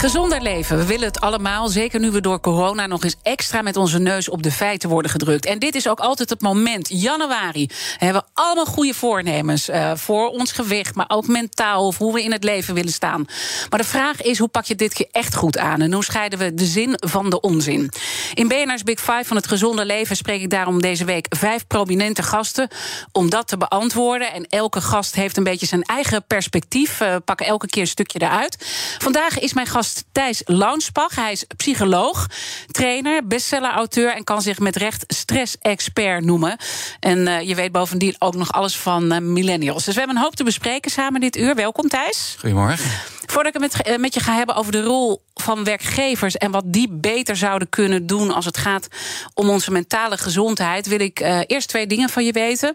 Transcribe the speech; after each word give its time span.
Gezonder 0.00 0.42
leven. 0.42 0.76
We 0.76 0.86
willen 0.86 1.06
het 1.06 1.20
allemaal. 1.20 1.68
Zeker 1.68 2.00
nu 2.00 2.10
we 2.10 2.20
door 2.20 2.40
corona 2.40 2.86
nog 2.86 3.04
eens 3.04 3.16
extra 3.22 3.62
met 3.62 3.76
onze 3.76 3.98
neus 3.98 4.28
op 4.28 4.42
de 4.42 4.52
feiten 4.52 4.88
worden 4.88 5.10
gedrukt. 5.10 5.46
En 5.46 5.58
dit 5.58 5.74
is 5.74 5.88
ook 5.88 6.00
altijd 6.00 6.30
het 6.30 6.40
moment. 6.40 6.88
Januari. 6.88 7.66
We 7.98 8.04
hebben 8.04 8.24
allemaal 8.32 8.66
goede 8.66 8.94
voornemens. 8.94 9.68
Uh, 9.68 9.92
voor 9.94 10.28
ons 10.28 10.52
gewicht, 10.52 10.94
maar 10.94 11.08
ook 11.08 11.26
mentaal. 11.26 11.86
Of 11.86 11.98
hoe 11.98 12.12
we 12.12 12.22
in 12.22 12.32
het 12.32 12.44
leven 12.44 12.74
willen 12.74 12.92
staan. 12.92 13.24
Maar 13.70 13.78
de 13.78 13.86
vraag 13.86 14.22
is: 14.22 14.38
hoe 14.38 14.48
pak 14.48 14.64
je 14.64 14.74
dit 14.74 14.92
keer 14.94 15.08
echt 15.10 15.34
goed 15.34 15.58
aan? 15.58 15.80
En 15.80 15.92
hoe 15.92 16.04
scheiden 16.04 16.38
we 16.38 16.54
de 16.54 16.66
zin 16.66 16.96
van 16.96 17.30
de 17.30 17.40
onzin? 17.40 17.90
In 18.34 18.48
BNR's 18.48 18.82
Big 18.82 19.00
Five 19.00 19.24
van 19.24 19.36
het 19.36 19.46
gezonde 19.46 19.84
leven 19.84 20.16
spreek 20.16 20.40
ik 20.40 20.50
daarom 20.50 20.80
deze 20.80 21.04
week 21.04 21.26
vijf 21.28 21.66
prominente 21.66 22.22
gasten. 22.22 22.68
Om 23.12 23.30
dat 23.30 23.48
te 23.48 23.56
beantwoorden. 23.56 24.32
En 24.32 24.46
elke 24.48 24.80
gast 24.80 25.14
heeft 25.14 25.36
een 25.36 25.44
beetje 25.44 25.66
zijn 25.66 25.82
eigen 25.82 26.24
perspectief. 26.26 26.98
We 26.98 27.04
uh, 27.04 27.16
pakken 27.24 27.46
elke 27.46 27.66
keer 27.66 27.82
een 27.82 27.88
stukje 27.88 28.22
eruit. 28.22 28.56
Vandaag 28.98 29.38
is 29.38 29.52
mijn 29.52 29.66
gast 29.66 29.88
Thijs 30.12 30.42
Launsbach. 30.44 31.14
Hij 31.14 31.32
is 31.32 31.44
psycholoog, 31.56 32.26
trainer, 32.66 33.26
bestseller-auteur 33.26 34.14
en 34.14 34.24
kan 34.24 34.42
zich 34.42 34.58
met 34.58 34.76
recht 34.76 35.04
stress-expert 35.06 36.24
noemen. 36.24 36.56
En 37.00 37.18
uh, 37.18 37.40
je 37.40 37.54
weet 37.54 37.72
bovendien 37.72 38.16
ook 38.18 38.34
nog 38.34 38.52
alles 38.52 38.76
van 38.76 39.12
uh, 39.12 39.18
millennials. 39.18 39.84
Dus 39.84 39.92
we 39.94 39.98
hebben 39.98 40.16
een 40.16 40.22
hoop 40.22 40.36
te 40.36 40.44
bespreken 40.44 40.90
samen 40.90 41.20
dit 41.20 41.36
uur. 41.36 41.54
Welkom 41.54 41.88
Thijs. 41.88 42.36
Goedemorgen. 42.38 42.90
Voordat 43.26 43.54
ik 43.54 43.60
het 43.60 43.72
met, 43.72 43.88
uh, 43.88 43.96
met 43.96 44.14
je 44.14 44.20
ga 44.20 44.34
hebben 44.34 44.54
over 44.54 44.72
de 44.72 44.82
rol 44.82 45.22
van 45.34 45.64
werkgevers 45.64 46.36
en 46.36 46.50
wat 46.50 46.64
die 46.66 46.88
beter 46.90 47.36
zouden 47.36 47.68
kunnen 47.68 48.06
doen 48.06 48.30
als 48.34 48.44
het 48.44 48.56
gaat 48.56 48.88
om 49.34 49.48
onze 49.48 49.70
mentale 49.70 50.18
gezondheid, 50.18 50.86
wil 50.86 51.00
ik 51.00 51.44
eerst 51.46 51.68
twee 51.68 51.86
dingen 51.86 52.08
van 52.08 52.24
je 52.24 52.32
weten. 52.32 52.74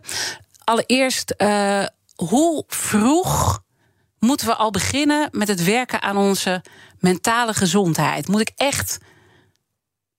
Allereerst, 0.63 1.35
hoe 2.15 2.63
vroeg 2.67 3.63
moeten 4.25 4.47
we 4.47 4.55
al 4.55 4.71
beginnen 4.71 5.29
met 5.31 5.47
het 5.47 5.63
werken 5.63 6.01
aan 6.01 6.17
onze 6.17 6.61
mentale 6.99 7.53
gezondheid? 7.53 8.27
Moet 8.27 8.41
ik 8.41 8.51
echt 8.55 8.97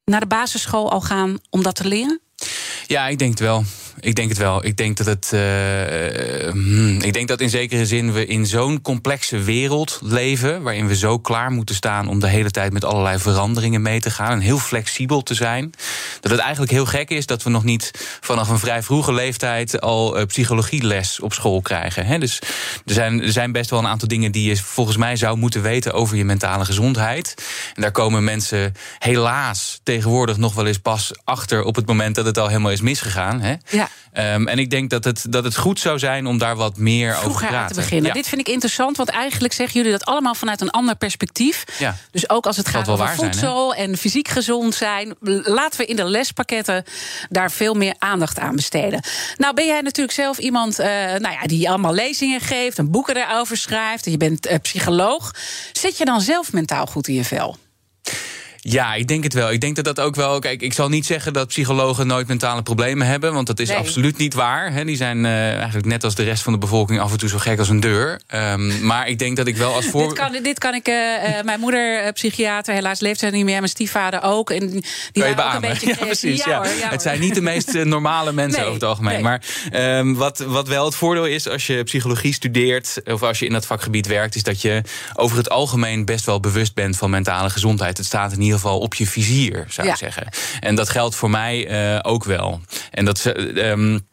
naar 0.04 0.20
de 0.20 0.26
basisschool 0.26 0.90
al 0.90 1.00
gaan 1.00 1.38
om 1.50 1.62
dat 1.62 1.74
te 1.74 1.88
leren? 1.88 2.20
Ja, 2.86 3.06
ik 3.08 3.18
denk 3.18 3.30
het 3.30 3.40
wel. 3.40 3.64
Ik 4.00 4.14
denk 4.14 4.28
het 4.28 4.38
wel. 4.38 4.64
Ik 4.64 4.76
denk 4.76 4.96
dat 4.96 5.06
het. 5.06 5.30
Uh, 5.34 5.40
hmm, 6.50 7.00
ik 7.00 7.12
denk 7.12 7.28
dat 7.28 7.40
in 7.40 7.50
zekere 7.50 7.86
zin 7.86 8.12
we 8.12 8.26
in 8.26 8.46
zo'n 8.46 8.80
complexe 8.80 9.38
wereld 9.38 9.98
leven. 10.02 10.62
waarin 10.62 10.86
we 10.86 10.96
zo 10.96 11.18
klaar 11.18 11.50
moeten 11.50 11.74
staan 11.74 12.08
om 12.08 12.20
de 12.20 12.28
hele 12.28 12.50
tijd 12.50 12.72
met 12.72 12.84
allerlei 12.84 13.18
veranderingen 13.18 13.82
mee 13.82 14.00
te 14.00 14.10
gaan. 14.10 14.32
en 14.32 14.40
heel 14.40 14.58
flexibel 14.58 15.22
te 15.22 15.34
zijn. 15.34 15.72
Dat 16.20 16.30
het 16.30 16.40
eigenlijk 16.40 16.72
heel 16.72 16.86
gek 16.86 17.10
is 17.10 17.26
dat 17.26 17.42
we 17.42 17.50
nog 17.50 17.64
niet 17.64 17.90
vanaf 18.20 18.48
een 18.48 18.58
vrij 18.58 18.82
vroege 18.82 19.12
leeftijd. 19.12 19.80
al 19.80 20.18
uh, 20.18 20.24
psychologieles 20.24 21.20
op 21.20 21.32
school 21.32 21.60
krijgen. 21.60 22.06
Hè? 22.06 22.18
Dus 22.18 22.40
er 22.86 22.94
zijn, 22.94 23.22
er 23.22 23.32
zijn 23.32 23.52
best 23.52 23.70
wel 23.70 23.78
een 23.78 23.86
aantal 23.86 24.08
dingen 24.08 24.32
die 24.32 24.48
je 24.48 24.56
volgens 24.56 24.96
mij 24.96 25.16
zou 25.16 25.36
moeten 25.36 25.62
weten 25.62 25.92
over 25.92 26.16
je 26.16 26.24
mentale 26.24 26.64
gezondheid. 26.64 27.34
En 27.74 27.82
daar 27.82 27.92
komen 27.92 28.24
mensen 28.24 28.74
helaas 28.98 29.80
tegenwoordig 29.82 30.36
nog 30.36 30.54
wel 30.54 30.66
eens 30.66 30.78
pas 30.78 31.12
achter 31.24 31.62
op 31.62 31.76
het 31.76 31.86
moment 31.86 32.14
dat 32.14 32.24
het 32.24 32.38
al 32.38 32.48
helemaal 32.48 32.72
is 32.72 32.80
misgegaan. 32.80 33.40
Hè? 33.40 33.54
Ja. 33.68 33.85
Um, 34.18 34.48
en 34.48 34.58
ik 34.58 34.70
denk 34.70 34.90
dat 34.90 35.04
het, 35.04 35.26
dat 35.28 35.44
het 35.44 35.56
goed 35.56 35.80
zou 35.80 35.98
zijn 35.98 36.26
om 36.26 36.38
daar 36.38 36.56
wat 36.56 36.76
meer 36.76 37.12
Vroeger 37.12 37.30
over 37.30 37.40
te 37.40 37.46
praten. 37.46 37.74
te 37.74 37.80
beginnen. 37.80 38.06
Ja. 38.06 38.12
Dit 38.12 38.28
vind 38.28 38.40
ik 38.40 38.48
interessant, 38.48 38.96
want 38.96 39.08
eigenlijk 39.08 39.54
zeggen 39.54 39.76
jullie 39.76 39.98
dat 39.98 40.04
allemaal 40.04 40.34
vanuit 40.34 40.60
een 40.60 40.70
ander 40.70 40.96
perspectief. 40.96 41.64
Ja. 41.78 41.96
Dus 42.10 42.28
ook 42.28 42.46
als 42.46 42.56
het 42.56 42.68
gaat 42.68 42.88
over 42.88 43.08
voedsel 43.08 43.72
zijn, 43.72 43.90
en 43.90 43.96
fysiek 43.96 44.28
gezond 44.28 44.74
zijn, 44.74 45.14
laten 45.42 45.80
we 45.80 45.86
in 45.86 45.96
de 45.96 46.04
lespakketten 46.04 46.84
daar 47.28 47.50
veel 47.50 47.74
meer 47.74 47.94
aandacht 47.98 48.38
aan 48.38 48.56
besteden. 48.56 49.00
Nou, 49.36 49.54
ben 49.54 49.66
jij 49.66 49.80
natuurlijk 49.80 50.16
zelf 50.16 50.38
iemand 50.38 50.80
uh, 50.80 50.86
nou 50.86 51.30
ja, 51.30 51.42
die 51.46 51.68
allemaal 51.68 51.92
lezingen 51.92 52.40
geeft 52.40 52.78
en 52.78 52.90
boeken 52.90 53.16
erover 53.16 53.56
schrijft. 53.56 54.04
En 54.04 54.10
je 54.10 54.16
bent 54.16 54.50
uh, 54.50 54.54
psycholoog. 54.62 55.34
Zit 55.72 55.98
je 55.98 56.04
dan 56.04 56.20
zelf 56.20 56.52
mentaal 56.52 56.86
goed 56.86 57.08
in 57.08 57.14
je 57.14 57.24
vel? 57.24 57.56
Ja, 58.68 58.94
ik 58.94 59.08
denk 59.08 59.22
het 59.22 59.32
wel. 59.32 59.52
Ik 59.52 59.60
denk 59.60 59.76
dat 59.76 59.84
dat 59.84 60.00
ook 60.00 60.14
wel. 60.14 60.38
Kijk, 60.38 60.62
ik 60.62 60.72
zal 60.72 60.88
niet 60.88 61.06
zeggen 61.06 61.32
dat 61.32 61.48
psychologen 61.48 62.06
nooit 62.06 62.26
mentale 62.26 62.62
problemen 62.62 63.06
hebben, 63.06 63.32
want 63.32 63.46
dat 63.46 63.58
is 63.58 63.68
nee. 63.68 63.76
absoluut 63.76 64.16
niet 64.16 64.34
waar. 64.34 64.72
He, 64.72 64.84
die 64.84 64.96
zijn 64.96 65.24
uh, 65.24 65.54
eigenlijk 65.54 65.86
net 65.86 66.04
als 66.04 66.14
de 66.14 66.22
rest 66.22 66.42
van 66.42 66.52
de 66.52 66.58
bevolking 66.58 67.00
af 67.00 67.12
en 67.12 67.18
toe 67.18 67.28
zo 67.28 67.38
gek 67.38 67.58
als 67.58 67.68
een 67.68 67.80
deur. 67.80 68.20
Um, 68.34 68.84
maar 68.86 69.08
ik 69.08 69.18
denk 69.18 69.36
dat 69.36 69.46
ik 69.46 69.56
wel 69.56 69.74
als 69.74 69.86
voor. 69.86 70.08
dit, 70.08 70.18
kan, 70.18 70.38
dit 70.42 70.58
kan 70.58 70.74
ik. 70.74 70.88
Uh, 70.88 70.94
uh, 70.94 71.42
mijn 71.44 71.60
moeder, 71.60 72.12
psychiater, 72.12 72.74
helaas 72.74 73.00
leeft 73.00 73.20
zij 73.20 73.30
niet 73.30 73.44
meer. 73.44 73.58
Mijn 73.58 73.68
stiefvader 73.68 74.22
ook. 74.22 74.50
En 74.50 74.70
die 74.70 74.82
kan 75.12 75.28
je 75.28 75.44
ook 75.44 75.54
een 75.54 75.60
beetje. 75.60 75.84
Ja, 75.96 76.04
precies. 76.04 76.44
Ja, 76.44 76.50
ja. 76.50 76.56
Hoor, 76.56 76.78
ja, 76.78 76.88
het 76.88 77.02
zijn 77.02 77.20
niet 77.20 77.34
de 77.34 77.40
meest 77.40 77.84
normale 77.84 78.32
mensen 78.42 78.60
nee, 78.60 78.68
over 78.68 78.80
het 78.80 78.88
algemeen. 78.88 79.12
Nee. 79.12 79.22
Maar 79.22 79.42
um, 79.98 80.14
wat, 80.14 80.38
wat 80.38 80.68
wel 80.68 80.84
het 80.84 80.94
voordeel 80.94 81.24
is 81.24 81.48
als 81.48 81.66
je 81.66 81.82
psychologie 81.82 82.32
studeert 82.32 83.00
of 83.04 83.22
als 83.22 83.38
je 83.38 83.46
in 83.46 83.52
dat 83.52 83.66
vakgebied 83.66 84.06
werkt, 84.06 84.34
is 84.34 84.42
dat 84.42 84.62
je 84.62 84.82
over 85.14 85.36
het 85.36 85.50
algemeen 85.50 86.04
best 86.04 86.24
wel 86.24 86.40
bewust 86.40 86.74
bent 86.74 86.96
van 86.96 87.10
mentale 87.10 87.50
gezondheid. 87.50 87.96
Het 87.96 88.06
staat 88.06 88.32
in 88.32 88.40
ieder 88.40 88.55
geval 88.58 88.78
op 88.78 88.94
je 88.94 89.06
vizier, 89.06 89.64
zou 89.68 89.86
ja. 89.86 89.92
ik 89.92 89.98
zeggen. 89.98 90.28
En 90.60 90.74
dat 90.74 90.88
geldt 90.88 91.14
voor 91.14 91.30
mij 91.30 91.70
uh, 91.94 91.98
ook 92.02 92.24
wel. 92.24 92.60
En 92.90 93.04
dat 93.04 93.32
um, 93.54 94.06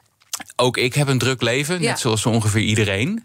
ook 0.55 0.77
ik 0.77 0.93
heb 0.93 1.07
een 1.07 1.17
druk 1.17 1.41
leven, 1.41 1.81
ja. 1.81 1.89
net 1.89 1.99
zoals 1.99 2.21
zo 2.21 2.29
ongeveer 2.29 2.61
iedereen. 2.61 3.23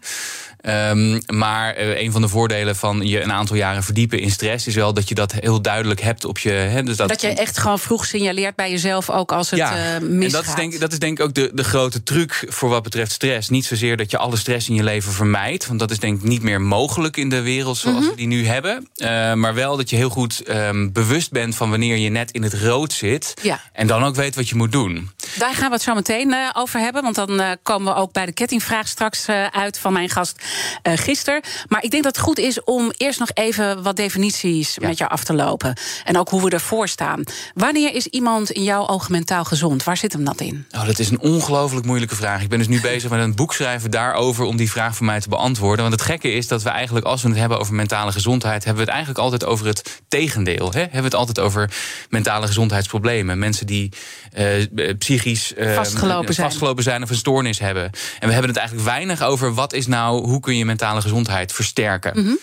Um, 0.61 1.21
maar 1.27 1.79
uh, 1.79 2.01
een 2.01 2.11
van 2.11 2.21
de 2.21 2.27
voordelen 2.27 2.75
van 2.75 3.07
je 3.07 3.21
een 3.21 3.31
aantal 3.31 3.55
jaren 3.55 3.83
verdiepen 3.83 4.19
in 4.19 4.31
stress 4.31 4.67
is 4.67 4.75
wel 4.75 4.93
dat 4.93 5.09
je 5.09 5.15
dat 5.15 5.31
heel 5.31 5.61
duidelijk 5.61 6.01
hebt 6.01 6.25
op 6.25 6.37
je. 6.37 6.49
Hè, 6.49 6.83
dus 6.83 6.97
dat, 6.97 7.09
dat 7.09 7.21
je 7.21 7.27
echt 7.27 7.57
gewoon 7.57 7.79
vroeg 7.79 8.05
signaleert 8.05 8.55
bij 8.55 8.69
jezelf, 8.69 9.09
ook 9.09 9.31
als 9.31 9.49
het 9.49 9.59
ja, 9.59 9.99
uh, 9.99 10.07
misgaat. 10.07 10.23
En 10.23 10.29
dat 10.29 10.45
is, 10.45 10.55
denk, 10.55 10.79
dat 10.79 10.91
is 10.91 10.99
denk 10.99 11.19
ik 11.19 11.25
ook 11.25 11.33
de, 11.33 11.51
de 11.53 11.63
grote 11.63 12.03
truc 12.03 12.45
voor 12.47 12.69
wat 12.69 12.83
betreft 12.83 13.11
stress. 13.11 13.49
Niet 13.49 13.65
zozeer 13.65 13.97
dat 13.97 14.11
je 14.11 14.17
alle 14.17 14.37
stress 14.37 14.69
in 14.69 14.75
je 14.75 14.83
leven 14.83 15.11
vermijdt, 15.11 15.67
want 15.67 15.79
dat 15.79 15.91
is 15.91 15.99
denk 15.99 16.17
ik 16.17 16.27
niet 16.27 16.41
meer 16.41 16.61
mogelijk 16.61 17.17
in 17.17 17.29
de 17.29 17.41
wereld 17.41 17.77
zoals 17.77 17.97
Mhm. 17.97 17.97
mm 17.97 18.01
-hmm. 18.01 18.09
we 18.09 18.15
die 18.15 18.27
nu 18.27 18.45
hebben. 18.45 18.87
Uh, 18.97 19.33
maar 19.33 19.53
wel 19.53 19.77
dat 19.77 19.89
je 19.89 19.95
heel 19.95 20.09
goed 20.09 20.49
um, 20.49 20.91
bewust 20.91 21.31
bent 21.31 21.55
van 21.55 21.69
wanneer 21.69 21.97
je 21.97 22.09
net 22.09 22.31
in 22.31 22.43
het 22.43 22.53
rood 22.53 22.93
zit. 22.93 23.33
Ja. 23.41 23.59
En 23.73 23.87
dan 23.87 24.03
ook 24.03 24.15
weet 24.15 24.35
wat 24.35 24.49
je 24.49 24.55
moet 24.55 24.71
doen. 24.71 25.11
Daar 25.37 25.53
gaan 25.53 25.67
we 25.67 25.73
het 25.73 25.83
zo 25.83 25.93
meteen 25.93 26.35
over 26.53 26.79
hebben. 26.79 27.03
Want 27.03 27.15
dan 27.15 27.57
komen 27.63 27.93
we 27.93 27.99
ook 27.99 28.13
bij 28.13 28.25
de 28.25 28.33
kettingvraag 28.33 28.87
straks 28.87 29.27
uit 29.51 29.79
van 29.79 29.93
mijn 29.93 30.09
gast 30.09 30.41
uh, 30.83 30.93
gisteren. 30.95 31.41
Maar 31.67 31.83
ik 31.83 31.91
denk 31.91 32.03
dat 32.03 32.15
het 32.15 32.25
goed 32.25 32.37
is 32.37 32.63
om 32.63 32.91
eerst 32.97 33.19
nog 33.19 33.29
even 33.33 33.83
wat 33.83 33.95
definities 33.95 34.77
ja. 34.81 34.87
met 34.87 34.97
jou 34.97 35.11
af 35.11 35.23
te 35.23 35.33
lopen. 35.33 35.77
En 36.03 36.17
ook 36.17 36.29
hoe 36.29 36.43
we 36.43 36.49
ervoor 36.49 36.87
staan. 36.87 37.23
Wanneer 37.53 37.95
is 37.95 38.07
iemand 38.07 38.51
in 38.51 38.63
jouw 38.63 38.87
ogen 38.87 39.11
mentaal 39.11 39.43
gezond? 39.43 39.83
Waar 39.83 39.97
zit 39.97 40.13
hem 40.13 40.23
dat 40.23 40.41
in? 40.41 40.65
Oh, 40.71 40.85
dat 40.85 40.99
is 40.99 41.09
een 41.09 41.19
ongelooflijk 41.19 41.85
moeilijke 41.85 42.15
vraag. 42.15 42.41
Ik 42.41 42.49
ben 42.49 42.57
dus 42.57 42.67
nu 42.67 42.81
bezig 42.91 43.09
met 43.09 43.19
een 43.19 43.35
boek 43.35 43.53
schrijven 43.53 43.91
daarover 43.91 44.45
om 44.45 44.57
die 44.57 44.71
vraag 44.71 44.95
voor 44.95 45.05
mij 45.05 45.19
te 45.19 45.29
beantwoorden. 45.29 45.81
Want 45.81 45.99
het 45.99 46.09
gekke 46.09 46.31
is 46.31 46.47
dat 46.47 46.63
we 46.63 46.69
eigenlijk, 46.69 47.05
als 47.05 47.21
we 47.21 47.29
het 47.29 47.37
hebben 47.37 47.59
over 47.59 47.73
mentale 47.73 48.11
gezondheid, 48.11 48.63
hebben 48.63 48.85
we 48.85 48.91
het 48.91 48.97
eigenlijk 48.99 49.19
altijd 49.19 49.45
over 49.45 49.65
het 49.65 50.01
tegendeel. 50.07 50.71
Hè? 50.71 50.79
Hebben 50.79 50.97
we 50.97 51.03
het 51.03 51.15
altijd 51.15 51.39
over 51.39 51.71
mentale 52.09 52.47
gezondheidsproblemen. 52.47 53.39
Mensen 53.39 53.67
die 53.67 53.91
uh, 54.37 54.95
psychisch 54.97 55.53
uh, 55.57 55.75
vastgelopen, 55.75 56.33
zijn. 56.33 56.47
vastgelopen 56.47 56.83
zijn 56.83 57.03
of 57.03 57.09
een 57.09 57.15
stoornis 57.15 57.59
hebben. 57.59 57.83
En 58.19 58.27
we 58.27 58.33
hebben 58.33 58.49
het 58.49 58.57
eigenlijk 58.57 58.87
weinig 58.87 59.21
over 59.21 59.53
wat 59.53 59.73
is 59.73 59.87
nou, 59.87 60.27
hoe 60.27 60.38
kun 60.39 60.57
je 60.57 60.65
mentale 60.65 61.01
gezondheid 61.01 61.53
versterken. 61.53 62.11
Mhm. 62.15 62.27
Mm 62.27 62.37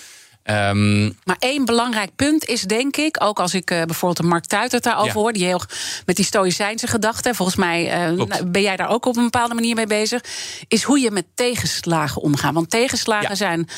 -hmm. 0.45 0.55
um, 0.57 1.19
maar 1.25 1.37
één 1.39 1.65
belangrijk 1.65 2.11
punt 2.17 2.45
is, 2.45 2.63
denk 2.63 2.97
ik, 2.97 3.17
ook 3.23 3.41
als 3.41 3.55
ik 3.55 3.71
uh, 3.71 3.83
bijvoorbeeld 3.83 4.19
een 4.19 4.29
Mark 4.29 4.45
Tuitert 4.45 4.83
daarover 4.83 5.15
ja. 5.15 5.21
hoor, 5.21 5.33
die 5.33 5.45
heel 5.45 5.61
met 6.07 6.17
die 6.17 6.25
stoïcijnse 6.25 6.87
gedachten, 6.87 7.35
volgens 7.35 7.57
mij 7.57 8.09
uh, 8.11 8.23
ben 8.47 8.63
jij 8.63 8.77
daar 8.77 8.89
ook 8.89 9.07
op 9.07 9.17
een 9.17 9.23
bepaalde 9.23 9.55
manier 9.55 9.75
mee 9.75 9.87
bezig, 9.87 10.25
is 10.69 10.83
hoe 10.83 11.01
je 11.01 11.11
met 11.11 11.27
tegenslagen 11.35 12.23
omgaat. 12.23 12.55
Want 12.55 12.71
tegenslagen 12.71 13.29
ja. 13.29 13.35
zijn 13.35 13.69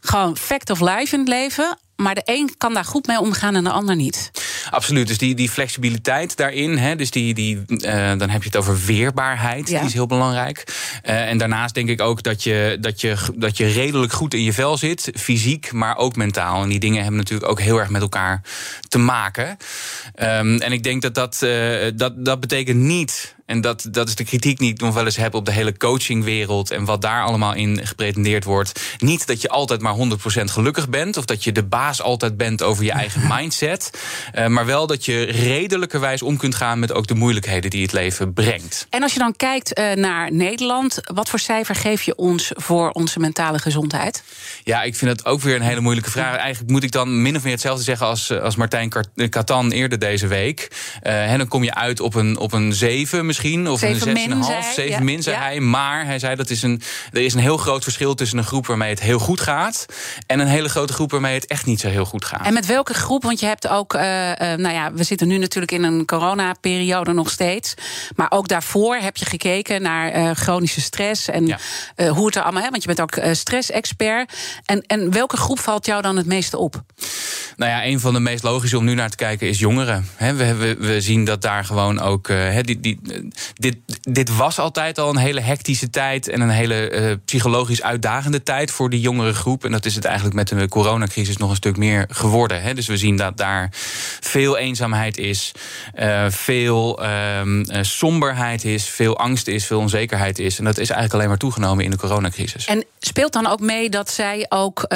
gewoon 0.00 0.36
fact 0.36 0.70
of 0.70 0.80
life 0.80 1.14
in 1.14 1.20
het 1.20 1.28
leven. 1.28 1.78
Maar 2.00 2.14
de 2.14 2.22
een 2.24 2.54
kan 2.58 2.74
daar 2.74 2.84
goed 2.84 3.06
mee 3.06 3.20
omgaan 3.20 3.54
en 3.54 3.64
de 3.64 3.70
ander 3.70 3.96
niet. 3.96 4.30
Absoluut. 4.70 5.06
Dus 5.06 5.18
die, 5.18 5.34
die 5.34 5.50
flexibiliteit 5.50 6.36
daarin. 6.36 6.78
Hè, 6.78 6.96
dus 6.96 7.10
die, 7.10 7.34
die, 7.34 7.64
uh, 7.66 8.12
dan 8.18 8.28
heb 8.28 8.42
je 8.42 8.48
het 8.48 8.56
over 8.56 8.78
weerbaarheid. 8.86 9.68
Ja. 9.68 9.78
Die 9.78 9.88
is 9.88 9.94
heel 9.94 10.06
belangrijk. 10.06 10.64
Uh, 11.04 11.28
en 11.28 11.38
daarnaast 11.38 11.74
denk 11.74 11.88
ik 11.88 12.00
ook 12.00 12.22
dat 12.22 12.42
je, 12.42 12.76
dat, 12.80 13.00
je, 13.00 13.16
dat 13.34 13.56
je 13.56 13.66
redelijk 13.66 14.12
goed 14.12 14.34
in 14.34 14.42
je 14.42 14.52
vel 14.52 14.76
zit. 14.76 15.10
Fysiek, 15.14 15.72
maar 15.72 15.96
ook 15.96 16.16
mentaal. 16.16 16.62
En 16.62 16.68
die 16.68 16.80
dingen 16.80 17.02
hebben 17.02 17.18
natuurlijk 17.18 17.50
ook 17.50 17.60
heel 17.60 17.78
erg 17.78 17.90
met 17.90 18.02
elkaar 18.02 18.42
te 18.88 18.98
maken. 18.98 19.56
Um, 20.22 20.60
en 20.60 20.72
ik 20.72 20.82
denk 20.82 21.02
dat 21.02 21.14
dat, 21.14 21.40
uh, 21.44 21.90
dat 21.94 22.24
dat 22.24 22.40
betekent 22.40 22.78
niet 22.78 23.34
En 23.50 23.60
dat, 23.60 23.86
dat 23.90 24.08
is 24.08 24.14
de 24.14 24.24
kritiek 24.24 24.58
die 24.58 24.72
ik 24.72 24.80
nog 24.80 24.94
wel 24.94 25.04
eens 25.04 25.16
heb 25.16 25.34
op 25.34 25.44
de 25.44 25.52
hele 25.52 25.76
coachingwereld 25.76 26.70
en 26.70 26.84
wat 26.84 27.02
daar 27.02 27.24
allemaal 27.24 27.54
in 27.54 27.86
gepretendeerd 27.86 28.44
wordt. 28.44 28.80
Niet 28.98 29.26
dat 29.26 29.40
je 29.40 29.48
altijd 29.48 29.80
maar 29.80 29.94
100% 29.94 29.96
gelukkig 30.44 30.88
bent 30.88 31.16
of 31.16 31.24
dat 31.24 31.44
je 31.44 31.52
de 31.52 31.62
baas 31.62 32.02
altijd 32.02 32.36
bent 32.36 32.62
over 32.62 32.84
je 32.84 32.92
eigen 32.92 33.22
mindset. 33.34 33.90
Uh, 34.34 34.46
maar 34.46 34.66
wel 34.66 34.86
dat 34.86 35.04
je 35.04 35.24
redelijkerwijs 35.24 36.22
om 36.22 36.36
kunt 36.36 36.54
gaan 36.54 36.78
met 36.78 36.92
ook 36.92 37.06
de 37.06 37.14
moeilijkheden 37.14 37.70
die 37.70 37.82
het 37.82 37.92
leven 37.92 38.32
brengt. 38.32 38.86
En 38.90 39.02
als 39.02 39.12
je 39.12 39.18
dan 39.18 39.36
kijkt 39.36 39.78
uh, 39.78 39.92
naar 39.92 40.32
Nederland, 40.32 41.00
wat 41.14 41.28
voor 41.28 41.38
cijfer 41.38 41.74
geef 41.74 42.02
je 42.02 42.16
ons 42.16 42.50
voor 42.54 42.90
onze 42.90 43.18
mentale 43.18 43.58
gezondheid? 43.58 44.22
Ja, 44.64 44.82
ik 44.82 44.96
vind 44.96 45.16
dat 45.16 45.26
ook 45.26 45.40
weer 45.40 45.56
een 45.56 45.62
hele 45.62 45.80
moeilijke 45.80 46.10
vraag. 46.10 46.36
Eigenlijk 46.36 46.72
moet 46.72 46.82
ik 46.82 46.92
dan 46.92 47.22
min 47.22 47.36
of 47.36 47.42
meer 47.42 47.52
hetzelfde 47.52 47.84
zeggen 47.84 48.06
als, 48.06 48.40
als 48.40 48.56
Martijn 48.56 48.92
Katan 49.28 49.70
eerder 49.70 49.98
deze 49.98 50.26
week. 50.26 50.68
Uh, 51.02 51.32
en 51.32 51.38
dan 51.38 51.48
kom 51.48 51.64
je 51.64 51.74
uit 51.74 52.00
op 52.00 52.14
een, 52.14 52.38
op 52.38 52.52
een 52.52 52.72
7 52.72 53.26
misschien, 53.26 53.38
of 53.44 53.78
zeven 53.78 54.16
een 54.16 54.42
6,5. 54.42 54.74
7 54.74 54.90
ja. 54.90 55.00
min, 55.00 55.22
zei 55.22 55.36
ja. 55.36 55.42
hij. 55.42 55.60
Maar 55.60 56.04
hij 56.04 56.18
zei 56.18 56.36
dat 56.36 56.50
is 56.50 56.62
een, 56.62 56.82
er 57.12 57.20
is 57.20 57.34
een 57.34 57.40
heel 57.40 57.56
groot 57.56 57.82
verschil 57.82 58.14
tussen 58.14 58.38
een 58.38 58.44
groep 58.44 58.66
waarmee 58.66 58.90
het 58.90 59.00
heel 59.00 59.18
goed 59.18 59.40
gaat. 59.40 59.86
en 60.26 60.40
een 60.40 60.46
hele 60.46 60.68
grote 60.68 60.92
groep 60.92 61.10
waarmee 61.10 61.34
het 61.34 61.46
echt 61.46 61.66
niet 61.66 61.80
zo 61.80 61.88
heel 61.88 62.04
goed 62.04 62.24
gaat. 62.24 62.46
En 62.46 62.52
met 62.52 62.66
welke 62.66 62.94
groep? 62.94 63.22
Want 63.22 63.40
je 63.40 63.46
hebt 63.46 63.68
ook, 63.68 63.94
uh, 63.94 64.00
uh, 64.00 64.34
nou 64.38 64.74
ja, 64.74 64.92
we 64.92 65.02
zitten 65.02 65.28
nu 65.28 65.38
natuurlijk 65.38 65.72
in 65.72 65.82
een 65.82 66.06
coronaperiode 66.06 67.12
nog 67.12 67.30
steeds. 67.30 67.74
Maar 68.16 68.30
ook 68.30 68.48
daarvoor 68.48 68.96
heb 68.96 69.16
je 69.16 69.26
gekeken 69.26 69.82
naar 69.82 70.16
uh, 70.16 70.30
chronische 70.30 70.80
stress 70.80 71.28
en 71.28 71.46
ja. 71.46 71.58
hoe 72.08 72.26
het 72.26 72.36
er 72.36 72.42
allemaal, 72.42 72.62
hè, 72.62 72.70
want 72.70 72.82
je 72.82 72.94
bent 72.94 73.00
ook 73.00 73.34
stressexpert. 73.34 74.32
En, 74.64 74.82
en 74.86 75.12
welke 75.12 75.36
groep 75.36 75.58
valt 75.58 75.86
jou 75.86 76.02
dan 76.02 76.16
het 76.16 76.26
meeste 76.26 76.56
op? 76.56 76.82
Nou 77.56 77.70
ja, 77.70 77.84
een 77.84 78.00
van 78.00 78.12
de 78.12 78.20
meest 78.20 78.42
logische 78.42 78.78
om 78.78 78.84
nu 78.84 78.94
naar 78.94 79.10
te 79.10 79.16
kijken 79.16 79.48
is 79.48 79.58
jongeren. 79.58 80.08
He, 80.16 80.34
we, 80.34 80.54
we, 80.54 80.76
we, 80.76 81.00
zien 81.00 81.24
dat 81.24 81.42
daar 81.42 81.64
gewoon 81.64 82.00
ook. 82.00 82.28
Uh, 82.28 82.56
die, 82.62 82.80
die, 82.80 83.00
dit, 83.54 83.76
dit 84.00 84.36
was 84.36 84.58
altijd 84.58 84.98
al 84.98 85.08
een 85.08 85.16
hele 85.16 85.40
hectische 85.40 85.90
tijd 85.90 86.28
en 86.28 86.40
een 86.40 86.50
hele 86.50 86.90
uh, 86.90 87.14
psychologisch 87.24 87.82
uitdagende 87.82 88.42
tijd 88.42 88.70
voor 88.70 88.90
die 88.90 89.00
jongere 89.00 89.34
groep. 89.34 89.64
En 89.64 89.72
dat 89.72 89.84
is 89.84 89.94
het 89.94 90.04
eigenlijk 90.04 90.36
met 90.36 90.48
de 90.48 90.68
coronacrisis 90.68 91.36
nog 91.36 91.50
een 91.50 91.56
stuk 91.56 91.76
meer 91.76 92.06
geworden. 92.08 92.62
He. 92.62 92.74
Dus 92.74 92.86
we 92.86 92.96
zien 92.96 93.16
dat 93.16 93.36
daar 93.36 93.68
veel 94.20 94.58
eenzaamheid 94.58 95.18
is, 95.18 95.52
uh, 95.98 96.26
veel 96.28 97.04
um, 97.04 97.64
somberheid 97.80 98.64
is, 98.64 98.88
veel 98.88 99.18
angst 99.18 99.46
is, 99.46 99.66
veel 99.66 99.78
onzekerheid 99.78 100.38
is. 100.38 100.58
En 100.58 100.64
dat 100.64 100.78
is 100.78 100.88
eigenlijk 100.88 101.14
alleen 101.14 101.28
maar 101.28 101.38
toegenomen 101.38 101.84
in 101.84 101.90
de 101.90 101.96
coronacrisis. 101.96 102.66
En 102.66 102.84
speelt 102.98 103.32
dan 103.32 103.46
ook 103.46 103.60
mee 103.60 103.90
dat 103.90 104.10
zij 104.10 104.46
ook 104.48 104.88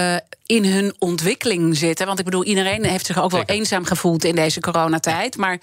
in 0.47 0.65
hun 0.65 0.95
ontwikkeling 0.99 1.77
zitten. 1.77 2.07
Want 2.07 2.19
ik 2.19 2.25
bedoel, 2.25 2.45
iedereen 2.45 2.85
heeft 2.85 3.07
zich 3.07 3.23
ook 3.23 3.31
wel 3.31 3.41
Zeker. 3.41 3.55
eenzaam 3.55 3.85
gevoeld 3.85 4.25
in 4.25 4.35
deze 4.35 4.61
coronatijd. 4.61 5.37
Maar 5.37 5.59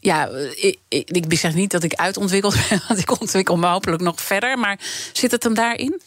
ja, 0.00 0.28
ik, 0.54 0.78
ik, 0.88 1.10
ik 1.10 1.38
zeg 1.38 1.54
niet 1.54 1.70
dat 1.70 1.82
ik 1.82 1.92
uitontwikkeld 2.06 2.56
want 2.88 3.00
ik 3.00 3.20
ontwikkel 3.20 3.56
me 3.56 3.66
hopelijk 3.66 4.02
nog 4.02 4.20
verder. 4.20 4.58
Maar 4.58 4.78
zit 5.12 5.30
het 5.30 5.42
hem 5.42 5.54
daarin? 5.54 6.00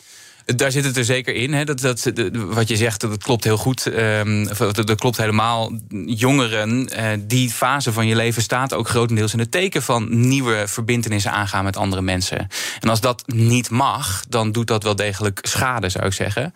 Daar 0.56 0.72
zit 0.72 0.86
het 0.86 0.98
er 0.98 1.06
zeker 1.06 1.36
in. 1.36 1.54
Hè. 1.54 1.64
Dat, 1.64 1.82
dat, 1.82 2.12
wat 2.34 2.68
je 2.68 2.76
zegt, 2.76 3.02
dat 3.02 3.24
klopt 3.24 3.44
heel 3.44 3.58
goed. 3.58 3.86
Um, 3.86 4.48
dat, 4.58 4.96
klopt 4.96 5.18
helemaal. 5.18 5.72
Jongeren, 6.06 6.90
uh, 7.00 7.06
die 7.20 7.50
fase 7.50 7.94
van 7.94 8.08
je 8.08 8.16
leven 8.16 8.42
staat 8.42 8.74
ook 8.74 8.88
grotendeels 8.88 9.34
in 9.34 9.40
het 9.40 9.52
teken 9.52 9.82
van 9.82 10.28
nieuwe 10.28 10.64
verbindenissen 10.68 11.32
aangaan 11.32 11.64
met 11.64 11.78
andere 11.78 12.02
mensen. 12.02 12.48
En 12.80 12.90
als 12.90 13.02
dat 13.02 13.24
niet 13.28 13.70
mag, 13.70 14.24
dan 14.30 14.52
doet 14.52 14.68
dat 14.68 14.84
wel 14.84 14.96
degelijk 14.96 15.40
schade, 15.42 15.90
zou 15.90 16.06
ik 16.06 16.14
zeggen. 16.14 16.54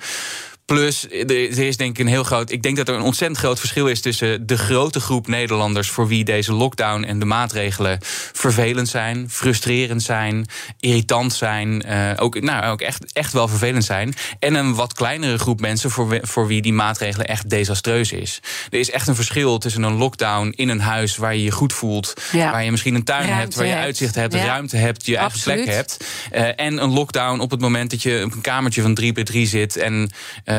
Plus, 0.65 1.07
er 1.10 1.60
is 1.60 1.77
denk 1.77 1.92
ik 1.92 2.00
een 2.00 2.12
heel 2.12 2.24
groot. 2.24 2.51
Ik 2.51 2.63
denk 2.63 2.77
dat 2.77 2.88
er 2.88 2.95
een 2.95 3.01
ontzettend 3.01 3.39
groot 3.39 3.60
verschil 3.60 3.88
is 3.88 4.01
tussen 4.01 4.48
de 4.48 4.57
grote 4.57 5.00
groep 5.00 5.27
Nederlanders 5.27 5.89
voor 5.89 6.07
wie 6.07 6.24
deze 6.24 6.54
lockdown 6.54 7.04
en 7.04 7.19
de 7.19 7.25
maatregelen 7.25 7.98
vervelend 8.33 8.89
zijn, 8.89 9.30
frustrerend 9.30 10.04
zijn, 10.04 10.45
irritant 10.80 11.33
zijn, 11.33 11.83
uh, 11.88 12.12
ook, 12.15 12.42
nou, 12.42 12.65
ook 12.71 12.81
echt, 12.81 13.13
echt 13.13 13.33
wel 13.33 13.48
vervelend 13.48 13.83
zijn. 13.83 14.13
En 14.39 14.56
een 14.56 14.75
wat 14.75 14.94
kleinere 14.94 15.38
groep 15.38 15.60
mensen 15.60 15.92
voor, 15.92 16.19
voor 16.21 16.48
wie 16.48 16.62
die 16.62 16.74
maatregelen 16.74 17.27
echt 17.27 17.50
desastreus 17.50 18.12
is. 18.12 18.39
Er 18.69 18.80
is 18.80 18.92
echt 18.92 19.07
een 19.07 19.16
verschil 19.16 19.57
tussen 19.57 19.83
een 19.83 19.95
lockdown 19.95 20.54
in 20.56 20.69
een 20.69 20.81
huis 20.81 21.18
waar 21.18 21.36
je 21.36 21.44
je 21.44 21.51
goed 21.51 21.74
voelt, 21.74 22.13
ja. 22.31 22.51
waar 22.51 22.63
je 22.63 22.71
misschien 22.71 22.95
een 22.95 23.04
tuin 23.04 23.27
ruimte 23.27 23.42
hebt, 23.42 23.56
waar 23.56 23.66
je 23.66 23.75
uitzicht 23.75 24.16
hebt, 24.16 24.33
ja. 24.33 24.45
ruimte 24.45 24.77
hebt, 24.77 25.06
je 25.06 25.19
Absoluut. 25.19 25.57
eigen 25.57 25.66
plek 25.66 25.75
hebt. 25.75 26.57
Uh, 26.57 26.66
en 26.66 26.83
een 26.83 26.92
lockdown 26.94 27.39
op 27.39 27.51
het 27.51 27.62
moment 27.62 27.89
dat 27.89 28.01
je 28.01 28.21
op 28.25 28.33
een 28.33 28.42
kamertje 28.42 28.81
van 28.81 28.94
3 28.94 29.13
bij 29.13 29.24
3 29.24 29.48
zit 29.48 29.77
en 29.77 30.12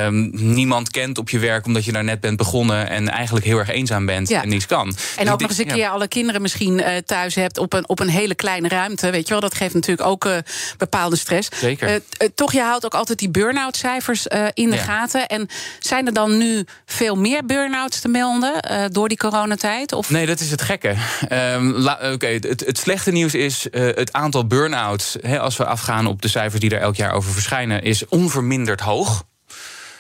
um, 0.03 0.31
niemand 0.33 0.91
kent 0.91 1.19
op 1.19 1.31
je 1.31 1.39
werk 1.39 1.67
omdat 1.67 1.85
je 1.85 1.93
daar 1.93 2.05
net 2.05 2.21
bent 2.21 2.37
begonnen 2.37 2.89
en 2.89 3.09
eigenlijk 3.09 3.47
heel 3.47 3.59
erg 3.59 3.69
eenzaam 3.69 4.07
bent 4.07 4.29
ja. 4.29 4.43
en 4.43 4.49
niets 4.49 4.67
kan. 4.67 4.87
En 5.17 5.25
dus 5.25 5.33
ook 5.33 5.41
nog 5.41 5.51
eens 5.51 5.59
een 5.59 5.67
keer 5.67 5.77
ja. 5.77 5.91
alle 5.91 6.09
kinderen 6.09 6.43
misschien 6.43 6.79
uh, 6.79 6.87
thuis 6.97 7.35
hebt 7.35 7.59
op 7.59 7.73
een, 7.73 7.89
op 7.89 8.01
een 8.01 8.09
hele 8.09 8.35
kleine 8.35 8.69
ruimte. 8.69 9.11
Weet 9.11 9.27
je 9.27 9.33
wel, 9.33 9.41
dat 9.41 9.55
geeft 9.55 9.75
natuurlijk 9.75 10.09
ook 10.09 10.25
uh, 10.25 10.37
bepaalde 10.77 11.17
stress. 11.17 11.49
Zeker. 11.57 11.91
Uh, 11.91 12.29
toch, 12.35 12.53
je 12.53 12.61
houdt 12.61 12.85
ook 12.85 12.95
altijd 12.95 13.19
die 13.19 13.31
burn-out 13.31 13.77
cijfers 13.77 14.27
in 14.55 14.71
de 14.71 14.77
ja. 14.77 14.83
gaten. 14.83 15.27
En 15.27 15.49
zijn 15.79 16.07
er 16.07 16.13
dan 16.13 16.39
nu 16.39 16.65
veel 16.87 17.17
meer 17.17 17.47
burn-outs 17.47 18.01
te 18.01 18.09
melden 18.09 18.53
door 18.93 19.09
die 19.09 19.19
coronatijd? 19.19 19.93
Of? 19.93 20.11
Nee, 20.11 20.27
dat 20.27 20.41
is 20.41 20.51
het 20.51 20.63
gekke. 20.63 20.95
Um, 21.33 21.77
Oké, 21.85 22.11
okay, 22.13 22.35
het, 22.35 22.67
het, 22.67 22.79
slechte 22.79 23.11
nieuws 23.11 23.35
is 23.35 23.67
het 23.71 24.13
aantal 24.13 24.47
burn-outs, 24.47 25.23
als 25.23 25.57
we 25.57 25.65
afgaan 25.65 26.07
op 26.07 26.23
de 26.23 26.29
cijfers 26.29 26.61
die 26.61 26.71
er 26.71 26.81
elk 26.81 26.97
jaar 26.97 27.13
over 27.13 27.33
verschijnen, 27.33 27.83
is 27.83 28.09
onverminderd 28.09 28.81
hoog 28.81 29.25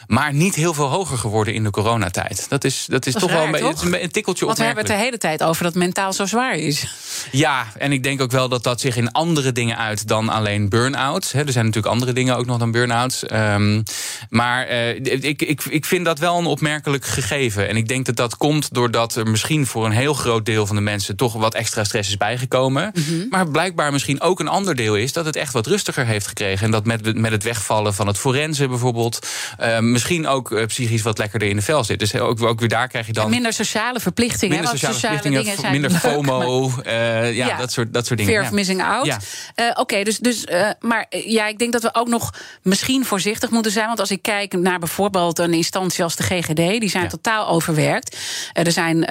maar 0.07 0.35
niet 0.35 0.55
heel 0.55 0.75
veel 0.75 0.89
hoger 0.89 1.19
geworden 1.19 1.55
in 1.55 1.65
de 1.65 1.71
coronatijd. 1.71 2.47
Dat 2.49 2.65
is, 2.65 2.87
dat 2.89 3.07
is 3.07 3.13
dat 3.13 3.23
toch 3.23 3.31
raar, 3.31 3.51
wel 3.51 3.63
een, 3.63 3.75
toch? 3.75 3.93
een 3.93 4.11
tikkeltje 4.11 4.47
Want 4.47 4.59
we 4.59 4.65
hebben 4.65 4.85
het 4.85 4.93
de 4.93 4.99
hele 4.99 5.19
tijd 5.19 5.43
over 5.43 5.63
dat 5.63 5.75
mentaal 5.75 6.13
zo 6.13 6.27
zwaar 6.27 6.57
is. 6.57 6.87
Ja, 7.31 7.67
en 7.79 7.93
ik 7.93 8.03
denk 8.03 8.21
ook 8.21 8.31
wel 8.31 8.49
dat 8.49 8.63
dat 8.63 8.81
zich 8.81 8.97
in 8.97 9.13
andere 9.13 9.53
dingen 9.53 9.79
uit 9.79 10.09
dan 10.09 10.29
alleen 10.29 10.69
burn-outs. 10.69 11.33
Er 11.33 11.53
zijn 11.53 11.65
natuurlijk 11.65 11.95
andere 11.95 12.13
dingen 12.13 12.37
ook 12.37 12.47
nog 12.47 12.59
dan 12.59 12.71
burn-outs. 12.71 13.25
Um, 13.33 13.83
maar 14.31 14.71
uh, 14.71 14.89
ik, 14.89 15.43
ik, 15.43 15.65
ik 15.65 15.85
vind 15.85 16.05
dat 16.05 16.19
wel 16.19 16.39
een 16.39 16.47
opmerkelijk 16.47 17.05
gegeven. 17.05 17.69
En 17.69 17.77
ik 17.77 17.89
denk 17.89 18.07
dat 18.07 18.17
dat 18.17 18.37
komt 18.37 18.75
doordat 18.75 19.17
er 19.17 19.27
misschien 19.31 19.67
voor 19.67 19.87
een 19.87 19.93
heel 19.93 20.15
groot 20.15 20.47
deel 20.47 20.67
van 20.67 20.77
de 20.77 20.83
mensen 20.83 21.17
toch 21.17 21.33
wat 21.33 21.55
extra 21.55 21.85
stress 21.85 22.09
is 22.09 22.17
bijgekomen. 22.17 22.93
Mm 22.95 23.05
-hmm. 23.05 23.27
Maar 23.31 23.49
blijkbaar 23.49 23.93
misschien 23.93 24.21
ook 24.21 24.41
een 24.41 24.49
ander 24.49 24.75
deel 24.75 24.97
is 24.97 25.13
dat 25.13 25.25
het 25.25 25.37
echt 25.37 25.53
wat 25.53 25.67
rustiger 25.67 26.07
heeft 26.07 26.27
gekregen. 26.27 26.65
En 26.65 26.71
dat 26.71 26.85
met, 26.85 27.17
met 27.17 27.33
het 27.33 27.43
wegvallen 27.43 27.95
van 27.95 28.07
het 28.07 28.19
forensen 28.19 28.69
bijvoorbeeld. 28.69 29.27
Um, 29.63 29.94
misschien 29.95 30.27
ook 30.27 30.51
uh, 30.51 30.67
psychisch 30.67 31.03
wat 31.03 31.19
lekkerder 31.19 31.49
in 31.49 31.57
de 31.57 31.63
vel 31.63 31.85
zit. 31.85 31.99
Dus 31.99 32.15
ook, 32.15 32.43
ook 32.43 32.61
weer 32.61 32.69
daar 32.69 32.89
krijg 32.89 33.07
je 33.07 33.13
dan. 33.13 33.25
En 33.25 33.31
minder 33.31 33.53
sociale 33.53 34.01
verplichtingen. 34.01 34.55
Minder 34.55 34.71
sociale, 34.71 34.95
sociale 34.95 35.21
verplichtingen, 35.21 35.57
dingen 35.57 35.81
minder 35.81 36.01
FOMO. 36.01 36.69
Maar... 36.69 36.87
Uh, 36.87 37.37
ja, 37.37 37.47
ja, 37.47 37.57
dat 37.57 37.73
soort, 37.73 37.93
dat 37.93 38.07
soort 38.07 38.19
dingen. 38.19 38.35
Fear 38.35 38.45
of 38.45 38.53
missing 38.53 38.83
out. 38.83 39.07
Ja. 39.07 39.19
Uh, 39.57 39.69
Oké, 39.69 39.81
okay, 39.81 40.05
dus, 40.05 40.19
dus 40.19 40.47
maar 40.81 41.07
ja, 41.11 41.47
ik 41.47 41.59
denk 41.59 41.73
dat 41.73 41.83
we 41.83 41.95
ook 41.95 42.09
nog 42.09 42.35
misschien 42.63 43.05
voorzichtig 43.05 43.51
moeten 43.51 43.73
zijn. 43.73 43.87
Want 43.87 44.01
als 44.01 44.11
ik 44.11 44.23
kijk 44.23 44.53
naar 44.53 44.79
bijvoorbeeld 44.79 45.39
een 45.39 45.55
instantie 45.55 46.05
als 46.05 46.17
de 46.17 46.23
GGD, 46.23 46.57
die 46.57 46.89
zijn 46.89 47.09
totaal 47.09 47.49
overwerkt. 47.49 48.17
er 48.53 48.73
zijn, 48.73 49.07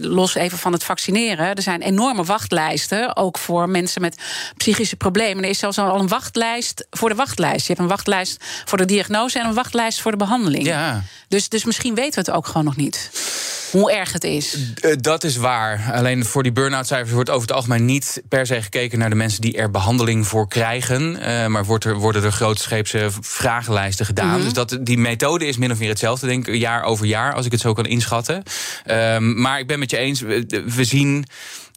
los 0.00 0.34
even 0.34 0.58
van 0.58 0.72
het 0.72 0.84
vaccineren, 0.84 1.54
er 1.54 1.62
zijn 1.62 1.82
enorme 1.82 2.24
wachtlijsten. 2.24 3.16
Ook 3.16 3.38
voor 3.38 3.68
mensen 3.68 4.00
met 4.00 4.16
psychische 4.56 4.96
problemen. 4.96 5.44
Er 5.44 5.50
is 5.50 5.58
zelfs 5.58 5.78
al 5.78 6.00
een 6.00 6.08
wachtlijst 6.08 6.86
voor 6.90 7.08
de 7.08 7.14
wachtlijst. 7.14 7.66
Je 7.66 7.72
hebt 7.72 7.78
een 7.78 7.88
wachtlijst 7.88 8.44
voor 8.64 8.78
de 8.78 8.84
diagnose 8.84 9.38
en 9.38 9.46
een 9.46 9.54
wachtlijst 9.54 9.69
voor 9.70 10.10
de 10.10 10.16
behandeling. 10.16 10.64
Ja. 10.64 11.02
Dus, 11.28 11.48
dus 11.48 11.64
misschien 11.64 11.94
weten 11.94 12.24
we 12.24 12.30
het 12.30 12.30
ook 12.30 12.46
gewoon 12.46 12.64
nog 12.64 12.76
niet. 12.76 13.10
Hoe 13.70 13.92
erg 13.92 14.12
het 14.12 14.24
is. 14.24 14.56
Dat 15.00 15.24
is 15.24 15.36
waar. 15.36 15.90
Alleen 15.92 16.24
voor 16.24 16.42
die 16.42 16.52
burn-out 16.52 16.86
cijfers 16.86 17.12
wordt 17.12 17.30
over 17.30 17.48
het 17.48 17.56
algemeen 17.56 17.84
niet 17.84 18.22
per 18.28 18.46
se 18.46 18.62
gekeken 18.62 18.98
naar 18.98 19.10
de 19.10 19.16
mensen 19.16 19.40
die 19.40 19.56
er 19.56 19.70
behandeling 19.70 20.26
voor 20.26 20.48
krijgen. 20.48 21.16
Uh, 21.16 21.46
maar 21.46 21.64
wordt 21.64 21.84
er, 21.84 21.94
worden 21.94 22.24
er 22.24 22.32
grootscheepse 22.32 23.08
vragenlijsten 23.20 24.06
gedaan. 24.06 24.26
Mm 24.26 24.34
-hmm. 24.34 24.44
Dus 24.44 24.52
dat, 24.52 24.78
die 24.80 24.98
methode 24.98 25.46
is 25.46 25.56
min 25.56 25.70
of 25.70 25.78
meer 25.78 25.88
hetzelfde, 25.88 26.26
denk 26.26 26.46
ik, 26.46 26.54
jaar 26.54 26.82
over 26.82 27.06
jaar, 27.06 27.34
als 27.34 27.46
ik 27.46 27.52
het 27.52 27.60
zo 27.60 27.72
kan 27.72 27.86
inschatten. 27.86 28.42
Um, 28.86 29.40
maar 29.40 29.58
ik 29.58 29.66
ben 29.66 29.78
met 29.78 29.90
je 29.90 29.96
eens, 29.96 30.20
we, 30.20 30.64
we 30.66 30.84
zien 30.84 31.26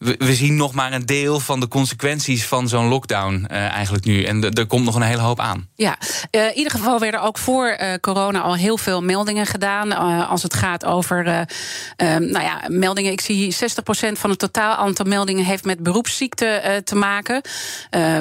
we, 0.03 0.33
zien 0.33 0.55
nog 0.55 0.73
maar 0.73 0.93
een 0.93 1.05
deel 1.05 1.39
van 1.39 1.59
de 1.59 1.67
consequenties 1.67 2.45
van 2.45 2.67
zo'n 2.67 2.87
lockdown 2.87 3.47
uh, 3.51 3.57
eigenlijk 3.57 4.05
nu. 4.05 4.23
En 4.23 4.53
er 4.53 4.67
komt 4.67 4.85
nog 4.85 4.95
een 4.95 5.01
hele 5.01 5.21
hoop 5.21 5.39
aan. 5.39 5.69
Ja, 5.75 5.97
uh, 6.31 6.45
in 6.47 6.55
ieder 6.55 6.71
geval 6.71 6.99
werden 6.99 7.21
ook 7.21 7.37
voor 7.37 7.77
uh, 7.81 7.93
corona 8.01 8.39
al 8.39 8.55
heel 8.55 8.77
veel 8.77 9.01
meldingen 9.01 9.45
gedaan. 9.45 9.91
als 10.27 10.43
het 10.43 10.53
gaat 10.53 10.85
over 10.85 11.23
nou 12.19 12.41
ja, 12.41 12.61
meldingen. 12.67 13.11
Ik 13.11 13.21
zie 13.21 13.55
60% 13.55 13.57
van 14.11 14.29
het 14.29 14.39
totaal 14.39 14.75
aantal 14.75 15.05
meldingen 15.05 15.45
heeft 15.45 15.65
met 15.65 15.79
beroepsziekte 15.79 16.81
te 16.83 16.95
maken. 16.95 17.41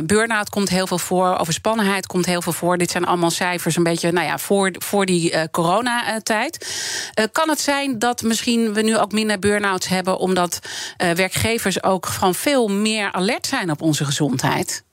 Burn-out 0.05 0.51
komt 0.51 0.69
heel 0.69 0.87
veel 0.87 0.99
voor. 0.99 1.37
Overspannenheid 1.39 2.07
komt 2.07 2.27
heel 2.27 2.43
veel 2.43 2.53
voor. 2.53 2.79
Dit 2.79 2.91
zijn 2.91 3.07
allemaal 3.07 3.31
cijfers 3.31 3.77
een 3.77 3.83
beetje 3.83 4.12
nou 4.12 4.27
ja, 4.27 4.39
voor, 4.39 4.75
voor 4.79 5.07
die 5.07 5.51
coronatijd. 5.51 6.67
kan 7.33 7.49
het 7.49 7.61
zijn 7.61 7.99
dat 7.99 8.23
misschien 8.23 8.73
we 8.73 8.83
nu 8.83 8.99
ook 8.99 9.12
minder 9.12 9.39
burn-outs 9.39 9.89
hebben 9.89 10.19
omdat 10.19 10.59
werkgevers 10.97 11.72
ook 11.81 12.07
gewoon 12.07 12.35
veel 12.35 12.69
meer 12.69 13.12
alert 13.12 13.47
zijn 13.47 13.71
op 13.71 13.83
onze 13.83 14.05
gezondheid. 14.05 14.85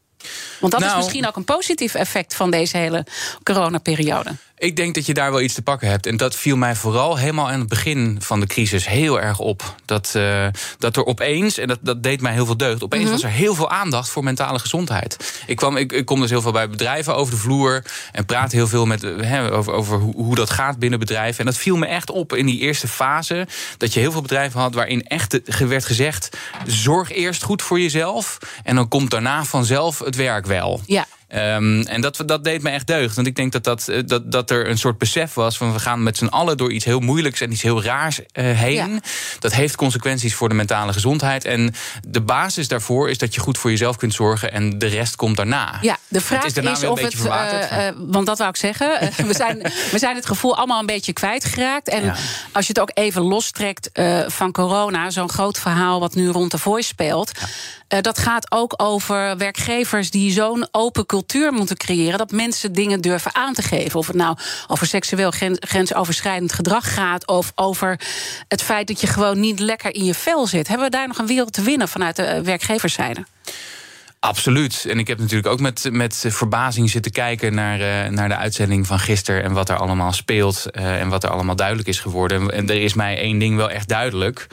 Want 0.60 0.72
dat 0.72 0.82
nou, 0.82 0.92
is 0.92 0.98
misschien 0.98 1.28
ook 1.28 1.36
een 1.36 1.44
positief 1.44 1.94
effect 1.94 2.36
van 2.36 2.52
deze 2.52 2.78
hele 2.78 3.06
coronaperiode. 3.44 4.36
Ik 4.60 4.76
denk 4.76 4.96
dat 4.96 5.06
je 5.06 5.14
daar 5.14 5.32
wel 5.32 5.42
iets 5.42 5.54
te 5.54 5.62
pakken 5.62 5.88
hebt. 5.88 6.06
En 6.06 6.18
dat 6.18 6.36
viel 6.36 6.58
mij 6.58 6.76
vooral 6.76 7.18
helemaal 7.18 7.50
aan 7.50 7.60
het 7.60 7.70
begin 7.70 8.18
van 8.22 8.40
de 8.40 8.46
crisis 8.46 8.88
heel 8.88 9.22
erg 9.22 9.40
op. 9.40 9.76
Dat, 9.86 10.14
uh, 10.18 10.48
dat 10.78 10.96
er 10.96 11.06
opeens, 11.06 11.58
en 11.58 11.68
dat, 11.68 11.80
dat 11.82 12.04
deed 12.04 12.22
mij 12.22 12.34
heel 12.34 12.46
veel 12.46 12.58
deugd... 12.58 12.84
opeens 12.84 13.04
mhm. 13.04 13.12
was 13.12 13.24
er 13.24 13.30
heel 13.30 13.56
veel 13.56 13.70
aandacht 13.70 14.10
voor 14.10 14.24
mentale 14.24 14.60
gezondheid. 14.60 15.44
Ik, 15.48 15.56
kwam, 15.56 15.78
ik, 15.78 15.92
ik 15.92 16.06
kom 16.06 16.20
dus 16.20 16.30
heel 16.30 16.42
veel 16.42 16.52
bij 16.52 16.70
bedrijven 16.70 17.16
over 17.16 17.34
de 17.34 17.40
vloer... 17.40 17.84
en 18.12 18.26
praat 18.26 18.52
heel 18.52 18.68
veel 18.68 18.86
met, 18.86 19.02
he, 19.02 19.52
over, 19.52 19.74
over 19.74 19.98
hoe, 19.98 20.16
hoe 20.16 20.36
dat 20.36 20.50
gaat 20.50 20.80
binnen 20.80 21.00
bedrijven. 21.00 21.40
En 21.40 21.46
dat 21.46 21.58
viel 21.58 21.78
me 21.78 21.86
echt 21.86 22.12
op 22.12 22.34
in 22.34 22.46
die 22.46 22.60
eerste 22.60 22.88
fase... 22.88 23.48
dat 23.78 23.94
je 23.94 24.00
heel 24.00 24.12
veel 24.12 24.22
bedrijven 24.22 24.60
had 24.60 24.74
waarin 24.74 25.04
echt 25.04 25.40
werd 25.68 25.86
gezegd... 25.86 26.38
zorg 26.66 27.12
eerst 27.12 27.44
goed 27.44 27.62
voor 27.62 27.80
jezelf... 27.80 28.38
en 28.64 28.76
dan 28.76 28.88
komt 28.88 29.12
daarna 29.12 29.44
vanzelf 29.44 30.00
het 30.00 30.16
werk 30.16 30.46
wel. 30.46 30.82
Ja. 30.86 31.06
Um, 31.36 31.82
en 31.82 32.02
dat, 32.02 32.24
dat 32.26 32.44
deed 32.44 32.62
me 32.62 32.70
echt 32.70 32.88
deugd. 32.88 33.16
Want 33.16 33.28
ik 33.28 33.36
denk 33.36 33.52
dat, 33.52 33.64
dat, 33.64 33.88
eh, 33.88 34.02
dat, 34.06 34.32
dat 34.32 34.50
er 34.50 34.70
een 34.70 34.78
soort 34.78 34.98
besef 34.98 35.34
was 35.34 35.58
van 35.58 35.74
we 35.74 35.80
gaan 35.80 36.04
met 36.04 36.18
z'n 36.18 36.26
allen 36.26 36.58
door 36.58 36.72
iets 36.72 36.86
heel 36.86 37.00
moeilijks 37.00 37.42
en 37.42 37.52
iets 37.52 37.62
heel 37.62 37.84
raars 37.84 38.20
uh, 38.20 38.26
heen. 38.34 39.02
Dat 39.40 39.54
heeft 39.54 39.76
consequenties 39.76 40.36
voor 40.36 40.50
de 40.50 40.56
mentale 40.56 40.94
gezondheid. 40.94 41.46
En 41.46 41.74
de 42.08 42.22
basis 42.22 42.68
daarvoor 42.68 43.10
is 43.10 43.18
dat 43.18 43.34
je 43.34 43.42
goed 43.42 43.58
voor 43.58 43.70
jezelf 43.70 43.98
kunt 43.98 44.14
zorgen 44.14 44.52
en 44.52 44.80
de 44.80 44.88
rest 44.88 45.16
komt 45.16 45.38
daarna. 45.38 45.78
Ja, 45.82 45.98
de 46.08 46.22
vraag 46.22 46.46
is, 46.46 46.54
is 46.54 46.84
of 46.84 47.02
het. 47.02 47.14
Uh, 47.14 47.90
want 47.98 48.26
dat 48.26 48.38
wou 48.38 48.50
ik 48.50 48.58
zeggen. 48.58 49.00
we, 49.28 49.34
zijn, 49.34 49.58
we 49.92 50.00
zijn 50.00 50.16
het 50.16 50.26
gevoel 50.26 50.58
allemaal 50.58 50.80
een 50.80 50.86
beetje 50.86 51.14
kwijtgeraakt. 51.14 51.90
En 51.90 52.14
als 52.52 52.68
je 52.68 52.74
het 52.74 52.82
ook 52.82 52.92
even 52.94 53.22
lostrekt 53.22 53.90
van 54.28 54.52
corona, 54.52 55.10
zo'n 55.10 55.30
groot 55.30 55.60
verhaal 55.60 56.00
wat 56.00 56.16
nu 56.16 56.28
rond 56.30 56.52
de 56.52 56.58
voice 56.58 56.88
speelt. 56.88 57.32
Dat 57.90 58.20
gaat 58.20 58.52
ook 58.52 58.74
over 58.78 59.38
werkgevers 59.38 60.12
die 60.12 60.32
zo'n 60.32 60.68
open 60.72 61.06
cultuur 61.06 61.54
moeten 61.54 61.78
creëren 61.78 62.18
dat 62.18 62.32
mensen 62.32 62.74
dingen 62.74 63.02
durven 63.02 63.36
aan 63.36 63.54
te 63.54 63.62
geven. 63.62 64.00
Of 64.00 64.08
het 64.08 64.16
nou 64.16 64.38
over 64.68 64.88
seksueel 64.88 65.32
grensoverschrijdend 65.60 66.54
gedrag 66.54 66.94
gaat, 66.94 67.28
of 67.28 67.52
over 67.56 68.00
het 68.48 68.64
feit 68.64 68.88
dat 68.88 69.02
je 69.02 69.08
gewoon 69.08 69.40
niet 69.40 69.60
lekker 69.60 69.96
in 69.96 70.06
je 70.06 70.14
vel 70.14 70.48
zit. 70.48 70.68
Hebben 70.68 70.86
we 70.86 70.92
daar 70.92 71.08
nog 71.08 71.18
een 71.18 71.28
wereld 71.28 71.54
te 71.54 71.62
winnen 71.62 71.88
vanuit 71.88 72.16
de 72.16 72.42
werkgeverszijde? 72.44 73.26
Absoluut. 74.20 74.86
En 74.90 75.00
ik 75.00 75.08
heb 75.08 75.20
natuurlijk 75.20 75.48
ook 75.48 75.60
met, 75.60 75.90
met 75.92 76.26
verbazing 76.28 76.90
zitten 76.90 77.12
kijken 77.12 77.54
naar, 77.54 77.80
uh, 77.80 78.12
naar 78.12 78.30
de 78.30 78.36
uitzending 78.36 78.88
van 78.88 79.00
gisteren 79.00 79.44
en 79.44 79.54
wat 79.54 79.70
er 79.70 79.78
allemaal 79.78 80.14
speelt 80.14 80.72
en 80.72 81.10
wat 81.10 81.24
er 81.24 81.30
allemaal 81.30 81.56
duidelijk 81.56 81.88
is 81.88 82.00
geworden. 82.00 82.52
En 82.52 82.70
er 82.70 82.82
is 82.82 82.94
mij 82.94 83.18
één 83.18 83.40
ding 83.40 83.56
wel 83.56 83.70
echt 83.70 83.88
duidelijk. 83.88 84.48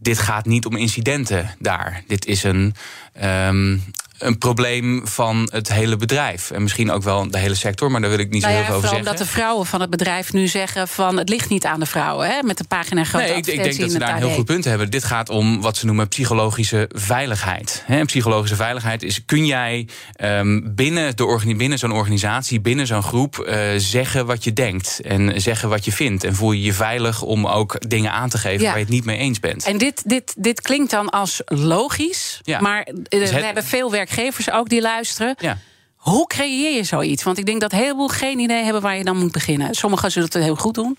Dit 0.00 0.18
gaat 0.18 0.46
niet 0.46 0.66
om 0.66 0.76
incidenten 0.76 1.54
daar. 1.58 2.02
Dit 2.06 2.26
is 2.26 2.42
een, 2.42 2.74
um, 3.22 3.82
een 4.20 4.38
probleem 4.38 5.06
van 5.06 5.48
het 5.52 5.72
hele 5.72 5.96
bedrijf. 5.96 6.50
En 6.50 6.62
misschien 6.62 6.90
ook 6.90 7.02
wel 7.02 7.30
de 7.30 7.38
hele 7.38 7.54
sector, 7.54 7.90
maar 7.90 8.00
daar 8.00 8.10
wil 8.10 8.18
ik 8.18 8.30
niet 8.30 8.42
zo 8.42 8.48
nou 8.48 8.58
heel 8.58 8.66
veel 8.66 8.76
over 8.76 8.88
zeggen. 8.88 9.06
omdat 9.06 9.26
de 9.26 9.32
vrouwen 9.32 9.66
van 9.66 9.80
het 9.80 9.90
bedrijf 9.90 10.32
nu 10.32 10.48
zeggen 10.48 10.88
van 10.88 11.16
het 11.16 11.28
ligt 11.28 11.48
niet 11.48 11.64
aan 11.64 11.80
de 11.80 11.86
vrouwen, 11.86 12.28
hè, 12.28 12.42
met 12.42 12.58
de 12.58 12.64
pagina 12.64 13.04
grote 13.04 13.24
Nee, 13.24 13.36
ik, 13.36 13.46
ik 13.46 13.62
denk 13.62 13.78
dat 13.78 13.90
ze 13.90 13.98
daar 13.98 14.10
een 14.10 14.22
heel 14.22 14.34
goed 14.34 14.44
punt 14.44 14.64
hebben. 14.64 14.90
Dit 14.90 15.04
gaat 15.04 15.28
om 15.28 15.60
wat 15.60 15.76
ze 15.76 15.86
noemen 15.86 16.08
psychologische 16.08 16.90
veiligheid. 16.94 17.84
En 17.86 18.06
psychologische 18.06 18.56
veiligheid 18.56 19.02
is, 19.02 19.24
kun 19.24 19.46
jij 19.46 19.88
um, 20.24 20.74
binnen, 20.74 21.16
de 21.16 21.54
binnen 21.56 21.78
zo'n 21.78 21.92
organisatie, 21.92 22.60
binnen 22.60 22.86
zo'n 22.86 23.02
groep, 23.02 23.46
uh, 23.48 23.60
zeggen 23.76 24.26
wat 24.26 24.44
je 24.44 24.52
denkt 24.52 25.00
en 25.04 25.40
zeggen 25.40 25.68
wat 25.68 25.84
je 25.84 25.92
vindt. 25.92 26.24
En 26.24 26.34
voel 26.34 26.52
je 26.52 26.62
je 26.62 26.72
veilig 26.72 27.22
om 27.22 27.46
ook 27.46 27.88
dingen 27.88 28.12
aan 28.12 28.28
te 28.28 28.38
geven 28.38 28.64
waar 28.66 28.74
je 28.74 28.80
het 28.84 28.92
niet 28.92 29.04
mee 29.04 29.18
eens 29.18 29.40
bent. 29.40 29.64
En 29.64 29.78
dit, 29.78 30.08
dit, 30.08 30.34
dit 30.38 30.60
klinkt 30.60 30.90
dan 30.90 31.08
als 31.08 31.42
logisch, 31.44 32.40
ja. 32.42 32.60
maar 32.60 32.88
uh, 32.88 33.20
dus 33.20 33.30
we 33.30 33.44
hebben 33.44 33.64
veel 33.64 33.90
werk 33.90 34.09
werkgevers 34.14 34.50
ook 34.50 34.68
die 34.68 34.80
luisteren. 34.80 35.34
Ja. 35.38 35.58
Hoe 35.96 36.26
creëer 36.26 36.76
je 36.76 36.84
zoiets? 36.84 37.22
Want 37.22 37.38
ik 37.38 37.46
denk 37.46 37.60
dat 37.60 37.72
heel 37.72 37.94
veel 37.96 38.08
geen 38.08 38.38
idee 38.38 38.64
hebben 38.64 38.82
waar 38.82 38.96
je 38.96 39.04
dan 39.04 39.16
moet 39.16 39.32
beginnen. 39.32 39.74
Sommigen 39.74 40.10
zullen 40.10 40.28
het 40.32 40.42
heel 40.42 40.56
goed 40.56 40.74
doen. 40.74 40.96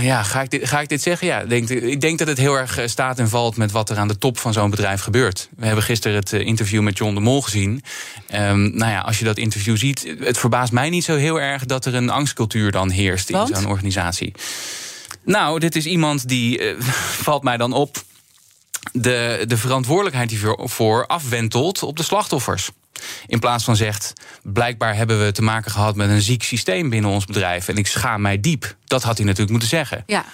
Ja, 0.00 0.22
ga 0.22 0.42
ik 0.42 0.50
dit, 0.50 0.68
ga 0.68 0.80
ik 0.80 0.88
dit 0.88 1.02
zeggen? 1.02 1.26
Ja, 1.26 1.40
ik 1.40 1.48
denk, 1.48 1.68
ik 1.68 2.00
denk 2.00 2.18
dat 2.18 2.28
het 2.28 2.38
heel 2.38 2.54
erg 2.54 2.78
eh, 2.78 2.86
staat 2.86 3.18
en 3.18 3.28
valt 3.28 3.56
met 3.56 3.72
wat 3.72 3.90
er 3.90 3.98
aan 3.98 4.08
de 4.08 4.18
top 4.18 4.38
van 4.38 4.52
zo'n 4.52 4.70
bedrijf 4.70 5.00
gebeurt. 5.00 5.48
We 5.56 5.66
hebben 5.66 5.84
gisteren 5.84 6.16
het 6.16 6.32
eh, 6.32 6.46
interview 6.46 6.82
met 6.82 6.98
John 6.98 7.14
de 7.14 7.20
Mol 7.20 7.42
gezien. 7.42 7.82
Um, 8.34 8.76
nou 8.76 8.90
ja, 8.90 9.00
als 9.00 9.18
je 9.18 9.24
dat 9.24 9.38
interview 9.38 9.76
ziet, 9.76 10.14
het 10.18 10.38
verbaast 10.38 10.72
mij 10.72 10.90
niet 10.90 11.04
zo 11.04 11.16
heel 11.16 11.40
erg 11.40 11.64
dat 11.64 11.84
er 11.84 11.94
een 11.94 12.10
angstcultuur 12.10 12.70
dan 12.70 12.90
heerst 12.90 13.30
in 13.30 13.46
zo'n 13.46 13.66
organisatie. 13.66 14.32
Nou, 15.24 15.58
dit 15.58 15.76
is 15.76 15.86
iemand 15.86 16.28
die, 16.28 16.60
uh, 16.60 16.80
valt 17.26 17.42
mij 17.42 17.56
dan 17.56 17.72
op, 17.72 18.04
de, 18.92 19.44
de 19.46 19.56
verantwoordelijkheid 19.56 20.28
die 20.28 20.40
voor 20.56 21.06
afwentelt 21.06 21.82
op 21.82 21.96
de 21.96 22.02
slachtoffers. 22.02 22.70
In 23.26 23.38
plaats 23.38 23.64
van 23.64 23.76
zegt, 23.76 24.12
blijkbaar 24.42 24.94
hebben 24.94 25.24
we 25.24 25.32
te 25.32 25.42
maken 25.42 25.70
gehad 25.70 25.96
met 25.96 26.10
een 26.10 26.22
ziek 26.22 26.42
systeem 26.42 26.90
binnen 26.90 27.10
ons 27.10 27.24
bedrijf. 27.24 27.68
En 27.68 27.76
ik 27.76 27.86
schaam 27.86 28.20
mij 28.20 28.40
diep. 28.40 28.76
Dat 28.92 29.02
had 29.02 29.16
hij 29.16 29.26
natuurlijk 29.26 29.50
moeten 29.50 29.68
zeggen. 29.68 30.02
Ja, 30.06 30.24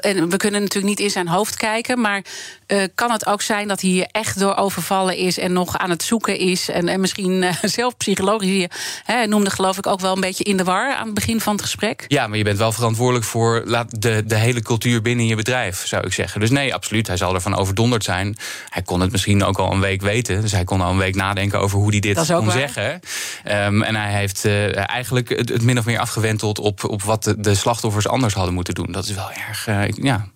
en 0.00 0.30
we 0.30 0.36
kunnen 0.36 0.60
natuurlijk 0.60 0.88
niet 0.88 1.00
in 1.00 1.10
zijn 1.10 1.28
hoofd 1.28 1.56
kijken. 1.56 2.00
Maar 2.00 2.22
uh, 2.66 2.82
kan 2.94 3.10
het 3.10 3.26
ook 3.26 3.42
zijn 3.42 3.68
dat 3.68 3.80
hij 3.80 3.90
hier 3.90 4.08
echt 4.10 4.38
door 4.38 4.56
overvallen 4.56 5.16
is 5.16 5.38
en 5.38 5.52
nog 5.52 5.78
aan 5.78 5.90
het 5.90 6.02
zoeken 6.02 6.38
is. 6.38 6.68
En, 6.68 6.88
en 6.88 7.00
misschien 7.00 7.42
uh, 7.42 7.52
zelf 7.62 7.96
psychologisch. 7.96 8.66
Hij 9.04 9.26
noemde 9.26 9.50
geloof 9.50 9.78
ik 9.78 9.86
ook 9.86 10.00
wel 10.00 10.14
een 10.14 10.20
beetje 10.20 10.44
in 10.44 10.56
de 10.56 10.64
war 10.64 10.94
aan 10.94 11.04
het 11.04 11.14
begin 11.14 11.40
van 11.40 11.52
het 11.52 11.62
gesprek. 11.62 12.04
Ja, 12.08 12.26
maar 12.26 12.38
je 12.38 12.44
bent 12.44 12.58
wel 12.58 12.72
verantwoordelijk 12.72 13.24
voor 13.24 13.64
de, 13.88 14.22
de 14.26 14.36
hele 14.36 14.62
cultuur 14.62 15.02
binnen 15.02 15.26
je 15.26 15.36
bedrijf, 15.36 15.86
zou 15.86 16.06
ik 16.06 16.12
zeggen. 16.12 16.40
Dus 16.40 16.50
nee, 16.50 16.74
absoluut. 16.74 17.06
Hij 17.06 17.16
zal 17.16 17.34
ervan 17.34 17.56
overdonderd 17.56 18.04
zijn. 18.04 18.36
Hij 18.68 18.82
kon 18.82 19.00
het 19.00 19.10
misschien 19.10 19.44
ook 19.44 19.58
al 19.58 19.72
een 19.72 19.80
week 19.80 20.02
weten. 20.02 20.40
Dus 20.40 20.52
hij 20.52 20.64
kon 20.64 20.80
al 20.80 20.90
een 20.90 20.98
week 20.98 21.14
nadenken 21.14 21.60
over 21.60 21.78
hoe 21.78 21.90
hij 21.90 22.00
dit 22.00 22.26
kon 22.26 22.50
zeggen. 22.50 23.00
Um, 23.44 23.82
en 23.82 23.96
hij 23.96 24.12
heeft 24.12 24.44
uh, 24.44 24.88
eigenlijk 24.88 25.28
het, 25.28 25.48
het, 25.48 25.62
min 25.62 25.78
of 25.78 25.84
meer 25.84 25.98
afgewenteld 25.98 26.58
op, 26.58 26.84
op 26.84 27.02
wat 27.02 27.24
de, 27.24 27.40
de 27.40 27.54
slachtoffers 27.80 28.08
anders 28.08 28.34
hadden 28.34 28.54
moeten 28.54 28.74
doen. 28.74 28.92
Dat 28.92 29.04
is 29.04 29.14
wel 29.14 29.30
erg 29.30 29.66
uh, 29.66 29.88
ja, 29.88 30.26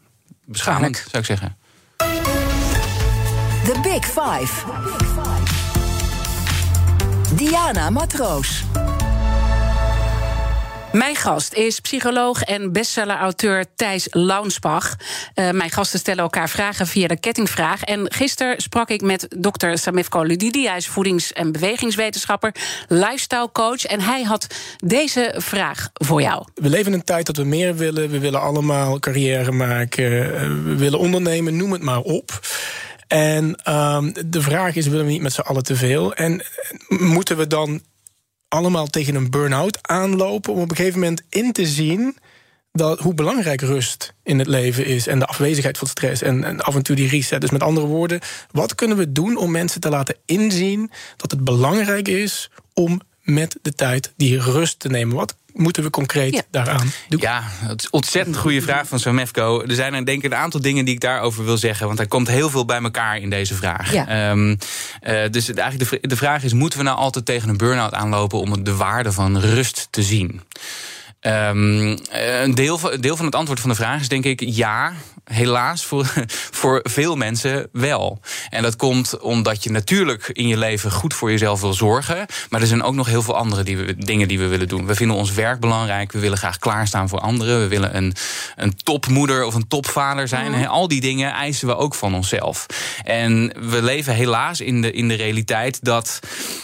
beschamend, 0.44 0.96
zou 0.96 1.18
ik 1.18 1.24
zeggen. 1.24 1.56
The 3.64 3.80
Big 3.82 4.04
Five. 4.04 4.64
Diana 7.36 7.90
Matroos. 7.90 8.64
Mijn 10.94 11.16
gast 11.16 11.52
is 11.52 11.80
psycholoog 11.80 12.42
en 12.42 12.72
bestseller-auteur 12.72 13.64
Thijs 13.76 14.06
Launsbach. 14.10 14.96
Uh, 15.34 15.50
mijn 15.50 15.70
gasten 15.70 15.98
stellen 15.98 16.22
elkaar 16.22 16.48
vragen 16.48 16.86
via 16.86 17.08
de 17.08 17.16
kettingvraag. 17.16 17.82
En 17.82 18.12
gisteren 18.12 18.62
sprak 18.62 18.88
ik 18.88 19.02
met 19.02 19.26
dokter 19.36 19.78
Samifko 19.78 20.22
Ludidi. 20.22 20.66
Hij 20.66 20.76
is 20.76 20.88
voedings- 20.88 21.32
en 21.32 21.52
bewegingswetenschapper, 21.52 22.54
lifestyle 22.88 23.52
coach. 23.52 23.84
En 23.84 24.00
hij 24.00 24.22
had 24.22 24.46
deze 24.76 25.34
vraag 25.36 25.88
voor 25.92 26.22
jou. 26.22 26.44
We 26.54 26.68
leven 26.68 26.92
in 26.92 26.98
een 26.98 27.04
tijd 27.04 27.26
dat 27.26 27.36
we 27.36 27.44
meer 27.44 27.76
willen. 27.76 28.10
We 28.10 28.18
willen 28.18 28.40
allemaal 28.40 28.98
carrière 28.98 29.52
maken. 29.52 30.34
Eh, 30.34 30.40
we 30.48 30.76
willen 30.76 30.98
ondernemen, 30.98 31.56
noem 31.56 31.72
het 31.72 31.82
maar 31.82 32.00
op. 32.00 32.40
En 33.06 33.44
um, 33.68 34.12
de 34.26 34.40
vraag 34.40 34.74
is: 34.74 34.86
willen 34.86 35.06
we 35.06 35.12
niet 35.12 35.22
met 35.22 35.32
z'n 35.32 35.40
allen 35.40 35.62
te 35.62 35.76
veel? 35.76 36.14
En 36.14 36.42
moeten 36.88 37.36
we 37.36 37.46
dan 37.46 37.80
allemaal 38.54 38.86
tegen 38.86 39.14
een 39.14 39.30
burn-out 39.30 39.78
aanlopen 39.88 40.52
om 40.52 40.60
op 40.60 40.70
een 40.70 40.76
gegeven 40.76 41.00
moment 41.00 41.22
in 41.28 41.52
te 41.52 41.66
zien 41.66 42.16
dat, 42.72 43.00
hoe 43.00 43.14
belangrijk 43.14 43.60
rust 43.60 44.14
in 44.22 44.38
het 44.38 44.48
leven 44.48 44.86
is 44.86 45.06
en 45.06 45.18
de 45.18 45.26
afwezigheid 45.26 45.78
van 45.78 45.88
stress 45.88 46.22
en, 46.22 46.44
en, 46.44 46.60
af 46.60 46.74
en 46.74 46.82
toe 46.82 46.96
die 46.96 47.08
reset. 47.08 47.40
Dus 47.40 47.50
met 47.50 47.62
andere 47.62 47.86
woorden, 47.86 48.20
wat 48.50 48.74
kunnen 48.74 48.96
we 48.96 49.12
doen 49.12 49.36
om 49.36 49.50
mensen 49.50 49.80
te 49.80 49.88
laten 49.88 50.16
inzien 50.24 50.90
dat 51.16 51.30
het 51.30 51.44
belangrijk 51.44 52.08
is 52.08 52.50
om 52.74 53.00
met 53.22 53.58
de 53.62 53.72
tijd 53.72 54.12
die 54.16 54.40
rust 54.40 54.78
te 54.78 54.88
nemen? 54.88 55.16
Wat 55.16 55.36
moeten 55.54 55.82
we 55.82 55.90
concreet 55.90 56.46
daaraan 56.50 56.92
doen? 57.08 57.20
Ja, 57.20 57.42
het 57.44 57.80
is 57.80 57.84
een 57.84 57.92
ontzettend 57.92 58.36
goede 58.36 58.62
vraag 58.62 58.88
van 58.88 58.98
Samefco. 58.98 59.62
Er 59.62 59.74
zijn 59.74 59.94
er 59.94 60.04
denk 60.04 60.24
ik 60.24 60.32
een 60.32 60.38
aantal 60.38 60.60
dingen 60.60 60.84
die 60.84 60.94
ik 60.94 61.00
daarover 61.00 61.44
wil 61.44 61.56
zeggen. 61.56 61.86
Want 61.86 61.98
er 61.98 62.08
komt 62.08 62.28
heel 62.28 62.50
veel 62.50 62.64
bij 62.64 62.82
elkaar 62.82 63.18
in 63.18 63.30
deze 63.30 63.54
vraag. 63.54 63.92
Ja. 63.92 64.30
Um, 64.30 64.48
uh, 64.50 64.56
dus 65.30 65.52
eigenlijk 65.52 66.02
de, 66.02 66.08
de 66.08 66.16
vraag 66.16 66.42
is: 66.42 66.52
moeten 66.52 66.78
we 66.78 66.84
nou 66.84 66.96
altijd 66.96 67.24
tegen 67.24 67.48
een 67.48 67.56
burn-out 67.56 67.92
aanlopen 67.92 68.38
om 68.38 68.64
de 68.64 68.76
waarde 68.76 69.12
van 69.12 69.38
rust 69.38 69.88
te 69.90 70.02
zien? 70.02 70.40
Um, 71.20 71.98
een, 72.10 72.54
deel 72.54 72.78
van, 72.78 72.92
een 72.92 73.00
deel 73.00 73.16
van 73.16 73.24
het 73.24 73.34
antwoord 73.34 73.60
van 73.60 73.70
de 73.70 73.76
vraag 73.76 74.00
is 74.00 74.08
denk 74.08 74.24
ik 74.24 74.40
ja 74.40 74.92
helaas 75.24 75.84
voor, 75.84 76.12
voor 76.60 76.80
veel 76.82 77.16
mensen 77.16 77.68
wel. 77.72 78.20
En 78.50 78.62
dat 78.62 78.76
komt 78.76 79.20
omdat 79.20 79.62
je 79.64 79.70
natuurlijk 79.70 80.28
in 80.28 80.48
je 80.48 80.58
leven 80.58 80.92
goed 80.92 81.14
voor 81.14 81.30
jezelf 81.30 81.60
wil 81.60 81.72
zorgen. 81.72 82.26
Maar 82.48 82.60
er 82.60 82.66
zijn 82.66 82.82
ook 82.82 82.94
nog 82.94 83.06
heel 83.06 83.22
veel 83.22 83.36
andere 83.36 83.62
die 83.62 83.76
we, 83.76 83.96
dingen 83.96 84.28
die 84.28 84.38
we 84.38 84.46
willen 84.46 84.68
doen. 84.68 84.86
We 84.86 84.94
vinden 84.94 85.16
ons 85.16 85.32
werk 85.32 85.60
belangrijk. 85.60 86.12
We 86.12 86.18
willen 86.18 86.38
graag 86.38 86.58
klaarstaan 86.58 87.08
voor 87.08 87.20
anderen. 87.20 87.60
We 87.60 87.68
willen 87.68 87.96
een, 87.96 88.14
een 88.56 88.76
topmoeder 88.82 89.44
of 89.44 89.54
een 89.54 89.68
topvader 89.68 90.28
zijn. 90.28 90.66
Al 90.68 90.88
die 90.88 91.00
dingen 91.00 91.32
eisen 91.32 91.66
we 91.66 91.76
ook 91.76 91.94
van 91.94 92.14
onszelf. 92.14 92.66
En 93.04 93.52
we 93.70 93.82
leven 93.82 94.14
helaas 94.14 94.60
in 94.60 94.82
de, 94.82 94.92
in 94.92 95.08
de 95.08 95.14
realiteit 95.14 95.84
dat 95.84 96.20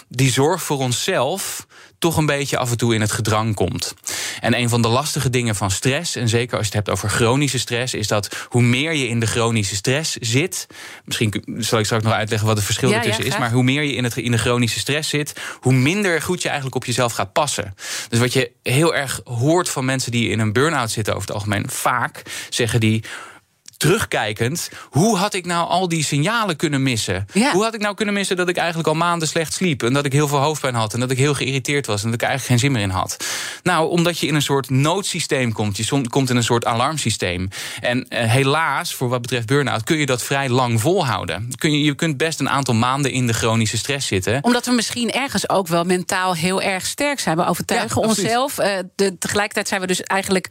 die 0.09 0.33
zorg 0.33 0.63
voor 0.63 0.79
onszelf 0.79 1.67
toch 2.01 2.17
een 2.17 2.27
beetje 2.27 2.59
af 2.59 2.71
en 2.71 2.77
toe 2.77 2.95
in 2.95 3.01
het 3.01 3.13
gedrang 3.13 3.55
komt. 3.55 3.95
En 4.41 4.59
een 4.59 4.69
van 4.69 4.83
de 4.83 4.89
lastige 4.89 5.31
dingen 5.31 5.55
van 5.55 5.71
stress, 5.71 6.17
en 6.17 6.29
zeker 6.29 6.57
als 6.57 6.67
je 6.67 6.77
het 6.77 6.87
hebt 6.87 6.91
over 6.91 7.09
chronische 7.09 7.59
stress, 7.59 7.95
is 7.95 8.09
dat 8.09 8.47
hoe 8.49 8.63
meer 8.63 8.93
je 8.93 9.09
in 9.09 9.21
de 9.21 9.27
chronische 9.27 9.75
stress 9.75 10.17
zit. 10.17 10.67
Misschien 11.05 11.45
zal 11.59 11.79
ik 11.79 11.85
straks 11.85 12.05
nog 12.05 12.13
uitleggen 12.13 12.49
wat 12.49 12.57
het 12.57 12.67
verschil 12.67 12.89
Ja, 12.89 12.97
ertussen 12.97 13.25
ja, 13.25 13.31
is. 13.31 13.39
Maar 13.39 13.51
hoe 13.51 13.63
meer 13.63 13.83
je 13.83 13.95
in, 13.95 14.05
het, 14.05 14.17
in 14.17 14.31
de 14.31 14.39
chronische 14.39 14.79
stress 14.79 15.09
zit, 15.09 15.33
hoe 15.61 15.73
minder 15.73 16.23
goed 16.23 16.43
je 16.43 16.49
eigenlijk 16.49 16.77
op 16.77 16.85
jezelf 16.85 17.13
gaat 17.13 17.33
passen. 17.33 17.75
Dus 18.09 18.19
wat 18.19 18.33
je 18.33 18.51
heel 18.63 18.95
erg 18.95 19.21
hoort 19.25 19.69
van 19.69 19.85
mensen 19.85 20.13
die 20.13 20.29
in 20.29 20.39
een 20.39 20.53
burn-out 20.53 20.91
zitten 20.91 21.15
over 21.15 21.27
het 21.27 21.37
algemeen, 21.37 21.71
vaak 21.71 22.23
zeggen 22.49 22.81
die 22.81 23.05
terugkijkend, 23.81 24.71
hoe 24.91 25.17
had 25.17 25.35
ik 25.35 25.47
nou 25.47 25.69
al 25.69 25.89
die 25.89 26.05
signalen 26.05 26.57
kunnen 26.57 26.83
missen? 26.83 27.27
Ja. 27.33 27.53
Hoe 27.53 27.63
had 27.63 27.75
ik 27.75 27.81
nou 27.81 27.95
kunnen 27.95 28.15
missen 28.15 28.37
dat 28.37 28.49
ik 28.49 28.57
eigenlijk 28.57 28.89
al 28.89 28.95
maanden 28.95 29.29
slecht 29.29 29.53
sliep 29.53 29.83
en 29.83 29.93
dat 29.93 30.05
ik 30.05 30.13
heel 30.13 30.29
veel 30.29 30.39
hoofdpijn 30.39 30.75
had 30.75 30.95
en 30.95 31.01
dat 31.01 31.11
ik 31.11 31.19
heel 31.19 31.35
geïrriteerd 31.35 31.87
was 31.87 32.03
en 32.03 32.11
dat 32.11 32.21
ik 32.23 32.29
eigenlijk 32.29 32.51
geen 32.51 32.71
zin 32.71 32.73
meer 32.73 32.89
in 32.89 32.97
had? 32.97 33.17
Nou, 33.63 33.91
omdat 33.91 34.19
je 34.19 34.27
in 34.27 34.35
een 34.35 34.43
soort 34.43 34.71
noodsysteem 34.71 35.53
komt, 35.53 35.77
je 35.77 36.09
komt 36.09 36.31
in 36.31 36.37
een 36.37 36.45
soort 36.45 36.65
alarmsysteem. 36.65 37.49
En 37.81 38.09
eh, 38.09 38.31
helaas, 38.31 38.95
voor 38.95 39.09
wat 39.09 39.23
betreft 39.23 39.47
burn-out, 39.47 39.85
kun 39.85 39.97
je 39.97 40.07
dat 40.07 40.23
vrij 40.23 40.49
lang 40.49 40.81
volhouden. 40.81 41.53
Kun 41.57 41.73
je, 41.73 41.85
je 41.85 41.95
kunt 41.95 42.17
best 42.17 42.41
een 42.41 42.51
aantal 42.51 42.75
maanden 42.75 43.13
in 43.13 43.27
de 43.27 43.33
chronische 43.33 43.77
stress 43.77 44.07
zitten. 44.07 44.45
Omdat 44.45 44.67
we 44.67 44.73
misschien 44.73 45.11
ergens 45.11 45.49
ook 45.49 45.67
wel 45.67 45.85
mentaal 45.85 46.35
heel 46.35 46.63
erg 46.63 46.87
sterk 46.87 47.21
zijn. 47.21 47.37
We 47.37 47.47
overtuigen 47.47 48.03
Ja, 48.03 48.09
onszelf. 48.09 48.59
Eh, 48.59 48.79
de, 48.95 49.19
tegelijkertijd 49.19 49.69
zijn 49.69 49.81
we 49.81 49.87
dus 49.87 50.01
eigenlijk 50.01 50.49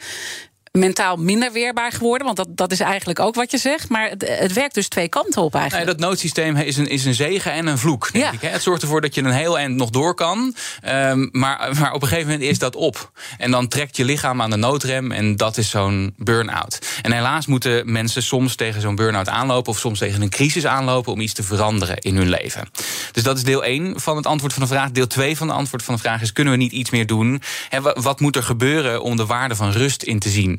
mentaal 0.71 1.15
minder 1.17 1.51
weerbaar 1.51 1.91
geworden. 1.91 2.25
Want 2.25 2.37
dat, 2.37 2.47
dat 2.49 2.71
is 2.71 2.79
eigenlijk 2.79 3.19
ook 3.19 3.35
wat 3.35 3.51
je 3.51 3.57
zegt. 3.57 3.89
Maar 3.89 4.09
het, 4.09 4.27
het 4.27 4.53
werkt 4.53 4.73
dus 4.73 4.87
twee 4.87 5.07
kanten 5.09 5.41
op 5.41 5.53
Nee, 5.53 5.61
eigenlijk. 5.61 5.91
dat 5.91 6.09
noodsysteem 6.09 6.55
is 6.55 6.77
een, 6.77 6.87
is 6.87 7.05
een 7.05 7.13
zegen 7.13 7.51
en 7.51 7.67
een 7.67 7.77
vloek. 7.77 8.11
Denk 8.11 8.25
Ja. 8.25 8.31
ik, 8.31 8.41
hè. 8.41 8.47
Het 8.49 8.61
zorgt 8.61 8.81
ervoor 8.81 9.01
dat 9.01 9.15
je 9.15 9.21
een 9.23 9.31
heel 9.31 9.57
eind 9.57 9.75
nog 9.75 9.89
door 9.89 10.13
kan. 10.13 10.55
Ehm, 10.81 11.27
maar, 11.31 11.75
maar 11.79 11.93
op 11.93 12.01
een 12.01 12.07
gegeven 12.07 12.31
moment 12.31 12.49
is 12.49 12.59
dat 12.59 12.75
op. 12.75 13.11
En 13.37 13.51
dan 13.51 13.67
trekt 13.67 13.97
je 13.97 14.05
lichaam 14.05 14.41
aan 14.41 14.49
de 14.49 14.55
noodrem. 14.55 15.11
En 15.11 15.35
dat 15.37 15.57
is 15.57 15.69
zo'n 15.69 16.13
burn-out. 16.17 16.79
En 17.01 17.11
helaas 17.11 17.45
moeten 17.45 17.91
mensen 17.91 18.23
soms 18.23 18.55
tegen 18.55 18.81
zo'n 18.81 18.95
burn-out 18.95 19.29
aanlopen. 19.29 19.71
Of 19.71 19.79
soms 19.79 19.99
tegen 19.99 20.21
een 20.21 20.29
crisis 20.29 20.65
aanlopen 20.65 21.11
om 21.13 21.19
iets 21.19 21.33
te 21.33 21.43
veranderen 21.43 21.97
in 21.97 22.15
hun 22.15 22.29
leven. 22.29 22.69
Dus 23.11 23.23
dat 23.23 23.37
is 23.37 23.43
deel 23.43 23.63
1 23.63 23.99
van 23.99 24.15
het 24.15 24.25
antwoord 24.25 24.53
van 24.53 24.61
de 24.61 24.67
vraag. 24.67 24.91
Deel 24.91 25.07
2 25.07 25.37
van 25.37 25.47
het 25.47 25.57
antwoord 25.57 25.83
van 25.83 25.93
de 25.95 25.99
vraag 26.01 26.21
is: 26.21 26.33
kunnen 26.33 26.53
we 26.53 26.59
niet 26.59 26.71
iets 26.71 26.89
meer 26.89 27.05
doen? 27.05 27.41
Wa- 27.81 27.95
wat 28.01 28.19
moet 28.19 28.35
er 28.35 28.43
gebeuren 28.43 29.01
om 29.01 29.15
de 29.15 29.25
waarde 29.25 29.55
van 29.55 29.71
rust 29.71 30.03
in 30.03 30.19
te 30.19 30.29
zien? 30.29 30.58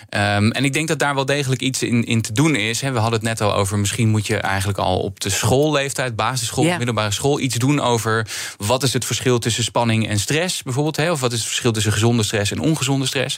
Ehm, 0.11 0.49
en 0.49 0.63
ik 0.63 0.73
denk 0.73 0.87
dat 0.87 0.99
daar 0.99 1.15
wel 1.15 1.25
degelijk 1.25 1.61
iets 1.61 1.83
in, 1.83 2.03
in 2.03 2.21
te 2.21 2.33
doen 2.33 2.55
is. 2.55 2.81
We 2.81 2.87
hadden 2.87 3.11
het 3.11 3.21
net 3.21 3.41
al 3.41 3.55
over, 3.55 3.79
misschien 3.79 4.09
moet 4.09 4.27
je 4.27 4.37
eigenlijk 4.37 4.77
al 4.77 4.99
op 4.99 5.19
de 5.19 5.29
schoolleeftijd, 5.29 6.15
basisschool, 6.15 6.63
middelbare 6.63 7.11
school, 7.11 7.39
iets 7.39 7.55
doen 7.55 7.79
over 7.79 8.27
wat 8.57 8.83
is 8.83 8.93
het 8.93 9.05
verschil 9.05 9.39
tussen 9.39 9.63
spanning 9.63 10.07
en 10.07 10.19
stress, 10.19 10.63
bijvoorbeeld. 10.63 11.09
Of 11.09 11.19
wat 11.19 11.31
is 11.31 11.37
het 11.37 11.47
verschil 11.47 11.71
tussen 11.71 11.91
gezonde 11.91 12.23
stress 12.23 12.51
en 12.51 12.59
ongezonde 12.59 13.05
stress. 13.05 13.37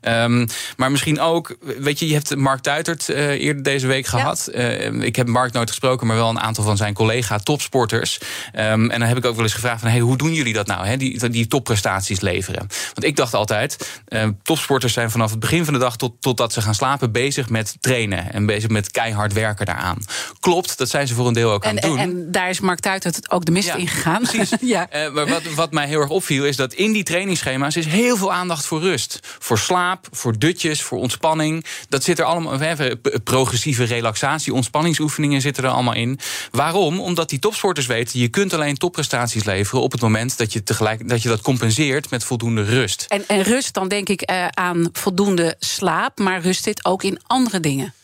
Ehm, 0.00 0.46
maar 0.76 0.90
misschien 0.90 1.20
ook, 1.20 1.56
weet 1.78 1.98
je, 1.98 2.06
je 2.06 2.14
hebt 2.14 2.36
Mark 2.36 2.60
Tuitert 2.60 3.08
eh, 3.08 3.28
eerder 3.28 3.62
deze 3.62 3.86
week 3.86 4.06
gehad. 4.06 4.46
Eh, 4.46 4.92
ik 4.92 5.16
heb 5.16 5.26
Mark 5.26 5.52
nooit 5.52 5.68
gesproken, 5.68 6.06
maar 6.06 6.16
wel 6.16 6.28
een 6.28 6.40
aantal 6.40 6.64
van 6.64 6.76
zijn 6.76 6.94
collega-topsporters. 6.94 8.18
Ehm, 8.52 8.90
en 8.90 8.98
dan 8.98 9.08
heb 9.08 9.16
ik 9.16 9.24
ook 9.24 9.34
wel 9.34 9.44
eens 9.44 9.54
gevraagd 9.54 9.80
van, 9.80 9.90
hey, 9.90 10.00
hoe 10.00 10.16
doen 10.16 10.34
jullie 10.34 10.52
dat 10.52 10.66
nou? 10.66 10.96
Die, 10.96 11.28
die 11.28 11.46
topprestaties 11.46 12.20
leveren. 12.20 12.66
Want 12.94 13.04
ik 13.04 13.16
dacht 13.16 13.34
altijd, 13.34 14.00
topsporters 14.42 14.92
zijn 14.92 15.10
vanaf 15.10 15.30
het 15.30 15.40
begin 15.40 15.64
van 15.64 15.74
de 15.74 15.80
dag 15.80 15.96
tot, 15.96 16.09
totdat 16.20 16.52
ze 16.52 16.60
gaan 16.60 16.74
slapen 16.74 17.12
bezig 17.12 17.48
met 17.48 17.76
trainen. 17.80 18.32
En 18.32 18.46
bezig 18.46 18.70
met 18.70 18.90
keihard 18.90 19.32
werken 19.32 19.66
daaraan. 19.66 19.98
Klopt, 20.40 20.78
dat 20.78 20.88
zijn 20.88 21.06
ze 21.08 21.14
voor 21.14 21.26
een 21.26 21.32
deel 21.32 21.50
ook 21.50 21.64
aan 21.64 21.70
En, 21.70 21.76
het 21.76 21.84
en, 21.84 21.90
doen. 21.90 21.98
en 21.98 22.32
daar 22.32 22.48
is 22.48 22.60
Mark 22.60 22.80
Tuit 22.80 23.04
het 23.04 23.30
ook 23.30 23.44
de 23.44 23.52
mist 23.52 23.66
Ja, 23.66 23.74
in 23.74 23.88
gegaan. 23.88 24.22
Precies. 24.22 24.50
ja. 24.60 24.88
Eh, 24.90 25.12
maar 25.12 25.28
wat, 25.28 25.42
wat 25.54 25.72
mij 25.72 25.86
heel 25.86 26.00
erg 26.00 26.10
opviel 26.10 26.44
is 26.44 26.56
dat 26.56 26.72
in 26.72 26.92
die 26.92 27.02
trainingsschema's 27.02 27.76
is 27.76 27.86
heel 27.86 28.16
veel 28.16 28.32
aandacht 28.32 28.66
voor 28.66 28.80
rust. 28.80 29.18
Voor 29.38 29.58
slaap, 29.58 30.08
voor 30.10 30.38
dutjes, 30.38 30.82
voor 30.82 30.98
ontspanning. 30.98 31.64
Dat 31.88 32.04
zit 32.04 32.18
er 32.18 32.24
allemaal. 32.24 32.58
We 32.58 32.64
hebben 32.64 33.00
progressieve 33.24 33.84
relaxatie, 33.84 34.54
ontspanningsoefeningen 34.54 35.40
zitten 35.40 35.64
er 35.64 35.70
allemaal 35.70 35.94
in. 35.94 36.18
Waarom? 36.50 37.00
Omdat 37.00 37.28
die 37.28 37.38
topsporters 37.38 37.86
weten, 37.86 38.20
je 38.20 38.28
kunt 38.28 38.54
alleen 38.54 38.76
topprestaties 38.76 39.44
leveren 39.44 39.82
op 39.82 39.92
het 39.92 40.00
moment 40.00 40.38
dat 40.38 40.52
je 40.52 40.62
tegelijk 40.62 41.08
dat 41.08 41.22
je 41.22 41.28
dat 41.28 41.40
compenseert 41.40 42.10
met 42.10 42.24
voldoende 42.24 42.62
rust. 42.62 43.04
En, 43.08 43.24
en 43.26 43.42
rust, 43.42 43.74
dan 43.74 43.88
denk 43.88 44.08
ik 44.08 44.20
eh, 44.20 44.46
aan 44.48 44.88
voldoende 44.92 45.54
slaap. 45.58 45.99
Maar 46.18 46.40
rust 46.40 46.62
zit 46.62 46.84
ook 46.84 47.02
in 47.02 47.18
andere 47.26 47.60
dingen. 47.60 47.94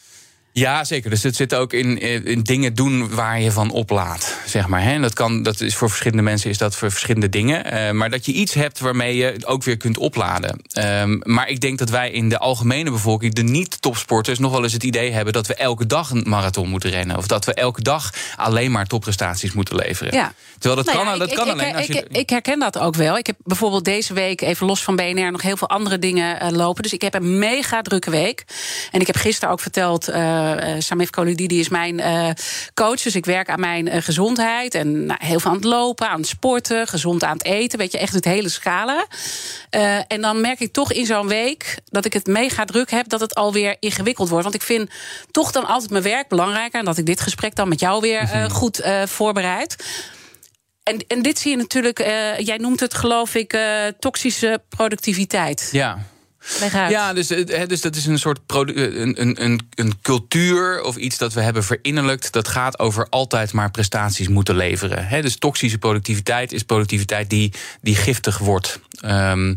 Ja, 0.58 0.84
zeker. 0.84 1.10
Dus 1.10 1.22
het 1.22 1.36
zit 1.36 1.54
ook 1.54 1.72
in, 1.72 1.98
in 2.24 2.42
dingen 2.42 2.74
doen 2.74 3.14
waar 3.14 3.40
je 3.40 3.52
van 3.52 3.70
oplaat, 3.70 4.36
zeg 4.46 4.68
maar. 4.68 4.80
En 4.80 5.02
dat, 5.02 5.12
kan, 5.12 5.42
dat 5.42 5.60
is 5.60 5.76
voor 5.76 5.88
verschillende 5.88 6.22
mensen 6.22 6.50
is 6.50 6.58
dat 6.58 6.76
voor 6.76 6.90
verschillende 6.90 7.28
dingen. 7.28 7.64
Eh, 7.64 7.90
maar 7.90 8.10
dat 8.10 8.26
je 8.26 8.32
iets 8.32 8.54
hebt 8.54 8.78
waarmee 8.78 9.16
je 9.16 9.36
ook 9.44 9.62
weer 9.62 9.76
kunt 9.76 9.98
opladen. 9.98 10.60
Ehm, 10.70 11.18
maar 11.22 11.48
ik 11.48 11.60
denk 11.60 11.78
dat 11.78 11.90
wij 11.90 12.10
in 12.10 12.28
de 12.28 12.38
algemene 12.38 12.90
bevolking, 12.90 13.34
de 13.34 13.42
niet-topsporters, 13.42 14.38
nog 14.38 14.52
wel 14.52 14.62
eens 14.62 14.72
het 14.72 14.82
idee 14.82 15.10
hebben 15.10 15.32
dat 15.32 15.46
we 15.46 15.54
elke 15.54 15.86
dag 15.86 16.10
een 16.10 16.24
marathon 16.28 16.68
moeten 16.68 16.90
rennen. 16.90 17.16
Of 17.16 17.26
dat 17.26 17.44
we 17.44 17.54
elke 17.54 17.82
dag 17.82 18.10
alleen 18.36 18.70
maar 18.70 18.86
topprestaties 18.86 19.52
moeten 19.52 19.76
leveren. 19.76 20.14
Ja. 20.14 20.32
Terwijl 20.58 20.84
dat 20.84 20.94
Nou 20.94 21.04
kan, 21.04 21.12
ja, 21.12 21.18
dat 21.18 21.30
ik, 21.30 21.36
kan 21.36 21.46
ik, 21.46 21.52
alleen 21.52 21.68
ik, 21.68 21.76
als 21.76 21.86
je. 21.86 21.92
ik, 21.92 22.16
ik 22.16 22.30
herken 22.30 22.58
dat 22.58 22.78
ook 22.78 22.94
wel. 22.94 23.18
Ik 23.18 23.26
heb 23.26 23.36
bijvoorbeeld 23.44 23.84
deze 23.84 24.14
week, 24.14 24.40
even 24.40 24.66
los 24.66 24.82
van 24.82 24.96
BNR, 24.96 25.30
nog 25.30 25.42
heel 25.42 25.56
veel 25.56 25.68
andere 25.68 25.98
dingen 25.98 26.40
eh, 26.40 26.50
lopen. 26.50 26.82
Dus 26.82 26.92
ik 26.92 27.02
heb 27.02 27.14
een 27.14 27.38
mega 27.38 27.82
drukke 27.82 28.10
week. 28.10 28.44
En 28.90 29.00
ik 29.00 29.06
heb 29.06 29.16
gisteren 29.16 29.50
ook 29.50 29.60
verteld, 29.60 30.08
eh 30.08 30.44
uh, 30.45 30.45
Samif 30.78 31.10
Koludidi 31.10 31.60
is 31.60 31.68
mijn 31.68 32.00
eh, 32.00 32.28
coach. 32.74 33.02
Dus 33.02 33.14
ik 33.14 33.24
werk 33.24 33.48
aan 33.48 33.60
mijn 33.60 33.88
eh, 33.88 34.02
gezondheid. 34.02 34.74
En 34.74 35.06
nou, 35.06 35.24
heel 35.24 35.40
veel 35.40 35.50
aan 35.50 35.56
het 35.56 35.64
lopen, 35.64 36.08
aan 36.08 36.18
het 36.18 36.28
sporten, 36.28 36.86
gezond 36.86 37.24
aan 37.24 37.36
het 37.36 37.44
eten. 37.44 37.78
Weet 37.78 37.92
je, 37.92 37.98
echt 37.98 38.14
het 38.14 38.24
hele 38.24 38.48
scala. 38.48 39.06
Eh, 39.70 39.98
en 40.08 40.20
dan 40.20 40.40
merk 40.40 40.60
ik 40.60 40.72
toch 40.72 40.92
in 40.92 41.06
zo'n 41.06 41.28
week 41.28 41.78
dat 41.84 42.04
ik 42.04 42.12
het 42.12 42.26
mega 42.26 42.64
druk 42.64 42.90
heb, 42.90 43.08
dat 43.08 43.20
het 43.20 43.34
alweer 43.34 43.76
ingewikkeld 43.80 44.28
wordt. 44.28 44.44
Want 44.44 44.56
ik 44.56 44.62
vind 44.62 44.90
toch 45.30 45.52
dan 45.52 45.66
altijd 45.66 45.90
mijn 45.90 46.02
werk 46.02 46.28
belangrijker. 46.28 46.78
En 46.78 46.84
dat 46.84 46.98
ik 46.98 47.06
dit 47.06 47.20
gesprek 47.20 47.54
dan 47.54 47.68
met 47.68 47.80
jou 47.80 48.00
weer 48.00 48.20
eh, 48.20 48.44
goed 48.44 48.78
eh, 48.78 49.02
voorbereid. 49.06 49.84
En, 50.82 51.04
en 51.06 51.22
dit 51.22 51.38
zie 51.38 51.50
je 51.50 51.56
natuurlijk, 51.56 52.00
uh, 52.00 52.38
jij 52.38 52.56
noemt 52.56 52.80
het 52.80 52.94
geloof 52.94 53.34
ik 53.34 53.58
toxische 53.98 54.62
productiviteit. 54.68 55.68
Ja. 55.72 55.98
Ja, 56.90 57.12
dus, 57.12 57.26
dus 57.66 57.80
dat 57.80 57.96
is 57.96 58.06
een 58.06 58.18
soort 58.18 58.38
een, 58.46 59.20
een, 59.20 59.44
een, 59.44 59.68
een 59.74 60.00
cultuur 60.02 60.82
of 60.82 60.96
iets 60.96 61.18
dat 61.18 61.32
we 61.32 61.40
hebben 61.40 61.64
verinnerlijkt. 61.64 62.32
Dat 62.32 62.48
gaat 62.48 62.78
over 62.78 63.06
altijd 63.08 63.52
maar 63.52 63.70
prestaties 63.70 64.28
moeten 64.28 64.56
leveren. 64.56 65.06
He, 65.06 65.22
dus 65.22 65.38
toxische 65.38 65.78
productiviteit 65.78 66.52
is 66.52 66.62
productiviteit 66.62 67.30
die, 67.30 67.52
die 67.80 67.96
giftig 67.96 68.38
wordt. 68.38 68.80
Um, 69.04 69.54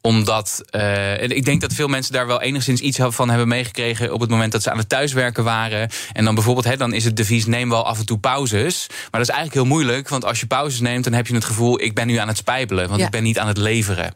omdat, 0.00 0.62
uh, 0.70 1.22
en 1.22 1.30
ik 1.36 1.44
denk 1.44 1.60
dat 1.60 1.72
veel 1.72 1.88
mensen 1.88 2.12
daar 2.12 2.26
wel 2.26 2.40
enigszins 2.42 2.80
iets 2.80 2.98
van 3.00 3.28
hebben 3.28 3.48
meegekregen 3.48 4.12
op 4.12 4.20
het 4.20 4.30
moment 4.30 4.52
dat 4.52 4.62
ze 4.62 4.70
aan 4.70 4.78
het 4.78 4.88
thuiswerken 4.88 5.44
waren. 5.44 5.90
En 6.12 6.24
dan 6.24 6.34
bijvoorbeeld, 6.34 6.66
he, 6.66 6.76
dan 6.76 6.92
is 6.92 7.04
het 7.04 7.16
devies 7.16 7.46
neem 7.46 7.68
wel 7.70 7.86
af 7.86 7.98
en 7.98 8.06
toe 8.06 8.18
pauzes. 8.18 8.86
Maar 8.88 9.20
dat 9.20 9.20
is 9.20 9.28
eigenlijk 9.28 9.54
heel 9.54 9.74
moeilijk, 9.74 10.08
want 10.08 10.24
als 10.24 10.40
je 10.40 10.46
pauzes 10.46 10.80
neemt, 10.80 11.04
dan 11.04 11.12
heb 11.12 11.26
je 11.26 11.34
het 11.34 11.44
gevoel, 11.44 11.80
ik 11.80 11.94
ben 11.94 12.06
nu 12.06 12.16
aan 12.16 12.28
het 12.28 12.36
spijbelen, 12.36 12.88
want 12.88 13.00
Ja. 13.00 13.06
ik 13.06 13.12
ben 13.12 13.22
niet 13.22 13.38
aan 13.38 13.48
het 13.48 13.56
leveren. 13.56 14.14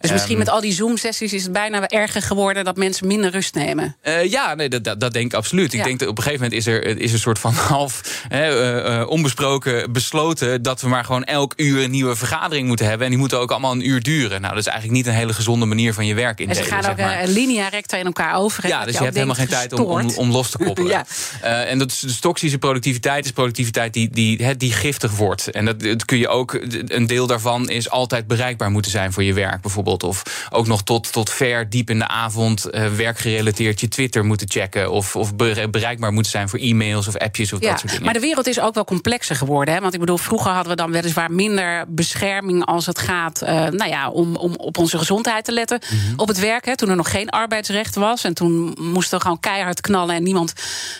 Dus 0.00 0.10
misschien 0.10 0.32
Um, 0.32 0.38
met 0.38 0.48
al 0.48 0.60
die 0.60 0.72
Zoom-sessies 0.72 1.32
is 1.32 1.42
het 1.42 1.52
bijna 1.52 1.88
erger 1.88 2.22
geworden 2.22 2.64
dat 2.64 2.76
mensen 2.76 3.06
minder 3.06 3.30
rust 3.30 3.54
nemen. 3.54 3.96
Uh, 4.02 4.30
ja, 4.30 4.54
nee, 4.54 4.68
dat, 4.68 4.84
dat, 4.84 5.00
dat 5.00 5.12
denk 5.12 5.26
ik 5.26 5.34
absoluut. 5.34 5.72
Ja. 5.72 5.78
Ik 5.78 5.84
denk 5.84 5.98
dat 5.98 6.08
op 6.08 6.16
een 6.16 6.22
gegeven 6.22 6.44
moment 6.44 6.66
is 6.66 6.72
er 6.72 6.98
is 6.98 7.12
een 7.12 7.18
soort 7.18 7.38
van 7.38 7.54
half 7.74 8.24
hè, 8.28 9.00
uh, 9.00 9.08
onbesproken 9.08 9.92
besloten 9.92 10.62
dat 10.62 10.80
we 10.80 10.88
maar 10.88 11.04
gewoon 11.04 11.24
elk 11.24 11.52
uur 11.56 11.82
een 11.82 11.90
nieuwe 11.90 12.16
vergadering 12.16 12.66
moeten 12.66 12.86
hebben. 12.86 13.04
En 13.04 13.10
die 13.10 13.20
moeten 13.20 13.38
ook 13.38 13.50
allemaal 13.50 13.72
een 13.72 13.88
uur 13.88 13.99
duren. 14.00 14.40
Nou, 14.40 14.54
dat 14.54 14.62
is 14.62 14.70
eigenlijk 14.70 14.96
niet 14.96 15.06
een 15.06 15.18
hele 15.18 15.32
gezonde 15.32 15.66
manier 15.66 15.94
van 15.94 16.06
je 16.06 16.14
werk 16.14 16.38
En 16.38 16.44
indelen. 16.44 16.64
ze 16.64 16.70
gaan 16.70 16.90
ook 16.90 16.96
zeg 16.98 17.06
maar. 17.06 17.22
uh, 17.22 17.28
linea 17.28 17.68
recta 17.68 17.96
in 17.96 18.04
elkaar 18.04 18.34
over. 18.34 18.66
Ja, 18.66 18.84
dus 18.84 18.92
je 18.92 18.98
ook 18.98 19.04
hebt 19.04 19.14
helemaal 19.14 19.34
geen 19.36 19.48
tijd 19.48 19.72
om, 19.72 20.10
om, 20.16 20.30
los 20.30 20.50
te 20.50 20.58
koppelen. 20.58 20.88
Ja. 21.00 21.04
Uh, 21.44 21.70
en 21.70 21.78
dat 21.78 21.90
is 21.90 21.98
dus 21.98 22.20
toxische 22.20 22.58
productiviteit 22.58 23.24
is 23.24 23.32
productiviteit 23.32 23.92
die, 23.92 24.10
die, 24.10 24.56
die 24.56 24.72
giftig 24.72 25.16
wordt. 25.16 25.50
En 25.50 25.64
dat, 25.64 25.80
dat 25.80 26.04
kun 26.04 26.18
je 26.18 26.28
ook, 26.28 26.60
een 26.86 27.06
deel 27.06 27.26
daarvan 27.26 27.68
is 27.68 27.90
altijd 27.90 28.26
bereikbaar 28.26 28.70
moeten 28.70 28.90
zijn 28.90 29.12
voor 29.12 29.22
je 29.22 29.34
werk 29.34 29.60
bijvoorbeeld. 29.60 30.02
Of 30.02 30.48
ook 30.50 30.66
nog 30.66 30.82
tot, 30.82 31.12
tot 31.12 31.30
ver 31.30 31.70
diep 31.70 31.90
in 31.90 31.98
de 31.98 32.08
avond 32.08 32.66
uh, 32.70 32.86
werkgerelateerd 32.86 33.80
je 33.80 33.88
Twitter 33.88 34.24
moeten 34.24 34.50
checken. 34.50 34.90
Of, 34.90 35.16
of 35.16 35.36
bereikbaar 35.70 36.12
moeten 36.12 36.32
zijn 36.32 36.48
voor 36.48 36.58
e-mails 36.58 37.08
of 37.08 37.16
appjes 37.16 37.52
of 37.52 37.60
Ja, 37.60 37.70
dat 37.70 37.78
soort 37.78 37.90
dingen. 37.90 38.04
maar 38.04 38.14
de 38.14 38.20
wereld 38.20 38.46
is 38.46 38.60
ook 38.60 38.74
wel 38.74 38.84
complexer 38.84 39.36
geworden. 39.36 39.74
Hè? 39.74 39.80
Want 39.80 39.94
ik 39.94 40.00
bedoel, 40.00 40.18
vroeger 40.18 40.50
hadden 40.50 40.70
we 40.70 40.76
dan 40.76 40.90
weliswaar 40.90 41.32
minder 41.32 41.84
bescherming 41.88 42.64
als 42.64 42.86
het 42.86 42.98
gaat 42.98 43.42
uh, 43.42 43.48
nou 43.48 43.89
ja, 43.90 44.10
om, 44.10 44.36
om 44.36 44.54
op 44.54 44.78
onze 44.78 44.98
gezondheid 44.98 45.44
te 45.44 45.52
letten 45.52 45.80
Mhm. 45.90 46.12
op 46.16 46.28
het 46.28 46.38
werk. 46.38 46.64
Hè? 46.64 46.76
Toen 46.76 46.88
er 46.88 46.96
nog 46.96 47.10
geen 47.10 47.28
arbeidsrecht 47.28 47.94
was. 47.94 48.24
En 48.24 48.34
toen 48.34 48.76
moesten 48.78 49.16
we 49.18 49.24
gewoon 49.24 49.40
keihard 49.40 49.80
knallen 49.80 50.14
en 50.14 50.22
niemand 50.22 50.52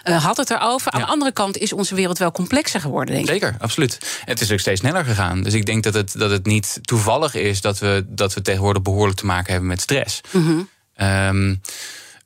uh, 0.04 0.24
had 0.24 0.36
het 0.36 0.50
erover. 0.50 0.92
Aan 0.92 1.00
de 1.00 1.06
andere 1.06 1.32
kant 1.32 1.56
is 1.58 1.72
onze 1.72 1.94
wereld 1.94 2.18
wel 2.18 2.32
complexer 2.32 2.80
geworden, 2.80 3.14
denk 3.14 3.26
ik. 3.26 3.32
Zeker, 3.32 3.56
absoluut. 3.58 3.98
En 4.00 4.32
het 4.32 4.40
is 4.40 4.52
ook 4.52 4.58
steeds 4.58 4.80
sneller 4.80 5.04
gegaan. 5.04 5.42
Dus 5.42 5.54
ik 5.54 5.66
denk 5.66 5.82
dat 5.82 5.94
het, 5.94 6.18
dat 6.18 6.30
het 6.30 6.46
niet 6.46 6.78
toevallig 6.82 7.34
is 7.34 7.60
dat 7.60 7.78
we, 7.78 8.04
dat 8.08 8.34
we 8.34 8.42
tegenwoordig 8.42 8.82
behoorlijk 8.82 9.18
te 9.18 9.26
maken 9.26 9.50
hebben 9.50 9.68
met 9.68 9.80
stress. 9.80 10.20
Mhm. 10.30 10.60
Um, 11.02 11.60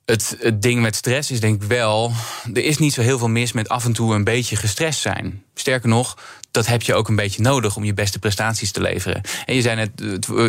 het, 0.04 0.36
het, 0.40 0.62
ding 0.62 0.80
met 0.80 0.96
stress 0.96 1.30
is 1.30 1.40
denk 1.40 1.62
ik 1.62 1.68
wel. 1.68 2.12
Er 2.54 2.64
is 2.64 2.78
niet 2.78 2.92
zo 2.92 3.00
heel 3.00 3.18
veel 3.18 3.28
mis 3.28 3.52
met 3.52 3.68
af 3.68 3.84
en 3.84 3.92
toe 3.92 4.14
een 4.14 4.24
beetje 4.24 4.56
gestrest 4.56 5.00
zijn. 5.00 5.42
Sterker 5.54 5.88
nog, 5.88 6.18
dat 6.54 6.66
heb 6.66 6.82
je 6.82 6.94
ook 6.94 7.08
een 7.08 7.16
beetje 7.16 7.42
nodig 7.42 7.76
om 7.76 7.84
je 7.84 7.94
beste 7.94 8.18
prestaties 8.18 8.70
te 8.70 8.80
leveren. 8.80 9.20
En 9.44 9.54
je 9.54 9.62
zei 9.62 9.76
net 9.76 9.90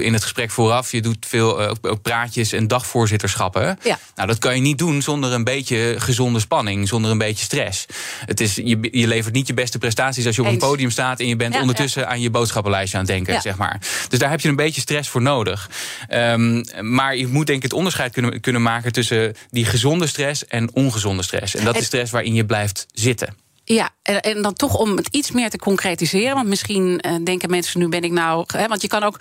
in 0.01 0.13
het 0.13 0.21
gesprek 0.21 0.51
vooraf, 0.51 0.91
je 0.91 1.01
doet 1.01 1.25
veel 1.27 1.59
ook 1.81 2.01
praatjes 2.01 2.51
en 2.51 2.67
dagvoorzitterschappen. 2.67 3.79
Ja. 3.83 3.99
Nou, 4.15 4.27
dat 4.27 4.37
kan 4.37 4.55
je 4.55 4.61
niet 4.61 4.77
doen 4.77 5.01
zonder 5.01 5.31
een 5.31 5.43
beetje 5.43 5.95
gezonde 5.97 6.39
spanning, 6.39 6.87
zonder 6.87 7.11
een 7.11 7.17
beetje 7.17 7.45
stress. 7.45 7.85
Het 8.25 8.39
is, 8.39 8.55
je, 8.55 8.87
je 8.91 9.07
levert 9.07 9.33
niet 9.33 9.47
je 9.47 9.53
beste 9.53 9.77
prestaties 9.77 10.25
als 10.25 10.35
je 10.35 10.41
op 10.41 10.47
een 10.47 10.57
podium 10.57 10.89
staat 10.89 11.19
en 11.19 11.27
je 11.27 11.35
bent 11.35 11.59
ondertussen 11.59 12.07
aan 12.07 12.21
je 12.21 12.29
boodschappenlijstje 12.29 12.97
aan 12.97 13.03
het 13.03 13.13
denken, 13.13 13.41
zeg 13.41 13.57
maar. 13.57 13.81
Dus 14.09 14.19
daar 14.19 14.29
heb 14.29 14.39
je 14.39 14.49
een 14.49 14.55
beetje 14.55 14.81
stress 14.81 15.09
voor 15.09 15.21
nodig. 15.21 15.69
Um, 16.09 16.63
maar 16.81 17.15
je 17.15 17.27
moet 17.27 17.45
denk 17.45 17.57
ik 17.57 17.63
het 17.63 17.73
onderscheid 17.73 18.13
kunnen, 18.13 18.41
kunnen 18.41 18.61
maken 18.61 18.91
tussen 18.91 19.35
die 19.49 19.65
gezonde 19.65 20.07
stress 20.07 20.45
en 20.45 20.73
ongezonde 20.73 21.23
stress. 21.23 21.55
En 21.55 21.65
dat 21.65 21.77
is 21.77 21.85
stress 21.85 22.11
waarin 22.11 22.33
je 22.33 22.45
blijft 22.45 22.85
zitten. 22.91 23.44
Ja, 23.65 23.89
en, 24.01 24.21
en, 24.21 24.41
dan 24.41 24.53
toch 24.53 24.75
om 24.75 24.95
het 24.97 25.07
iets 25.11 25.31
meer 25.31 25.49
te 25.49 25.57
concretiseren. 25.57 26.35
Want 26.35 26.47
misschien 26.47 27.07
uh, 27.07 27.15
denken 27.23 27.49
mensen, 27.49 27.79
nu 27.79 27.87
ben 27.87 28.03
ik 28.03 28.11
nou. 28.11 28.43
Hè, 28.47 28.67
want 28.67 28.81
je 28.81 28.87
kan 28.87 29.03
ook 29.03 29.19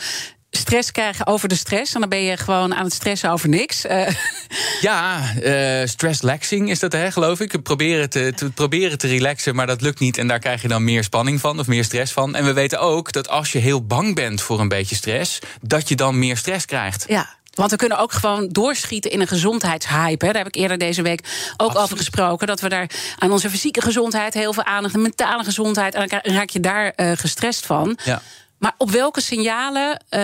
stress 0.51 0.93
krijgen 0.93 1.27
over 1.27 1.49
de 1.49 1.55
stress. 1.55 1.95
En 1.95 2.01
dan 2.01 2.09
ben 2.09 2.23
je 2.23 2.37
gewoon 2.37 2.75
aan 2.75 2.85
het 2.85 2.93
stressen 2.93 3.31
over 3.31 3.49
niks. 3.49 3.85
Uh. 3.85 4.09
Ja, 4.81 5.21
uh, 5.43 5.87
stress 5.87 6.23
laxing 6.23 6.71
is 6.71 6.79
dat, 6.79 6.93
hè, 6.93 7.13
geloof 7.13 7.41
ik. 7.41 7.63
Proberen 7.63 8.11
te, 8.11 8.33
te, 8.37 8.51
proberen 8.51 8.99
te 8.99 9.09
relaxen, 9.09 9.55
maar 9.55 9.67
dat 9.67 9.81
lukt 9.81 10.01
niet. 10.01 10.19
En 10.19 10.27
daar 10.27 10.39
krijg 10.39 10.63
je 10.63 10.69
dan 10.69 10.85
meer 10.85 11.05
spanning 11.05 11.41
van 11.41 11.59
of 11.59 11.67
meer 11.67 11.85
stress 11.85 12.13
van. 12.13 12.35
En 12.35 12.45
we 12.45 12.53
weten 12.53 12.81
ook 12.81 13.13
dat 13.13 13.29
als 13.29 13.53
je 13.53 13.59
heel 13.59 13.87
bang 13.87 14.15
bent 14.15 14.41
voor 14.41 14.61
een 14.61 14.69
beetje 14.69 14.95
stress, 14.95 15.39
dat 15.61 15.89
je 15.89 15.97
dan 15.97 16.19
meer 16.19 16.37
stress 16.37 16.65
krijgt. 16.65 17.05
Ja. 17.09 17.37
Want 17.55 17.71
we 17.71 17.77
kunnen 17.77 17.99
ook 17.99 18.13
gewoon 18.13 18.49
doorschieten 18.49 19.11
in 19.11 19.21
een 19.21 19.27
gezondheidshype. 19.27 20.25
Daar 20.25 20.37
heb 20.37 20.47
ik 20.47 20.55
eerder 20.55 20.79
deze 20.79 21.03
week 21.03 21.53
ook 21.57 21.79
over 21.79 21.97
gesproken. 21.97 22.47
Dat 22.47 22.61
we 22.61 22.69
daar 22.69 22.91
aan 23.19 23.33
onze 23.33 23.51
fysieke 23.51 23.81
gezondheid 23.81 24.35
heel 24.35 24.53
veel 24.53 24.65
aandacht, 24.65 24.95
de 24.95 25.01
mentale 25.01 25.45
gezondheid, 25.45 25.95
en 25.95 26.09
dan 26.09 26.21
raak 26.23 26.51
je 26.51 26.61
daar 26.61 26.93
uh, 26.97 27.13
gestrest 27.15 27.67
van. 27.67 27.99
Ja. 28.05 28.23
Maar 28.59 28.75
op 28.79 28.91
welke 28.91 29.21
signalen? 29.21 30.05
Uh, 30.11 30.21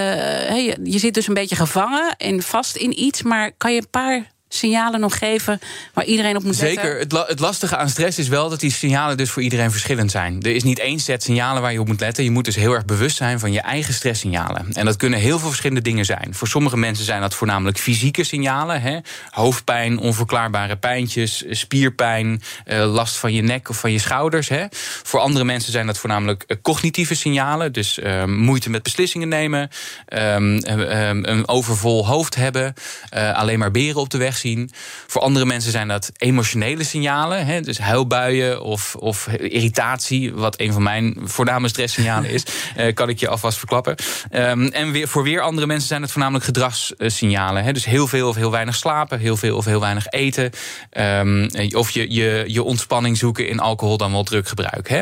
je, 0.67 0.77
je 0.83 0.99
zit 0.99 1.15
dus 1.15 1.29
een 1.29 1.35
beetje 1.35 1.57
gevangen 1.57 2.17
en 2.17 2.43
vast 2.43 2.77
in 2.77 3.01
iets, 3.01 3.23
maar 3.23 3.53
kan 3.53 3.73
je 3.73 3.81
een 3.81 3.91
paar 3.91 4.31
signalen 4.53 5.01
nog 5.01 5.19
geven 5.19 5.61
waar 5.95 6.05
iedereen 6.05 6.37
op 6.37 6.43
moet 6.43 6.61
letten? 6.61 6.83
Zeker. 6.83 6.99
Het, 7.29 7.41
lastige 7.41 7.77
aan 7.77 7.89
stress 7.89 8.19
is 8.19 8.29
wel 8.29 8.49
dat 8.49 8.61
die 8.61 8.73
signalen 8.73 9.17
dus 9.17 9.31
voor 9.31 9.43
iedereen 9.43 9.71
verschillend 9.71 10.11
zijn. 10.11 10.43
Er 10.43 10.55
is 10.55 10.63
niet 10.63 10.79
één 10.79 10.99
set 10.99 11.23
signalen 11.23 11.63
waar 11.63 11.73
je 11.73 11.81
op 11.81 11.87
moet 11.87 12.01
letten. 12.01 12.25
Je 12.25 12.31
moet 12.31 12.45
dus 12.45 12.57
heel 12.57 12.73
erg 12.73 12.85
bewust 12.85 13.17
zijn 13.17 13.39
van 13.39 13.53
je 13.53 13.61
eigen 13.61 13.95
stresssignalen. 13.95 14.73
En 14.73 14.85
dat 14.85 14.97
kunnen 14.97 15.19
heel 15.19 15.39
veel 15.39 15.49
verschillende 15.49 15.83
dingen 15.83 16.05
zijn. 16.05 16.29
Voor 16.35 16.49
sommige 16.49 16.77
mensen 16.77 17.05
zijn 17.05 17.21
dat 17.21 17.35
voornamelijk 17.35 17.79
fysieke 17.79 18.25
signalen. 18.25 18.81
Hè? 18.81 18.99
Hoofdpijn, 19.31 19.99
onverklaarbare 19.99 20.77
pijntjes, 20.77 21.45
spierpijn, 21.51 22.43
eh, 22.65 22.93
last 22.93 23.17
van 23.17 23.33
je 23.33 23.43
nek 23.43 23.69
of 23.69 23.79
van 23.79 23.93
je 23.93 23.99
schouders. 23.99 24.49
Hè? 24.49 24.65
Voor 25.03 25.21
andere 25.21 25.45
mensen 25.45 25.73
zijn 25.73 25.87
dat 25.87 25.99
voornamelijk 25.99 26.45
eh, 26.47 26.57
cognitieve 26.63 27.15
signalen. 27.15 27.73
Dus 27.73 27.99
uh, 27.99 28.25
moeite 28.25 28.71
met 28.71 28.83
beslissingen 28.83 29.29
nemen, 29.29 29.71
um, 30.13 30.61
een 30.65 31.49
overvol 31.49 32.07
hoofd 32.07 32.35
hebben, 32.35 32.75
alleen 33.11 33.59
maar 33.59 33.71
beren 33.71 34.01
op 34.01 34.11
de 34.11 34.19
weg 34.19 34.39
zien. 34.41 34.71
Voor 35.07 35.21
andere 35.21 35.47
mensen 35.47 35.71
zijn 35.71 35.89
dat 35.89 36.11
emotionele 36.17 36.85
signalen. 36.85 37.47
Hè, 37.47 37.61
dus 37.61 37.79
huilbuien 37.79 38.63
of, 38.63 38.97
of 38.97 39.29
irritatie, 39.29 40.35
wat 40.35 40.61
een 40.61 40.73
van 40.73 40.83
mijn 40.83 41.17
voorname 41.25 41.69
stresssignalen 41.69 42.31
is, 42.31 42.45
uh, 42.77 42.93
kan 42.99 43.09
ik 43.09 43.21
je 43.21 43.29
alvast 43.29 43.59
verklappen. 43.59 43.95
Um, 44.33 44.69
en 44.69 44.93
weer, 44.93 45.09
voor 45.09 45.23
weer 45.23 45.41
andere 45.41 45.67
mensen 45.67 45.89
zijn 45.89 46.03
het 46.03 46.11
voornamelijk 46.11 46.45
gedragssignalen. 46.45 47.65
Hè, 47.65 47.73
dus 47.73 47.85
heel 47.85 48.07
veel 48.07 48.29
of 48.29 48.37
heel 48.37 48.51
weinig 48.51 48.75
slapen, 48.75 49.19
heel 49.19 49.37
veel 49.37 49.57
of 49.57 49.65
heel 49.65 49.81
weinig 49.81 50.07
eten. 50.07 50.51
Um, 50.93 51.49
of 51.73 51.91
je, 51.91 52.13
je, 52.13 52.45
je 52.47 52.63
ontspanning 52.63 53.17
zoeken 53.17 53.49
in 53.49 53.61
alcohol 53.61 53.97
dan 53.97 54.13
wel 54.13 54.25
druggebruik. 54.25 54.89
Hè. 54.89 55.01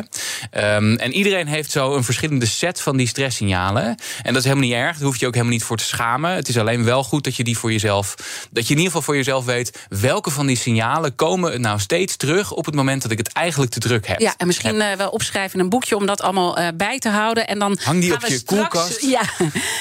Um, 0.76 0.96
en 0.96 1.12
iedereen 1.12 1.46
heeft 1.46 1.70
zo 1.70 1.94
een 1.94 2.04
verschillende 2.04 2.46
set 2.46 2.80
van 2.80 2.96
die 2.96 3.06
stresssignalen. 3.06 3.84
En 4.22 4.32
dat 4.32 4.36
is 4.36 4.44
helemaal 4.44 4.68
niet 4.68 4.72
erg, 4.72 4.96
daar 4.96 5.06
hoef 5.06 5.16
je 5.16 5.26
ook 5.26 5.32
helemaal 5.32 5.54
niet 5.54 5.64
voor 5.64 5.76
te 5.76 5.84
schamen. 5.84 6.30
Het 6.30 6.48
is 6.48 6.58
alleen 6.58 6.84
wel 6.84 7.04
goed 7.04 7.24
dat 7.24 7.36
je 7.36 7.44
die 7.44 7.58
voor 7.58 7.72
jezelf, 7.72 8.14
dat 8.50 8.66
je 8.66 8.70
in 8.70 8.80
ieder 8.80 8.84
geval 8.84 9.02
voor 9.02 9.16
jezelf 9.16 9.27
zelf 9.28 9.44
weet 9.44 9.86
welke 9.88 10.30
van 10.30 10.46
die 10.46 10.56
signalen 10.56 11.14
komen 11.14 11.60
nou 11.60 11.78
steeds 11.78 12.16
terug 12.16 12.52
op 12.52 12.64
het 12.66 12.74
moment 12.74 13.02
dat 13.02 13.10
ik 13.10 13.18
het 13.18 13.32
eigenlijk 13.32 13.70
te 13.72 13.80
druk 13.80 14.06
heb. 14.06 14.20
Ja, 14.20 14.34
en 14.36 14.46
misschien 14.46 14.74
uh, 14.74 14.92
wel 14.92 15.08
opschrijven 15.10 15.58
in 15.58 15.64
een 15.64 15.70
boekje 15.70 15.96
om 15.96 16.06
dat 16.06 16.20
allemaal 16.20 16.58
uh, 16.58 16.68
bij 16.74 16.98
te 16.98 17.08
houden. 17.08 17.46
En 17.46 17.58
dan 17.58 17.78
Hang 17.82 18.00
die 18.00 18.12
op 18.14 18.20
je 18.20 18.26
straks, 18.26 18.42
koelkast. 18.44 19.00
Ja, 19.16 19.20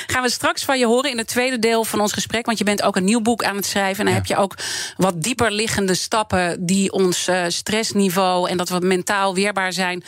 gaan 0.07 0.21
we 0.21 0.29
straks 0.29 0.63
van 0.63 0.79
je 0.79 0.85
horen 0.85 1.11
in 1.11 1.17
het 1.17 1.27
tweede 1.27 1.59
deel 1.59 1.83
van 1.83 1.99
ons 1.99 2.13
gesprek. 2.13 2.45
Want 2.45 2.57
je 2.57 2.63
bent 2.63 2.81
ook 2.81 2.95
een 2.95 3.03
nieuw 3.03 3.21
boek 3.21 3.43
aan 3.43 3.55
het 3.55 3.65
schrijven. 3.65 3.99
En 3.99 4.05
dan 4.05 4.13
Ja. 4.13 4.19
heb 4.19 4.25
je 4.25 4.37
ook 4.37 4.55
wat 4.97 5.23
dieper 5.23 5.51
liggende 5.51 5.95
stappen 5.95 6.65
die 6.65 6.91
ons 6.91 7.27
uh, 7.27 7.43
stressniveau 7.47 8.49
en 8.49 8.57
dat 8.57 8.69
we 8.69 8.79
mentaal 8.79 9.33
weerbaar 9.33 9.73
zijn, 9.73 10.03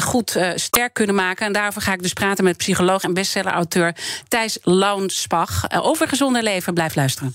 goed 0.00 0.38
sterk 0.54 0.94
kunnen 0.94 1.14
maken. 1.14 1.46
En 1.46 1.52
daarover 1.52 1.82
ga 1.82 1.92
ik 1.92 2.02
dus 2.02 2.12
praten 2.12 2.44
met 2.44 2.56
psycholoog 2.56 3.02
en 3.02 3.14
bestseller-auteur 3.14 3.94
Thijs 4.28 4.58
Launsbach. 4.62 5.64
over 5.82 6.08
gezonde 6.08 6.42
leven. 6.42 6.74
Blijf 6.74 6.94
luisteren. 6.94 7.34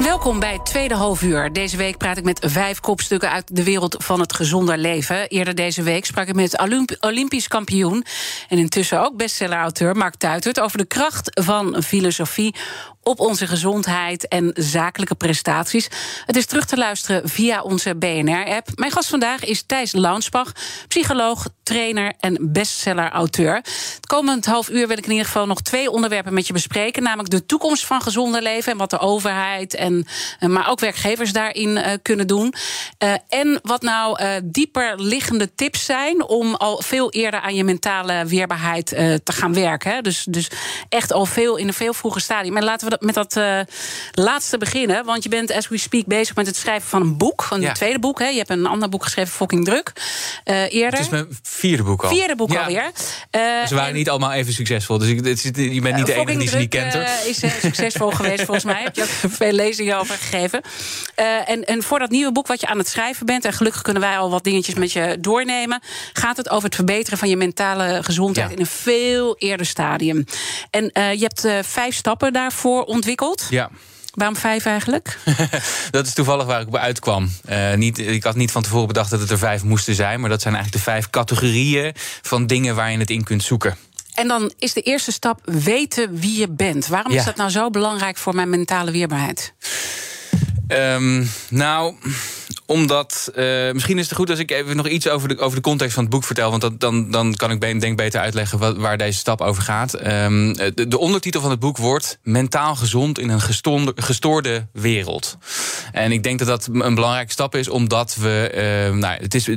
Welkom 0.00 0.40
bij 0.40 0.52
het 0.52 0.66
tweede 0.66 0.94
halfuur. 0.94 1.52
Deze 1.52 1.76
week 1.76 1.96
praat 1.96 2.16
ik 2.16 2.24
met 2.24 2.46
vijf 2.46 2.80
kopstukken 2.80 3.30
uit 3.30 3.56
de 3.56 3.64
wereld 3.64 3.96
van 3.98 4.20
het 4.20 4.32
gezonder 4.32 4.78
leven. 4.78 5.28
Eerder 5.28 5.54
deze 5.54 5.82
week 5.82 6.04
sprak 6.04 6.26
ik 6.26 6.34
met 6.34 6.60
Olymp 6.60 6.96
Olympisch 7.00 7.48
kampioen... 7.48 8.04
en 8.48 8.58
intussen 8.58 9.00
ook 9.00 9.16
bestseller-auteur 9.16 9.96
Mark 9.96 10.14
Tuitert... 10.14 10.60
over 10.60 10.78
de 10.78 10.84
kracht 10.84 11.40
van 11.40 11.82
filosofie 11.82 12.54
op 13.02 13.20
onze 13.20 13.46
gezondheid 13.46 14.28
en 14.28 14.50
zakelijke 14.54 15.14
prestaties. 15.14 15.88
Het 16.26 16.36
is 16.36 16.46
terug 16.46 16.64
te 16.64 16.76
luisteren 16.76 17.28
via 17.28 17.62
onze 17.62 17.96
BNR-app. 17.96 18.68
Mijn 18.74 18.90
gast 18.90 19.08
vandaag 19.08 19.44
is 19.44 19.62
Thijs 19.66 19.92
Launsbach, 19.92 20.52
psycholoog, 20.88 21.46
trainer 21.62 22.12
en 22.20 22.52
bestseller-auteur. 22.52 23.54
Het 23.54 24.06
komend 24.06 24.46
half 24.46 24.68
uur 24.68 24.88
wil 24.88 24.98
ik 24.98 25.04
in 25.04 25.10
ieder 25.10 25.26
geval 25.26 25.46
nog 25.46 25.62
twee 25.62 25.90
onderwerpen 25.90 26.34
met 26.34 26.46
je 26.46 26.52
bespreken. 26.52 27.02
Namelijk 27.02 27.30
de 27.30 27.46
toekomst 27.46 27.86
van 27.86 28.02
gezonder 28.02 28.42
leven 28.42 28.72
en 28.72 28.78
wat 28.78 28.90
de 28.90 28.98
overheid 28.98 29.74
en 29.74 30.06
maar 30.40 30.70
ook 30.70 30.80
werkgevers 30.80 31.32
daarin 31.32 31.68
uh, 31.68 31.86
kunnen 32.02 32.26
doen. 32.26 32.54
Uh, 32.98 33.12
en 33.28 33.60
wat 33.62 33.82
nou 33.82 34.18
dieper 34.44 35.00
liggende 35.00 35.54
tips 35.54 35.84
zijn 35.84 36.24
om 36.24 36.54
al 36.54 36.82
veel 36.82 37.10
eerder 37.10 37.40
aan 37.40 37.54
je 37.54 37.64
mentale 37.64 38.26
weerbaarheid 38.26 38.86
te 39.24 39.32
gaan 39.32 39.54
werken. 39.54 40.02
Dus, 40.02 40.26
dus 40.28 40.50
echt 40.88 41.12
al 41.12 41.26
veel 41.26 41.56
in 41.56 41.66
een 41.66 41.74
veel 41.74 41.94
vroeger 41.94 42.20
stadium. 42.20 42.56
En 42.56 42.64
laten 42.64 42.88
we 42.88 42.89
met 43.00 43.14
dat 43.14 43.36
uh, 43.36 43.60
laatste 44.12 44.58
beginnen. 44.58 45.04
Want 45.04 45.22
je 45.22 45.28
bent, 45.28 45.52
as 45.52 45.68
we 45.68 45.78
speak, 45.78 46.06
bezig 46.06 46.34
met 46.34 46.46
het 46.46 46.56
schrijven 46.56 46.88
van 46.88 47.02
een 47.02 47.16
boek. 47.16 47.42
Van 47.42 47.60
Ja. 47.60 47.68
je 47.68 47.74
tweede 47.74 47.98
boek. 47.98 48.18
Hè. 48.18 48.26
Je 48.26 48.36
hebt 48.36 48.50
een 48.50 48.66
ander 48.66 48.88
boek 48.88 49.02
geschreven, 49.04 49.32
Fucking 49.32 49.64
Druk. 49.64 49.92
Uh, 50.44 50.72
eerder. 50.72 50.90
Het 50.98 51.00
is 51.00 51.08
mijn 51.08 51.38
vierde 51.42 51.82
boek 51.82 52.02
al. 52.04 52.08
Vierde 52.10 52.36
boek 52.36 52.52
Ja. 52.52 52.60
alweer. 52.60 52.82
Uh, 52.84 53.40
Ze 53.66 53.74
waren 53.74 53.88
en- 53.90 53.94
niet 53.94 54.08
allemaal 54.10 54.32
even 54.32 54.52
succesvol. 54.52 54.98
Dus 54.98 55.08
ik, 55.08 55.24
het 55.24 55.42
je 55.42 55.80
bent 55.80 55.96
niet 55.96 56.06
de 56.06 56.14
enige 56.14 56.38
die 56.38 56.48
ze 56.48 56.56
niet 56.56 56.68
kent. 56.70 56.94
eh, 56.94 57.26
is 57.26 57.42
eh, 57.42 57.50
succesvol 57.60 58.10
geweest 58.10 58.42
volgens 58.44 58.64
mij. 58.64 58.82
Heb 58.82 58.96
je 58.96 59.02
ook 59.02 59.32
veel 59.42 59.52
lezingen 59.52 59.98
over 59.98 60.14
gegeven. 60.14 60.60
Eh, 61.14 61.48
en, 61.50 61.64
en 61.64 61.82
voor 61.82 61.98
dat 61.98 62.10
nieuwe 62.10 62.32
boek 62.32 62.46
wat 62.46 62.60
je 62.60 62.66
aan 62.66 62.78
het 62.78 62.88
schrijven 62.88 63.26
bent... 63.26 63.44
en 63.44 63.52
gelukkig 63.52 63.82
kunnen 63.82 64.02
wij 64.02 64.18
al 64.18 64.30
wat 64.30 64.44
dingetjes 64.44 64.74
met 64.74 64.92
je 64.92 65.16
doornemen... 65.20 65.80
gaat 66.12 66.36
het 66.36 66.50
over 66.50 66.64
het 66.64 66.74
verbeteren 66.74 67.18
van 67.18 67.28
je 67.28 67.36
mentale 67.36 68.02
gezondheid... 68.02 68.48
Ja. 68.48 68.54
in 68.54 68.60
een 68.60 68.66
veel 68.66 69.36
eerder 69.38 69.66
stadium. 69.66 70.24
En 70.70 70.90
eh, 70.92 71.12
je 71.12 71.20
hebt 71.22 71.44
eh, 71.44 71.58
vijf 71.62 71.94
stappen 71.94 72.32
daarvoor 72.32 72.79
ontwikkeld. 72.84 73.46
Ja. 73.50 73.70
Waarom 74.14 74.36
vijf 74.36 74.64
eigenlijk? 74.64 75.18
Dat 75.90 76.06
is 76.06 76.14
toevallig 76.14 76.46
waar 76.46 76.60
ik 76.60 76.66
op 76.66 76.76
uitkwam. 76.76 77.30
Eh, 77.44 77.74
niet, 77.74 77.98
ik 77.98 78.24
had 78.24 78.34
niet 78.34 78.50
van 78.50 78.62
tevoren 78.62 78.86
bedacht 78.86 79.10
dat 79.10 79.20
het 79.20 79.30
er 79.30 79.38
vijf 79.38 79.62
moesten 79.62 79.94
zijn. 79.94 80.20
Maar 80.20 80.30
dat 80.30 80.42
zijn 80.42 80.54
eigenlijk 80.54 80.84
de 80.84 80.90
vijf 80.90 81.10
categorieën 81.10 81.92
van 82.22 82.46
dingen 82.46 82.74
waar 82.74 82.92
je 82.92 82.98
het 82.98 83.10
in 83.10 83.24
kunt 83.24 83.42
zoeken. 83.42 83.76
En 84.14 84.28
dan 84.28 84.52
is 84.58 84.72
de 84.72 84.80
eerste 84.80 85.12
stap 85.12 85.40
weten 85.44 86.18
wie 86.18 86.38
je 86.38 86.48
bent. 86.48 86.86
Waarom 86.86 87.12
is 87.12 87.24
dat 87.24 87.36
nou 87.36 87.50
zo 87.50 87.70
belangrijk 87.70 88.16
voor 88.16 88.34
mijn 88.34 88.50
mentale 88.50 88.90
weerbaarheid? 88.90 89.52
Ehm, 90.66 91.24
nou, 91.48 91.94
omdat. 92.70 93.30
eh, 93.34 93.72
misschien 93.72 93.98
is 93.98 94.04
het 94.08 94.14
goed 94.14 94.30
als 94.30 94.38
ik 94.38 94.50
even 94.50 94.76
nog 94.76 94.88
iets 94.88 95.08
over 95.08 95.28
de, 95.28 95.38
over 95.38 95.56
de 95.56 95.62
context 95.62 95.94
van 95.94 96.02
het 96.02 96.12
boek 96.12 96.24
vertel. 96.24 96.50
Want 96.50 96.62
dat, 96.62 96.80
dan, 96.80 97.10
dan 97.10 97.34
kan 97.34 97.50
ik 97.50 97.80
denk 97.80 97.96
beter 97.96 98.20
uitleggen 98.20 98.58
wat, 98.58 98.76
waar 98.76 98.98
deze 98.98 99.18
stap 99.18 99.40
over 99.40 99.62
gaat. 99.62 99.94
Ehm, 99.94 100.52
de, 100.74 100.88
de 100.88 100.98
ondertitel 100.98 101.40
van 101.40 101.50
het 101.50 101.60
boek 101.60 101.76
wordt 101.76 102.18
Mentaal 102.22 102.76
gezond 102.76 103.18
in 103.18 103.28
een 103.28 103.40
gestoorde, 103.40 103.92
gestoorde 103.96 104.66
wereld. 104.72 105.36
En 105.92 106.12
ik 106.12 106.22
denk 106.22 106.38
dat 106.38 106.48
dat 106.48 106.68
een 106.72 106.94
belangrijke 106.94 107.32
stap 107.32 107.54
is, 107.54 107.68
omdat 107.68 108.16
we. 108.20 108.52
Uh, 108.90 108.96
nou, 108.98 109.20
het 109.20 109.34
is, 109.34 109.48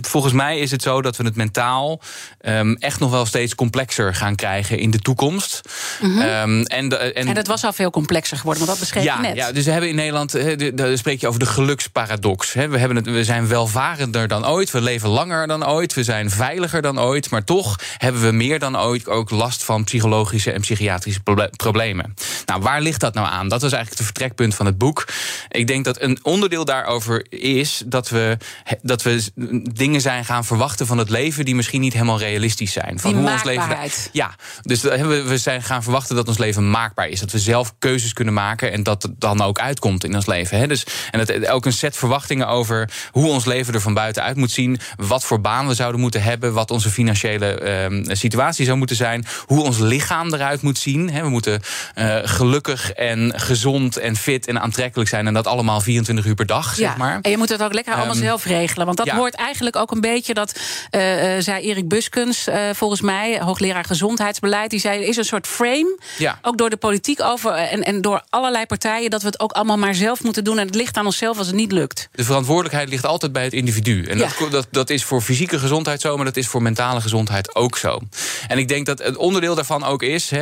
volgens 0.00 0.32
mij 0.32 0.58
is 0.58 0.70
het 0.70 0.82
zo 0.82 1.02
dat 1.02 1.16
we 1.16 1.24
het 1.24 1.36
mentaal 1.36 2.02
um, 2.42 2.76
echt 2.76 3.00
nog 3.00 3.10
wel 3.10 3.26
steeds 3.26 3.54
complexer 3.54 4.14
gaan 4.14 4.34
krijgen 4.34 4.78
in 4.78 4.90
de 4.90 4.98
toekomst. 4.98 5.60
Mm 6.00 6.22
en, 6.24 6.64
en, 6.66 7.14
en, 7.14 7.34
dat 7.34 7.46
was 7.46 7.64
al 7.64 7.72
veel 7.72 7.90
complexer 7.90 8.36
geworden, 8.36 8.66
want 8.66 8.78
dat 8.78 8.88
beschreef 8.88 9.04
ja, 9.04 9.16
je 9.16 9.22
net. 9.22 9.36
Ja, 9.36 9.52
dus 9.52 9.64
we 9.64 9.70
hebben 9.70 9.88
in 9.90 9.96
Nederland, 9.96 10.32
daar 10.76 10.98
spreek 10.98 11.20
je 11.20 11.26
over 11.26 11.40
de 11.40 11.46
geluksparadox. 11.46 12.22
We, 12.24 12.78
hebben 12.78 12.96
het, 12.96 13.06
we 13.06 13.24
zijn 13.24 13.48
welvarender 13.48 14.28
dan 14.28 14.46
ooit, 14.46 14.70
we 14.70 14.80
leven 14.80 15.08
langer 15.08 15.46
dan 15.46 15.66
ooit, 15.66 15.94
we 15.94 16.02
zijn 16.02 16.30
veiliger 16.30 16.82
dan 16.82 17.00
ooit, 17.00 17.30
maar 17.30 17.44
toch 17.44 17.78
hebben 17.98 18.22
we 18.22 18.32
meer 18.32 18.58
dan 18.58 18.78
ooit 18.78 19.08
ook 19.08 19.30
last 19.30 19.64
van 19.64 19.84
psychologische 19.84 20.52
en 20.52 20.60
psychiatrische 20.60 21.20
problemen. 21.56 22.14
Nou, 22.46 22.62
waar 22.62 22.80
ligt 22.80 23.00
dat 23.00 23.14
nou 23.14 23.26
aan? 23.26 23.48
Dat 23.48 23.62
was 23.62 23.72
eigenlijk 23.72 24.02
het 24.02 24.10
vertrekpunt 24.10 24.54
van 24.54 24.66
het 24.66 24.78
boek. 24.78 25.08
Ik 25.48 25.66
denk 25.66 25.84
dat 25.84 26.00
een 26.00 26.18
onderdeel 26.22 26.64
daarover 26.64 27.26
is 27.32 27.82
dat 27.86 28.08
we, 28.08 28.36
dat 28.82 29.02
we 29.02 29.30
dingen 29.72 30.00
zijn 30.00 30.24
gaan 30.24 30.44
verwachten 30.44 30.86
van 30.86 30.98
het 30.98 31.10
leven 31.10 31.44
die 31.44 31.54
misschien 31.54 31.80
niet 31.80 31.92
helemaal 31.92 32.18
realistisch 32.18 32.72
zijn. 32.72 33.00
Van 33.00 33.12
die 33.12 33.20
hoe 33.20 33.30
ons 33.30 33.44
leven. 33.44 33.78
Ja, 34.12 34.34
dus 34.62 34.82
we 34.82 35.38
zijn 35.38 35.62
gaan 35.62 35.82
verwachten 35.82 36.16
dat 36.16 36.28
ons 36.28 36.38
leven 36.38 36.70
maakbaar 36.70 37.08
is. 37.08 37.20
Dat 37.20 37.32
we 37.32 37.38
zelf 37.38 37.74
keuzes 37.78 38.12
kunnen 38.12 38.34
maken 38.34 38.72
en 38.72 38.82
dat 38.82 39.02
het 39.02 39.20
dan 39.20 39.40
ook 39.40 39.58
uitkomt 39.58 40.04
in 40.04 40.14
ons 40.14 40.26
leven. 40.26 40.68
Dus, 40.68 40.86
en 41.10 41.24
dat 41.24 41.48
ook 41.48 41.66
een 41.66 41.72
set 41.72 41.96
verwachtingen 41.96 42.12
over 42.46 42.90
hoe 43.10 43.28
ons 43.28 43.44
leven 43.44 43.74
er 43.74 43.80
van 43.80 43.94
buitenuit 43.94 44.36
moet 44.36 44.50
zien. 44.50 44.78
Wat 44.96 45.24
voor 45.24 45.40
baan 45.40 45.66
we 45.66 45.74
zouden 45.74 46.00
moeten 46.00 46.22
hebben. 46.22 46.52
Wat 46.52 46.70
onze 46.70 46.90
financiële 46.90 47.46
ehm, 47.46 48.04
situatie 48.14 48.64
zou 48.64 48.78
moeten 48.78 48.96
zijn. 48.96 49.26
Hoe 49.46 49.62
ons 49.62 49.78
lichaam 49.78 50.34
eruit 50.34 50.62
moet 50.62 50.78
zien. 50.78 51.22
we 51.22 51.28
moeten 51.28 51.62
uh, 51.94 52.16
gelukkig 52.22 52.92
en 52.92 53.32
gezond 53.36 53.96
en 53.96 54.16
fit 54.16 54.46
en 54.46 54.60
aantrekkelijk 54.60 55.08
zijn. 55.08 55.26
En 55.26 55.34
dat 55.34 55.46
allemaal 55.46 55.80
24 55.80 56.26
uur 56.26 56.34
per 56.34 56.46
dag, 56.46 56.76
ja, 56.76 56.86
zeg 56.88 56.96
maar. 56.96 57.18
En 57.22 57.30
je 57.30 57.36
moet 57.36 57.48
het 57.48 57.62
ook 57.62 57.72
lekker 57.72 57.94
allemaal 57.94 58.14
ehm, 58.14 58.24
zelf 58.24 58.44
regelen. 58.44 58.86
Want 58.86 58.98
dat 58.98 59.08
hoort 59.08 59.34
eigenlijk 59.34 59.76
ook 59.76 59.90
een 59.90 60.00
beetje, 60.00 60.34
dat 60.34 60.58
uh, 60.90 61.00
zei 61.38 61.62
Erik 61.62 61.88
Buskens, 61.88 62.48
volgens 62.72 63.00
mij, 63.00 63.40
hoogleraar 63.40 63.84
gezondheidsbeleid. 63.84 64.70
Die 64.70 64.80
zei, 64.80 65.02
er 65.02 65.08
is 65.08 65.16
een 65.16 65.24
soort 65.24 65.46
frame, 65.46 65.98
ja. 66.18 66.38
ook 66.42 66.58
door 66.58 66.70
de 66.70 66.76
politiek 66.76 67.22
over 67.22 67.52
en, 67.52 67.82
en 67.82 68.00
door 68.00 68.22
allerlei 68.28 68.66
partijen, 68.66 69.10
dat 69.10 69.20
we 69.20 69.26
het 69.26 69.40
ook 69.40 69.52
allemaal 69.52 69.78
maar 69.78 69.94
zelf 69.94 70.22
moeten 70.22 70.44
doen. 70.44 70.58
En 70.58 70.66
het 70.66 70.74
ligt 70.74 70.96
aan 70.96 71.06
onszelf 71.06 71.38
als 71.38 71.46
het 71.46 71.56
niet 71.56 71.72
lukt. 71.72 72.03
De 72.12 72.24
verantwoordelijkheid 72.24 72.88
ligt 72.88 73.06
altijd 73.06 73.32
bij 73.32 73.44
het 73.44 73.52
individu. 73.52 74.04
En 74.04 74.18
dat, 74.18 74.34
dat, 74.50 74.66
dat 74.70 74.90
is 74.90 75.04
voor 75.04 75.20
fysieke 75.20 75.58
gezondheid 75.58 76.00
zo, 76.00 76.16
maar 76.16 76.24
dat 76.24 76.36
is 76.36 76.46
voor 76.46 76.62
mentale 76.62 77.00
gezondheid 77.00 77.54
ook 77.54 77.78
zo. 77.78 78.00
En 78.48 78.58
ik 78.58 78.68
denk 78.68 78.86
dat 78.86 78.98
het 78.98 79.16
onderdeel 79.16 79.54
daarvan 79.54 79.84
ook 79.84 80.02
is 80.02 80.32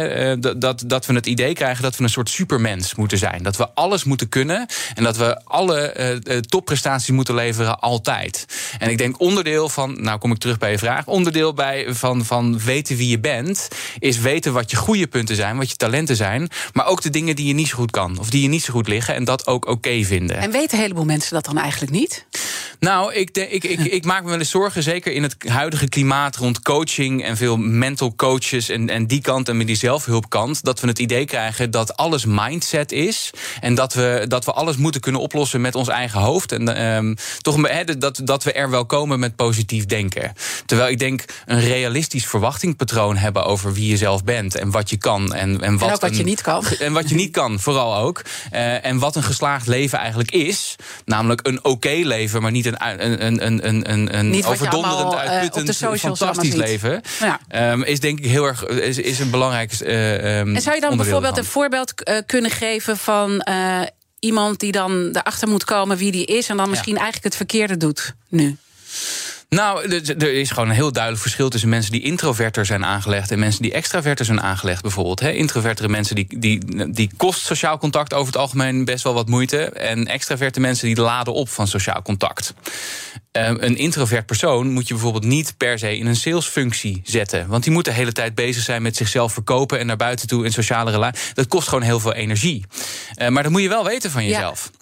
dat, 0.56 0.82
dat 0.86 1.06
we 1.06 1.14
het 1.14 1.26
idee 1.26 1.54
krijgen 1.54 1.82
dat 1.82 1.96
we 1.96 2.02
een 2.02 2.08
soort 2.08 2.30
supermens 2.30 2.94
moeten 2.94 3.18
zijn. 3.18 3.42
Dat 3.42 3.56
we 3.56 3.68
alles 3.74 4.04
moeten 4.04 4.28
kunnen 4.28 4.66
en 4.94 5.04
dat 5.04 5.16
we 5.16 5.44
alle 5.44 6.20
uh, 6.24 6.38
topprestaties 6.38 7.10
moeten 7.10 7.34
leveren 7.34 7.78
altijd. 7.78 8.46
En 8.78 8.90
ik 8.90 8.98
denk 8.98 9.20
onderdeel 9.20 9.68
van, 9.68 10.02
nou 10.02 10.18
kom 10.18 10.32
ik 10.32 10.38
terug 10.38 10.58
bij 10.58 10.70
je 10.70 10.78
vraag, 10.78 11.06
onderdeel 11.06 11.54
bij, 11.54 11.86
van, 11.94 12.24
van 12.24 12.58
weten 12.58 12.96
wie 12.96 13.08
je 13.08 13.20
bent, 13.20 13.68
is 13.98 14.18
weten 14.18 14.52
wat 14.52 14.70
je 14.70 14.76
goede 14.76 15.06
punten 15.06 15.36
zijn, 15.36 15.56
wat 15.56 15.70
je 15.70 15.76
talenten 15.76 16.16
zijn, 16.16 16.48
maar 16.72 16.86
ook 16.86 17.02
de 17.02 17.10
dingen 17.10 17.36
die 17.36 17.46
je 17.46 17.54
niet 17.54 17.68
zo 17.68 17.76
goed 17.76 17.90
kan 17.90 18.18
of 18.18 18.30
die 18.30 18.42
je 18.42 18.48
niet 18.48 18.64
zo 18.64 18.72
goed 18.72 18.88
liggen 18.88 19.14
en 19.14 19.24
dat 19.24 19.46
ook 19.46 19.66
oké 19.66 20.02
vinden. 20.02 20.36
En 20.36 20.50
weten 20.50 20.76
een 20.76 20.82
heleboel 20.82 21.04
mensen 21.04 21.34
dat 21.34 21.46
dan 21.52 21.62
eigenlijk 21.62 21.92
niet? 21.92 22.26
Nou, 22.82 23.14
ik, 23.14 23.36
ik, 23.36 23.64
ik, 23.64 23.80
ik, 23.80 24.04
maak 24.04 24.22
me 24.22 24.28
wel 24.28 24.38
eens 24.38 24.50
zorgen, 24.50 24.82
zeker 24.82 25.12
in 25.12 25.22
het 25.22 25.36
huidige 25.48 25.88
klimaat 25.88 26.36
rond 26.36 26.62
coaching 26.62 27.24
en 27.24 27.36
veel 27.36 27.56
mental 27.56 28.14
coaches 28.14 28.68
en, 28.68 28.88
en 28.88 29.06
die 29.06 29.20
kant 29.20 29.48
en 29.48 29.56
met 29.56 29.66
die 29.66 29.76
zelfhulpkant, 29.76 30.64
dat 30.64 30.80
we 30.80 30.86
het 30.86 30.98
idee 30.98 31.24
krijgen 31.24 31.70
dat 31.70 31.96
alles 31.96 32.24
mindset 32.24 32.92
is 32.92 33.30
en 33.60 33.74
dat 33.74 33.94
we, 33.94 34.24
dat 34.28 34.44
we 34.44 34.52
alles 34.52 34.76
moeten 34.76 35.00
kunnen 35.00 35.20
oplossen 35.20 35.60
met 35.60 35.74
ons 35.74 35.88
eigen 35.88 36.20
hoofd. 36.20 36.52
En 36.52 36.84
um, 36.84 37.16
toch 37.40 37.56
dat, 37.98 38.20
dat 38.24 38.44
we 38.44 38.52
er 38.52 38.70
wel 38.70 38.86
komen 38.86 39.18
met 39.18 39.36
positief 39.36 39.86
denken. 39.86 40.32
Terwijl 40.66 40.90
ik 40.90 40.98
denk 40.98 41.24
een 41.46 41.60
realistisch 41.60 42.26
verwachtingpatroon 42.26 43.16
hebben 43.16 43.44
over 43.44 43.72
wie 43.72 43.88
je 43.88 43.96
zelf 43.96 44.24
bent 44.24 44.54
en 44.54 44.70
wat 44.70 44.90
je 44.90 44.96
kan. 44.96 45.34
En, 45.34 45.60
en, 45.60 45.78
wat, 45.78 45.90
en 45.90 45.98
wat 46.00 46.16
je 46.16 46.24
niet 46.24 46.40
kan. 46.40 46.64
En 46.78 46.92
wat 46.92 47.08
je 47.08 47.14
niet 47.14 47.30
kan, 47.30 47.60
vooral 47.60 47.96
ook. 47.96 48.22
Uh, 48.52 48.84
en 48.84 48.98
wat 48.98 49.16
een 49.16 49.22
geslaagd 49.22 49.66
leven 49.66 49.98
eigenlijk 49.98 50.30
is. 50.30 50.76
Namelijk 51.04 51.31
een 51.42 51.64
oké 51.64 52.00
leven, 52.02 52.42
maar 52.42 52.50
niet 52.50 52.66
een, 52.66 52.76
een, 52.80 53.26
een, 53.26 53.46
een, 53.46 53.90
een, 53.90 54.18
een 54.18 54.44
overdonderend, 54.44 55.12
eh, 55.12 55.18
uitputtend, 55.18 56.00
fantastisch 56.00 56.54
leven. 56.54 57.00
Ja. 57.20 57.72
Um, 57.72 57.82
is 57.82 58.00
denk 58.00 58.18
ik 58.18 58.24
heel 58.24 58.44
erg 58.44 58.66
is, 58.66 58.98
is 58.98 59.18
een 59.18 59.30
belangrijk. 59.30 59.80
Uh, 59.80 60.38
um, 60.38 60.54
en 60.54 60.62
zou 60.62 60.74
je 60.74 60.80
dan 60.80 60.96
bijvoorbeeld 60.96 61.36
een 61.36 61.44
voorbeeld 61.44 61.92
uh, 62.08 62.16
kunnen 62.26 62.50
geven 62.50 62.96
van 62.96 63.46
uh, 63.48 63.80
iemand 64.18 64.60
die 64.60 64.72
dan 64.72 65.08
erachter 65.12 65.48
moet 65.48 65.64
komen 65.64 65.96
wie 65.96 66.12
die 66.12 66.26
is 66.26 66.48
en 66.48 66.56
dan 66.56 66.70
misschien 66.70 66.94
eigenlijk 66.94 67.24
het 67.24 67.36
verkeerde 67.36 67.76
doet 67.76 68.14
nu? 68.28 68.56
Nou, 69.54 69.88
er 70.18 70.34
is 70.34 70.50
gewoon 70.50 70.68
een 70.68 70.74
heel 70.74 70.92
duidelijk 70.92 71.22
verschil 71.22 71.48
tussen 71.48 71.68
mensen 71.68 71.92
die 71.92 72.02
introverter 72.02 72.66
zijn 72.66 72.84
aangelegd 72.84 73.30
en 73.30 73.38
mensen 73.38 73.62
die 73.62 73.72
extraverter 73.72 74.24
zijn 74.24 74.40
aangelegd, 74.40 74.82
bijvoorbeeld. 74.82 75.20
He, 75.20 75.30
introvertere 75.30 75.88
mensen 75.88 76.14
die, 76.14 76.26
die, 76.38 76.90
die 76.92 77.10
kost 77.16 77.40
sociaal 77.40 77.78
contact 77.78 78.14
over 78.14 78.26
het 78.26 78.36
algemeen 78.36 78.84
best 78.84 79.04
wel 79.04 79.14
wat 79.14 79.28
moeite. 79.28 79.64
En 79.64 80.06
extraverte 80.06 80.60
mensen 80.60 80.86
die 80.86 81.00
laden 81.00 81.34
op 81.34 81.48
van 81.48 81.68
sociaal 81.68 82.02
contact. 82.02 82.54
Um, 83.32 83.56
een 83.60 83.76
introvert 83.76 84.26
persoon 84.26 84.70
moet 84.70 84.88
je 84.88 84.94
bijvoorbeeld 84.94 85.24
niet 85.24 85.54
per 85.56 85.78
se 85.78 85.98
in 85.98 86.06
een 86.06 86.16
salesfunctie 86.16 87.00
zetten. 87.04 87.48
Want 87.48 87.62
die 87.62 87.72
moet 87.72 87.84
de 87.84 87.92
hele 87.92 88.12
tijd 88.12 88.34
bezig 88.34 88.62
zijn 88.62 88.82
met 88.82 88.96
zichzelf 88.96 89.32
verkopen 89.32 89.78
en 89.78 89.86
naar 89.86 89.96
buiten 89.96 90.28
toe 90.28 90.44
in 90.44 90.52
sociale 90.52 90.90
relaties. 90.90 91.34
Dat 91.34 91.48
kost 91.48 91.68
gewoon 91.68 91.84
heel 91.84 92.00
veel 92.00 92.14
energie. 92.14 92.64
Uh, 93.16 93.28
maar 93.28 93.42
dat 93.42 93.52
moet 93.52 93.62
je 93.62 93.68
wel 93.68 93.84
weten 93.84 94.10
van 94.10 94.24
jezelf. 94.24 94.70
Ja. 94.72 94.80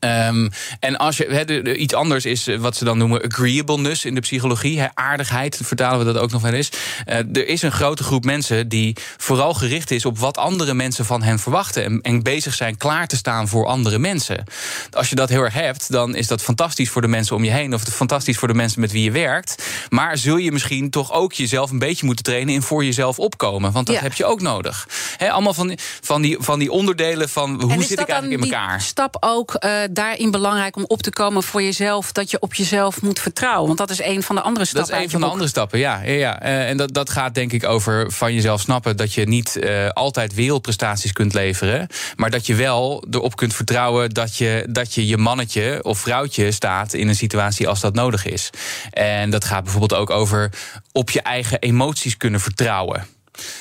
Um, 0.00 0.50
en 0.80 0.96
als 0.96 1.16
je, 1.16 1.24
he, 1.24 1.74
iets 1.74 1.94
anders 1.94 2.24
is 2.24 2.46
eh, 2.46 2.58
wat 2.58 2.76
ze 2.76 2.84
dan 2.84 2.98
noemen 2.98 3.22
agreeableness 3.22 4.04
in 4.04 4.14
de 4.14 4.20
psychologie. 4.20 4.80
He, 4.80 4.86
aardigheid, 4.94 5.60
vertalen 5.62 6.06
we 6.06 6.12
dat 6.12 6.22
ook 6.22 6.30
nog 6.30 6.42
wel 6.42 6.52
eens. 6.52 6.70
Uh, 7.06 7.14
er 7.16 7.48
is 7.48 7.62
een 7.62 7.72
grote 7.72 8.02
groep 8.02 8.24
mensen 8.24 8.68
die 8.68 8.96
vooral 9.16 9.54
gericht 9.54 9.90
is 9.90 10.04
op 10.04 10.18
wat 10.18 10.36
andere 10.36 10.74
mensen 10.74 11.04
van 11.04 11.22
hen 11.22 11.38
verwachten. 11.38 11.84
En, 11.84 12.00
en, 12.00 12.22
bezig 12.22 12.54
zijn 12.54 12.76
klaar 12.76 13.06
te 13.06 13.16
staan 13.16 13.48
voor 13.48 13.66
andere 13.66 13.98
mensen. 13.98 14.44
Als 14.90 15.08
je 15.08 15.14
dat 15.14 15.28
heel 15.28 15.42
erg 15.42 15.54
hebt, 15.54 15.92
dan 15.92 16.14
is 16.14 16.26
dat 16.26 16.42
fantastisch 16.42 16.90
voor 16.90 17.02
de 17.02 17.08
mensen 17.08 17.36
om 17.36 17.44
je 17.44 17.50
heen. 17.50 17.74
Of 17.74 17.82
fantastisch 17.82 18.38
voor 18.38 18.48
de 18.48 18.54
mensen 18.54 18.80
met 18.80 18.92
wie 18.92 19.02
je 19.02 19.10
werkt. 19.10 19.64
Maar 19.88 20.18
zul 20.18 20.36
je 20.36 20.52
misschien 20.52 20.90
toch 20.90 21.12
ook 21.12 21.32
jezelf 21.32 21.70
een 21.70 21.78
beetje 21.78 22.06
moeten 22.06 22.24
trainen 22.24 22.54
in 22.54 22.62
voor 22.62 22.84
jezelf 22.84 23.18
opkomen. 23.18 23.72
Want 23.72 23.86
dat 23.86 23.96
ja. 23.96 24.02
heb 24.02 24.12
je 24.12 24.24
ook 24.24 24.40
nodig. 24.40 24.88
He, 25.16 25.30
allemaal 25.30 25.54
van, 25.54 25.78
van, 26.00 26.22
die, 26.22 26.36
van 26.40 26.58
die 26.58 26.70
onderdelen 26.70 27.28
van 27.28 27.62
hoe 27.62 27.82
zit 27.82 28.00
ik 28.00 28.08
eigenlijk 28.08 28.42
in 28.42 28.50
elkaar. 28.50 28.80
Stap 28.80 29.16
ook. 29.20 29.56
Uh, 29.64 29.70
daarin 29.96 30.30
belangrijk 30.30 30.76
om 30.76 30.84
op 30.86 31.02
te 31.02 31.10
komen 31.10 31.42
voor 31.42 31.62
jezelf... 31.62 32.12
dat 32.12 32.30
je 32.30 32.40
op 32.40 32.54
jezelf 32.54 33.02
moet 33.02 33.20
vertrouwen? 33.20 33.66
Want 33.66 33.78
dat 33.78 33.90
is 33.90 34.02
een 34.02 34.22
van 34.22 34.36
de 34.36 34.42
andere 34.42 34.64
stappen. 34.64 34.90
Dat 34.90 34.98
is 34.98 35.04
een 35.04 35.10
van 35.10 35.20
de 35.20 35.26
andere 35.26 35.48
stappen, 35.48 35.78
ja. 35.78 36.02
ja, 36.02 36.12
ja. 36.12 36.42
Uh, 36.42 36.68
en 36.68 36.76
dat, 36.76 36.94
dat 36.94 37.10
gaat 37.10 37.34
denk 37.34 37.52
ik 37.52 37.64
over 37.64 38.12
van 38.12 38.34
jezelf 38.34 38.60
snappen... 38.60 38.96
dat 38.96 39.12
je 39.12 39.26
niet 39.26 39.56
uh, 39.60 39.88
altijd 39.88 40.34
wereldprestaties 40.34 41.12
kunt 41.12 41.34
leveren... 41.34 41.88
maar 42.16 42.30
dat 42.30 42.46
je 42.46 42.54
wel 42.54 43.04
erop 43.10 43.36
kunt 43.36 43.54
vertrouwen... 43.54 44.10
dat 44.10 44.36
je 44.36 44.66
dat 44.68 44.94
je, 44.94 45.06
je 45.06 45.16
mannetje 45.16 45.84
of 45.84 45.98
vrouwtje 45.98 46.50
staat 46.50 46.92
in 46.92 47.08
een 47.08 47.14
situatie 47.14 47.68
als 47.68 47.80
dat 47.80 47.94
nodig 47.94 48.26
is. 48.26 48.50
En 48.90 49.30
dat 49.30 49.44
gaat 49.44 49.62
bijvoorbeeld 49.62 50.00
ook 50.00 50.10
over 50.10 50.50
op 50.92 51.10
je 51.10 51.22
eigen 51.22 51.58
emoties 51.58 52.16
kunnen 52.16 52.40
vertrouwen. 52.40 53.15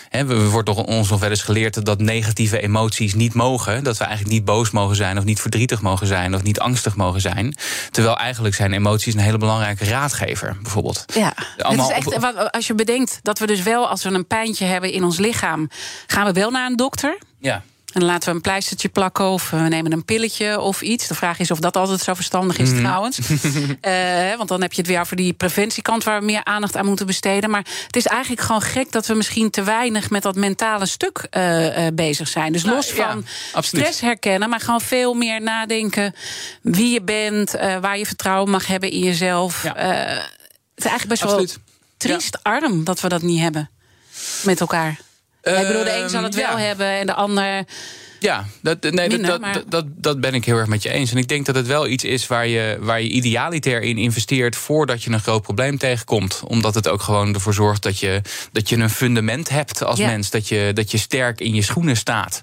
He, 0.10 0.26
we 0.26 0.50
wordt 0.50 0.68
toch 0.68 0.84
ons 0.84 1.10
nog 1.10 1.20
wel 1.20 1.30
eens 1.30 1.42
geleerd 1.42 1.86
dat 1.86 2.00
negatieve 2.00 2.62
emoties 2.62 3.14
niet 3.14 3.34
mogen. 3.34 3.84
Dat 3.84 3.98
we 3.98 4.04
eigenlijk 4.04 4.34
niet 4.34 4.46
boos 4.46 4.72
mogen 4.72 4.96
zijn, 4.96 5.18
of 5.18 5.24
niet 5.24 5.42
verdrietig 5.42 5.82
mogen 5.82 6.08
zijn, 6.08 6.36
of 6.36 6.44
niet 6.44 6.60
angstig 6.60 6.96
mogen 6.96 7.22
zijn. 7.22 7.56
Terwijl 7.92 8.18
eigenlijk 8.18 8.56
zijn 8.56 8.74
emoties 8.74 9.14
een 9.14 9.20
hele 9.20 9.38
belangrijke 9.38 9.86
raadgever, 9.86 10.58
bijvoorbeeld. 10.62 11.06
Ja, 11.14 11.34
Allemaal 11.58 11.88
het 11.94 12.08
is 12.08 12.14
echt, 12.14 12.52
als 12.52 12.68
je 12.68 12.76
bedenkt 12.76 13.20
dat 13.22 13.40
we 13.40 13.48
dus 13.48 13.64
wel, 13.64 13.88
als 13.88 14.04
we 14.04 14.10
een 14.10 14.28
pijntje 14.28 14.66
hebben 14.66 14.92
in 14.92 15.04
ons 15.04 15.18
lichaam, 15.18 15.70
gaan 16.08 16.26
we 16.26 16.32
wel 16.32 16.52
naar 16.52 16.66
een 16.66 16.76
dokter. 16.76 17.18
Ja. 17.40 17.64
En 17.96 18.02
dan 18.02 18.10
laten 18.10 18.30
we 18.30 18.36
een 18.36 18.42
pleistertje 18.42 18.90
plakken 18.90 19.26
of 19.26 19.50
we 19.50 19.58
nemen 19.58 19.92
een 19.92 20.06
pilletje 20.06 20.60
of 20.60 20.82
iets. 20.82 21.08
De 21.08 21.16
vraag 21.16 21.40
is 21.40 21.52
of 21.52 21.60
dat 21.60 21.78
altijd 21.78 22.00
zo 22.00 22.14
verstandig 22.14 22.58
is, 22.58 22.70
mm. 22.70 22.78
trouwens. 22.78 23.20
uh, 23.20 24.36
want 24.38 24.50
dan 24.50 24.62
heb 24.62 24.74
je 24.74 24.82
het 24.82 24.90
weer 24.90 25.00
over 25.00 25.16
die 25.16 25.34
preventiekant 25.34 26.04
waar 26.04 26.20
we 26.20 26.26
meer 26.26 26.44
aandacht 26.44 26.76
aan 26.76 26.86
moeten 26.86 27.06
besteden. 27.06 27.50
Maar 27.50 27.66
het 27.86 27.96
is 27.96 28.06
eigenlijk 28.06 28.42
gewoon 28.42 28.62
gek 28.62 28.92
dat 28.92 29.06
we 29.06 29.14
misschien 29.14 29.50
te 29.50 29.64
weinig 29.64 30.10
met 30.10 30.24
dat 30.24 30.36
mentale 30.36 30.86
stuk 30.86 31.28
uh, 31.32 31.86
uh, 31.86 31.88
bezig 31.94 32.28
zijn. 32.28 32.52
Dus 32.52 32.64
los 32.64 32.94
nou, 32.96 33.24
van 33.52 33.64
stress 33.64 34.00
herkennen, 34.02 34.50
maar 34.50 34.60
gewoon 34.60 34.82
veel 34.82 35.14
meer 35.14 35.42
nadenken 35.42 36.16
wie 36.62 36.94
je 36.94 37.02
bent, 37.02 37.52
waar 37.82 37.98
je 37.98 38.06
vertrouwen 38.06 38.52
mag 38.52 38.68
hebben 38.68 38.92
in 38.92 39.00
jezelf. 39.00 39.64
Ja. 39.64 39.74
het 39.76 40.28
is 40.76 40.86
eigenlijk 40.86 41.08
best 41.08 41.24
Absoluut. 41.24 41.54
wel 41.54 41.64
triest 41.98 42.44
arm 42.44 42.84
dat 42.84 43.02
we 43.02 43.10
dat 43.10 43.22
niet 43.22 43.40
hebben 43.40 43.70
met 44.44 44.60
elkaar. 44.60 44.98
Ik 45.46 45.68
bedoel, 45.68 45.84
de 45.84 46.02
een 46.02 46.10
zal 46.10 46.24
het 46.24 46.36
wel 46.36 46.58
hebben 46.58 46.88
en 46.88 47.06
de 47.06 47.14
ander 47.14 47.64
Ja, 48.20 48.46
dat, 48.62 48.82
nee, 48.82 49.10
dat, 49.10 49.42
dat, 49.42 49.64
dat, 49.68 49.86
dat, 49.88 50.20
ben 50.22 50.34
ik 50.34 50.46
heel 50.46 50.58
erg 50.58 50.68
met 50.68 50.84
je 50.84 50.90
eens. 50.90 51.12
En 51.12 51.18
ik 51.18 51.28
denk 51.28 51.46
dat 51.46 51.56
het 51.56 51.68
wel 51.68 51.88
iets 51.88 52.04
is 52.04 52.28
waar 52.28 52.48
je, 52.48 52.78
waar 52.80 53.02
je 53.02 53.10
idealiter 53.10 53.82
in 53.82 53.98
investeert 53.98 54.56
voordat 54.56 55.04
je 55.04 55.12
een 55.12 55.20
groot 55.20 55.42
probleem 55.42 55.78
tegenkomt. 55.78 56.42
Omdat 56.48 56.76
het 56.76 56.88
ook 56.88 57.02
gewoon 57.02 57.34
ervoor 57.34 57.54
zorgt 57.54 57.84
dat 57.84 58.00
je, 58.00 58.22
dat 58.52 58.70
je 58.70 58.78
een 58.78 58.90
fundament 58.90 59.50
hebt 59.50 59.84
als 59.84 60.00
mens. 60.00 60.30
Dat 60.30 60.48
je, 60.48 60.72
dat 60.74 60.92
je 60.92 60.98
sterk 60.98 61.40
in 61.40 61.56
je 61.56 61.62
schoenen 61.62 61.98
staat. 61.98 62.42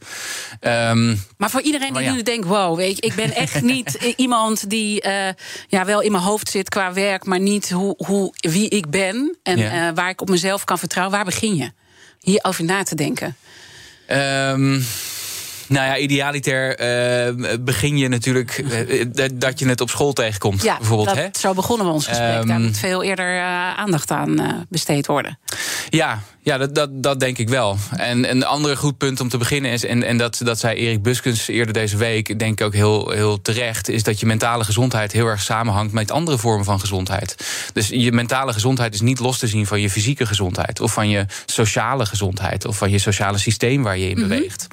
Um, 0.61 1.25
maar 1.37 1.51
voor 1.51 1.62
iedereen 1.62 1.93
die 1.93 2.11
nu 2.11 2.23
denkt: 2.23 2.47
wow, 2.47 2.77
weet 2.77 2.97
je, 2.97 3.03
ik 3.03 3.15
ben 3.15 3.35
echt 3.35 3.62
niet 3.75 4.15
iemand 4.17 4.71
die 4.71 5.07
uh, 5.07 5.29
ja, 5.69 5.85
wel 5.85 6.01
in 6.01 6.12
mijn 6.12 6.25
hoofd 6.25 6.49
zit 6.51 6.69
qua 6.69 6.93
werk, 6.93 7.25
maar 7.25 7.41
niet 7.41 7.71
hoe, 7.71 7.95
hoe, 8.07 8.35
wie 8.41 8.69
ik 8.69 8.91
ben 8.91 9.38
en 9.43 9.59
ja. 9.59 9.88
uh, 9.88 9.95
waar 9.95 10.11
ik 10.11 10.21
op 10.21 10.29
mezelf 10.29 10.65
kan 10.65 10.79
vertrouwen. 10.79 11.17
Waar 11.17 11.25
begin 11.25 11.57
je? 11.57 11.71
Hierover 12.22 12.64
na 12.64 12.82
te 12.82 12.94
denken. 12.94 13.37
Um, 14.08 14.85
nou 15.66 15.87
ja, 15.87 15.96
idealiter 15.96 16.80
uh, 16.80 17.56
begin 17.61 17.98
je 17.98 18.08
natuurlijk 18.08 18.58
uh, 18.58 19.24
dat 19.32 19.58
je 19.58 19.68
het 19.68 19.80
op 19.80 19.90
school 19.90 20.12
tegenkomt. 20.12 20.62
Ja, 20.62 20.76
bijvoorbeeld, 20.76 21.08
dat, 21.08 21.16
hè? 21.16 21.28
zo 21.38 21.54
begonnen 21.54 21.87
we 21.87 21.92
ons 21.92 22.06
gesprek. 22.06 22.40
Um, 22.40 22.46
Daar 22.46 22.61
moet 22.61 22.78
veel 22.78 23.02
eerder 23.02 23.35
uh, 23.35 23.76
aandacht 23.76 24.11
aan 24.11 24.66
besteed 24.68 25.06
worden. 25.06 25.38
Ja, 25.88 26.22
ja, 26.44 26.59
dat, 26.59 26.74
dat, 26.74 26.90
dat 26.92 27.20
denk 27.20 27.38
ik 27.38 27.48
wel. 27.48 27.76
En 27.96 28.31
een 28.31 28.44
andere 28.44 28.76
goed 28.76 28.98
punt 28.98 29.20
om 29.20 29.28
te 29.28 29.38
beginnen 29.38 29.70
is, 29.70 29.85
en, 29.85 30.02
en 30.02 30.16
dat, 30.16 30.40
dat 30.44 30.59
zei 30.59 30.76
Erik 30.76 31.02
Buskens 31.02 31.48
eerder 31.48 31.74
deze 31.74 31.96
week, 31.96 32.38
denk 32.38 32.61
ik 32.61 32.66
ook 32.66 32.74
heel, 32.74 33.11
heel 33.11 33.42
terecht, 33.42 33.88
is 33.88 34.02
dat 34.02 34.20
je 34.20 34.26
mentale 34.26 34.64
gezondheid 34.64 35.12
heel 35.12 35.26
erg 35.26 35.42
samenhangt 35.42 35.92
met 35.92 36.11
andere 36.11 36.38
vormen 36.38 36.64
van 36.64 36.81
gezondheid. 36.81 37.37
Dus 37.72 37.88
je 37.88 38.12
mentale 38.12 38.52
gezondheid 38.52 38.94
is 38.94 39.00
niet 39.00 39.18
los 39.18 39.38
te 39.38 39.46
zien 39.46 39.66
van 39.66 39.81
je 39.81 39.90
fysieke 39.90 40.26
gezondheid, 40.26 40.81
of 40.81 40.92
van 40.92 41.09
je 41.09 41.26
sociale 41.46 42.07
gezondheid, 42.07 42.64
of 42.64 42.76
van 42.76 42.90
je 42.90 42.98
sociale 42.98 43.38
systeem 43.38 43.83
waar 43.83 43.98
je 43.98 44.09
in 44.09 44.16
mm 44.16 44.20
-hmm. 44.20 44.28
beweegt. 44.28 44.66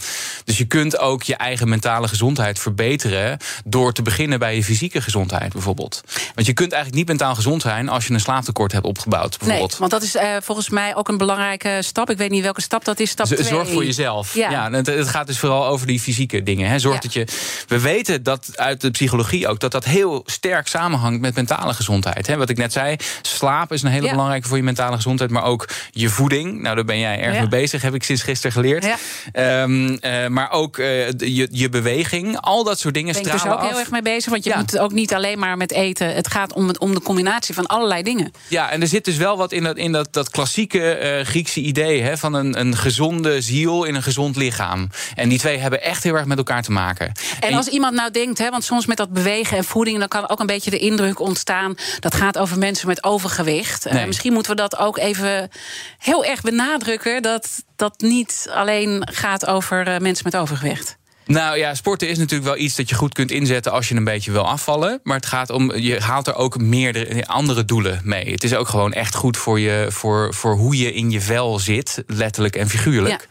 Dus 0.43 0.57
je 0.57 0.65
kunt 0.65 0.97
ook 0.97 1.23
je 1.23 1.35
eigen 1.35 1.69
mentale 1.69 2.07
gezondheid 2.07 2.59
verbeteren 2.59 3.37
door 3.65 3.93
te 3.93 4.01
beginnen 4.01 4.39
bij 4.39 4.55
je 4.55 4.63
fysieke 4.63 5.01
gezondheid, 5.01 5.53
bijvoorbeeld. 5.53 6.03
Want 6.35 6.47
je 6.47 6.53
kunt 6.53 6.71
eigenlijk 6.71 7.01
niet 7.01 7.17
mentaal 7.17 7.35
gezond 7.35 7.61
zijn 7.61 7.89
als 7.89 8.07
je 8.07 8.13
een 8.13 8.19
slaaptekort 8.19 8.71
hebt 8.71 8.85
opgebouwd, 8.85 9.37
bijvoorbeeld. 9.37 9.69
Nee, 9.69 9.79
want 9.79 9.91
dat 9.91 10.03
is 10.03 10.15
uh, 10.15 10.35
volgens 10.41 10.69
mij 10.69 10.95
ook 10.95 11.07
een 11.07 11.17
belangrijke 11.59 11.87
stap. 11.87 12.09
Ik 12.09 12.17
weet 12.17 12.29
niet 12.29 12.43
welke 12.43 12.61
stap 12.61 12.85
dat 12.85 12.99
is. 12.99 13.09
Stap 13.09 13.27
Zorg 13.27 13.69
voor 13.69 13.85
jezelf. 13.85 14.33
Ja. 14.33 14.49
ja 14.49 14.71
het, 14.71 14.87
het, 14.87 15.07
gaat 15.07 15.27
dus 15.27 15.39
vooral 15.39 15.65
over 15.65 15.87
die 15.87 15.99
fysieke 15.99 16.43
dingen. 16.43 16.69
Hè. 16.69 16.79
Zorg 16.79 16.95
ja. 16.95 17.01
dat 17.01 17.13
je. 17.13 17.27
We 17.67 17.79
weten 17.79 18.23
dat 18.23 18.51
uit 18.55 18.81
de 18.81 18.91
psychologie 18.91 19.47
ook 19.47 19.59
dat 19.59 19.71
dat 19.71 19.85
heel 19.85 20.23
sterk 20.25 20.67
samenhangt 20.67 21.21
met 21.21 21.35
mentale 21.35 21.73
gezondheid. 21.73 22.27
Hè. 22.27 22.37
Wat 22.37 22.49
ik 22.49 22.57
net 22.57 22.71
zei, 22.71 22.95
slaap 23.21 23.71
is 23.71 23.81
een 23.81 23.89
hele 23.89 24.05
ja. 24.05 24.11
belangrijke 24.11 24.47
voor 24.47 24.57
je 24.57 24.63
mentale 24.63 24.95
gezondheid, 24.95 25.31
maar 25.31 25.43
ook 25.43 25.67
je 25.91 26.09
voeding. 26.09 26.61
Nou, 26.61 26.75
daar 26.75 26.85
ben 26.85 26.99
jij 26.99 27.19
erg 27.19 27.39
mee 27.39 27.47
bezig, 27.47 27.81
heb 27.81 27.93
ik 27.93 28.03
sinds 28.03 28.21
gisteren 28.21 28.51
geleerd. 28.51 28.87
Um, 29.33 29.89
uh, 29.89 30.27
maar 30.27 30.51
ook 30.51 30.77
uh, 30.77 31.07
je, 31.09 31.47
je 31.51 31.69
beweging, 31.69 32.37
al 32.39 32.63
dat 32.63 32.79
soort 32.79 32.93
dingen 32.93 33.13
ben 33.13 33.21
stralen 33.21 33.41
ik 33.41 33.47
dus 33.47 33.57
ook 33.57 33.63
af. 33.63 33.69
heel 33.69 33.79
erg 33.79 33.91
mee 33.91 34.01
bezig, 34.01 34.31
want 34.31 34.43
je 34.43 34.53
moet 34.55 34.71
het 34.71 34.79
ook 34.79 34.91
niet 34.91 35.13
alleen 35.13 35.39
maar 35.39 35.57
met 35.57 35.71
eten. 35.71 36.15
Het 36.15 36.27
gaat 36.27 36.53
om, 36.53 36.71
om 36.77 36.93
de 36.93 37.01
combinatie 37.01 37.55
van 37.55 37.65
allerlei 37.65 38.03
dingen. 38.03 38.31
Ja, 38.47 38.71
en 38.71 38.81
er 38.81 38.87
zit 38.87 39.05
dus 39.05 39.17
wel 39.17 39.37
wat 39.37 39.51
in 39.51 39.63
dat, 39.63 39.77
in 39.77 39.91
dat, 39.91 40.13
dat 40.13 40.29
klassieke 40.29 41.17
uh, 41.19 41.25
Griekse 41.25 41.48
idee 41.55 42.01
hè, 42.01 42.17
van 42.17 42.33
een, 42.33 42.59
een 42.59 42.77
gezonde 42.77 43.41
ziel 43.41 43.83
in 43.83 43.95
een 43.95 44.03
gezond 44.03 44.35
lichaam. 44.35 44.89
En 45.15 45.29
die 45.29 45.39
twee 45.39 45.57
hebben 45.57 45.81
echt 45.81 46.03
heel 46.03 46.15
erg 46.15 46.25
met 46.25 46.37
elkaar 46.37 46.63
te 46.63 46.71
maken. 46.71 47.07
En, 47.39 47.49
en 47.49 47.53
als 47.53 47.67
iemand 47.67 47.93
nou 47.93 48.11
denkt, 48.11 48.37
hè, 48.37 48.49
want 48.49 48.63
soms 48.63 48.85
met 48.85 48.97
dat 48.97 49.13
bewegen 49.13 49.57
en 49.57 49.63
voeding, 49.63 49.99
dan 49.99 50.07
kan 50.07 50.29
ook 50.29 50.39
een 50.39 50.45
beetje 50.45 50.69
de 50.69 50.79
indruk 50.79 51.19
ontstaan 51.19 51.75
dat 51.99 52.15
gaat 52.15 52.37
over 52.37 52.57
mensen 52.57 52.87
met 52.87 53.03
overgewicht. 53.03 53.85
Nee. 53.85 54.01
Uh, 54.01 54.07
misschien 54.07 54.33
moeten 54.33 54.51
we 54.51 54.57
dat 54.57 54.77
ook 54.77 54.97
even 54.97 55.49
heel 55.97 56.25
erg 56.25 56.41
benadrukken 56.41 57.21
dat 57.21 57.63
dat 57.75 57.93
niet 57.97 58.49
alleen 58.53 59.07
gaat 59.11 59.45
over 59.45 59.87
uh, 59.87 59.97
mensen 59.97 60.25
met 60.25 60.35
overgewicht. 60.35 60.98
Nou 61.29 61.57
ja, 61.57 61.73
sporten 61.75 62.09
is 62.09 62.17
natuurlijk 62.17 62.49
wel 62.49 62.57
iets 62.57 62.75
dat 62.75 62.89
je 62.89 62.95
goed 62.95 63.13
kunt 63.13 63.31
inzetten 63.31 63.71
als 63.71 63.89
je 63.89 63.95
een 63.95 64.03
beetje 64.03 64.31
wil 64.31 64.47
afvallen. 64.47 64.99
Maar 65.03 65.15
het 65.15 65.25
gaat 65.25 65.49
om, 65.49 65.75
je 65.75 65.99
haalt 65.99 66.27
er 66.27 66.35
ook 66.35 66.57
meerdere 66.57 67.27
andere 67.27 67.65
doelen 67.65 68.01
mee. 68.03 68.31
Het 68.31 68.43
is 68.43 68.55
ook 68.55 68.67
gewoon 68.67 68.93
echt 68.93 69.15
goed 69.15 69.37
voor, 69.37 69.59
je, 69.59 69.87
voor, 69.89 70.33
voor 70.33 70.55
hoe 70.55 70.77
je 70.77 70.93
in 70.93 71.11
je 71.11 71.21
vel 71.21 71.59
zit, 71.59 72.03
letterlijk 72.07 72.55
en 72.55 72.69
figuurlijk. 72.69 73.27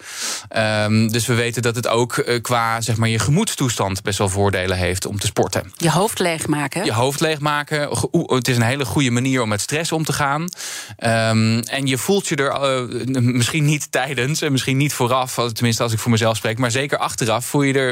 Ja. 0.49 0.85
Um, 0.85 1.13
dus 1.13 1.27
we 1.27 1.35
weten 1.35 1.63
dat 1.63 1.75
het 1.75 1.89
ook 1.89 2.17
uh, 2.17 2.41
qua 2.41 2.81
zeg 2.81 2.97
maar, 2.97 3.09
je 3.09 3.19
gemoedstoestand 3.19 4.03
best 4.03 4.19
wel 4.19 4.29
voordelen 4.29 4.77
heeft 4.77 5.07
om 5.07 5.19
te 5.19 5.27
sporten. 5.27 5.73
Je 5.77 5.91
hoofd 5.91 6.19
leegmaken. 6.19 6.85
Je 6.85 6.93
hoofd 6.93 7.21
leegmaken. 7.21 7.89
Het 8.27 8.49
is 8.49 8.57
een 8.57 8.63
hele 8.63 8.85
goede 8.85 9.11
manier 9.11 9.43
om 9.43 9.49
met 9.49 9.61
stress 9.61 9.93
om 9.93 10.05
te 10.05 10.13
gaan. 10.13 10.43
Um, 10.43 11.61
en 11.61 11.87
je 11.87 11.99
voelt 11.99 12.29
je 12.29 12.37
er 12.37 12.87
uh, 12.89 13.15
misschien 13.15 13.65
niet 13.65 13.93
tijdens 13.93 14.43
en 14.43 14.53
misschien 14.53 14.77
niet 14.77 14.93
vooraf, 14.93 15.35
tenminste 15.53 15.83
als 15.83 15.93
ik 15.93 15.99
voor 15.99 16.11
mezelf 16.11 16.37
spreek, 16.37 16.59
maar 16.59 16.71
zeker 16.71 16.99
achteraf 16.99 17.45
voel 17.45 17.63
je 17.63 17.75
er 17.75 17.88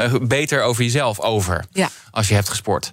uh, 0.00 0.14
beter 0.22 0.62
over 0.62 0.82
jezelf 0.82 1.20
over. 1.20 1.64
Ja. 1.72 1.88
Als 2.16 2.28
je 2.28 2.34
hebt 2.34 2.48
gesport. 2.48 2.90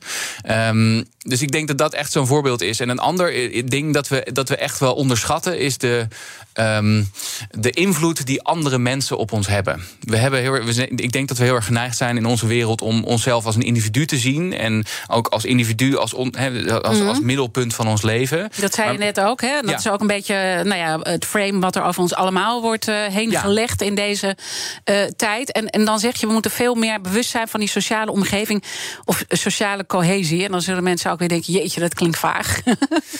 Um, 0.49 1.05
dus 1.17 1.41
ik 1.41 1.51
denk 1.51 1.67
dat 1.67 1.77
dat 1.77 1.93
echt 1.93 2.11
zo'n 2.11 2.27
voorbeeld 2.27 2.61
is. 2.61 2.79
En 2.79 2.89
een 2.89 2.99
ander 2.99 3.31
ding 3.65 3.93
dat 3.93 4.07
we, 4.07 4.27
dat 4.33 4.49
we 4.49 4.55
echt 4.55 4.79
wel 4.79 4.93
onderschatten 4.93 5.59
is 5.59 5.77
de, 5.77 6.07
um, 6.53 7.11
de 7.49 7.69
invloed 7.69 8.25
die 8.25 8.41
andere 8.41 8.77
mensen 8.77 9.17
op 9.17 9.31
ons 9.31 9.47
hebben. 9.47 9.83
We 9.99 10.17
hebben 10.17 10.39
heel, 10.39 10.51
we 10.51 10.73
zijn, 10.73 10.89
ik 10.89 11.11
denk 11.11 11.27
dat 11.27 11.37
we 11.37 11.43
heel 11.43 11.55
erg 11.55 11.65
geneigd 11.65 11.97
zijn 11.97 12.17
in 12.17 12.25
onze 12.25 12.47
wereld 12.47 12.81
om 12.81 13.03
onszelf 13.03 13.45
als 13.45 13.55
een 13.55 13.61
individu 13.61 14.05
te 14.05 14.17
zien. 14.17 14.53
En 14.53 14.85
ook 15.07 15.27
als 15.27 15.45
individu 15.45 15.95
als, 15.97 16.13
on, 16.13 16.33
he, 16.37 16.81
als, 16.81 17.01
als 17.01 17.19
middelpunt 17.19 17.75
van 17.75 17.87
ons 17.87 18.01
leven. 18.01 18.49
Dat 18.59 18.73
zei 18.73 18.87
maar, 18.87 18.97
je 18.97 19.03
net 19.03 19.19
ook. 19.19 19.41
Hè? 19.41 19.61
Dat 19.61 19.69
ja. 19.69 19.77
is 19.77 19.87
ook 19.87 20.01
een 20.01 20.07
beetje 20.07 20.61
nou 20.63 20.79
ja, 20.79 20.99
het 21.01 21.25
frame 21.25 21.59
wat 21.59 21.75
er 21.75 21.83
over 21.83 22.01
ons 22.01 22.13
allemaal 22.13 22.61
wordt 22.61 22.87
uh, 22.87 23.05
heen 23.05 23.29
ja. 23.29 23.39
gelegd 23.39 23.81
in 23.81 23.95
deze 23.95 24.37
uh, 24.85 25.03
tijd. 25.15 25.51
En, 25.51 25.69
en 25.69 25.85
dan 25.85 25.99
zeg 25.99 26.19
je, 26.19 26.27
we 26.27 26.33
moeten 26.33 26.51
veel 26.51 26.75
meer 26.75 27.01
bewust 27.01 27.29
zijn 27.29 27.47
van 27.47 27.59
die 27.59 27.69
sociale 27.69 28.11
omgeving 28.11 28.63
of 29.05 29.12
sociale 29.27 29.85
cohesie. 29.85 30.45
En 30.45 30.51
dan 30.51 30.61
zullen 30.61 30.83
mensen 30.83 31.11
ook 31.11 31.19
weer 31.19 31.27
denken, 31.27 31.53
jeetje, 31.53 31.79
dat 31.79 31.93
klinkt 31.93 32.17
vaag. 32.17 32.59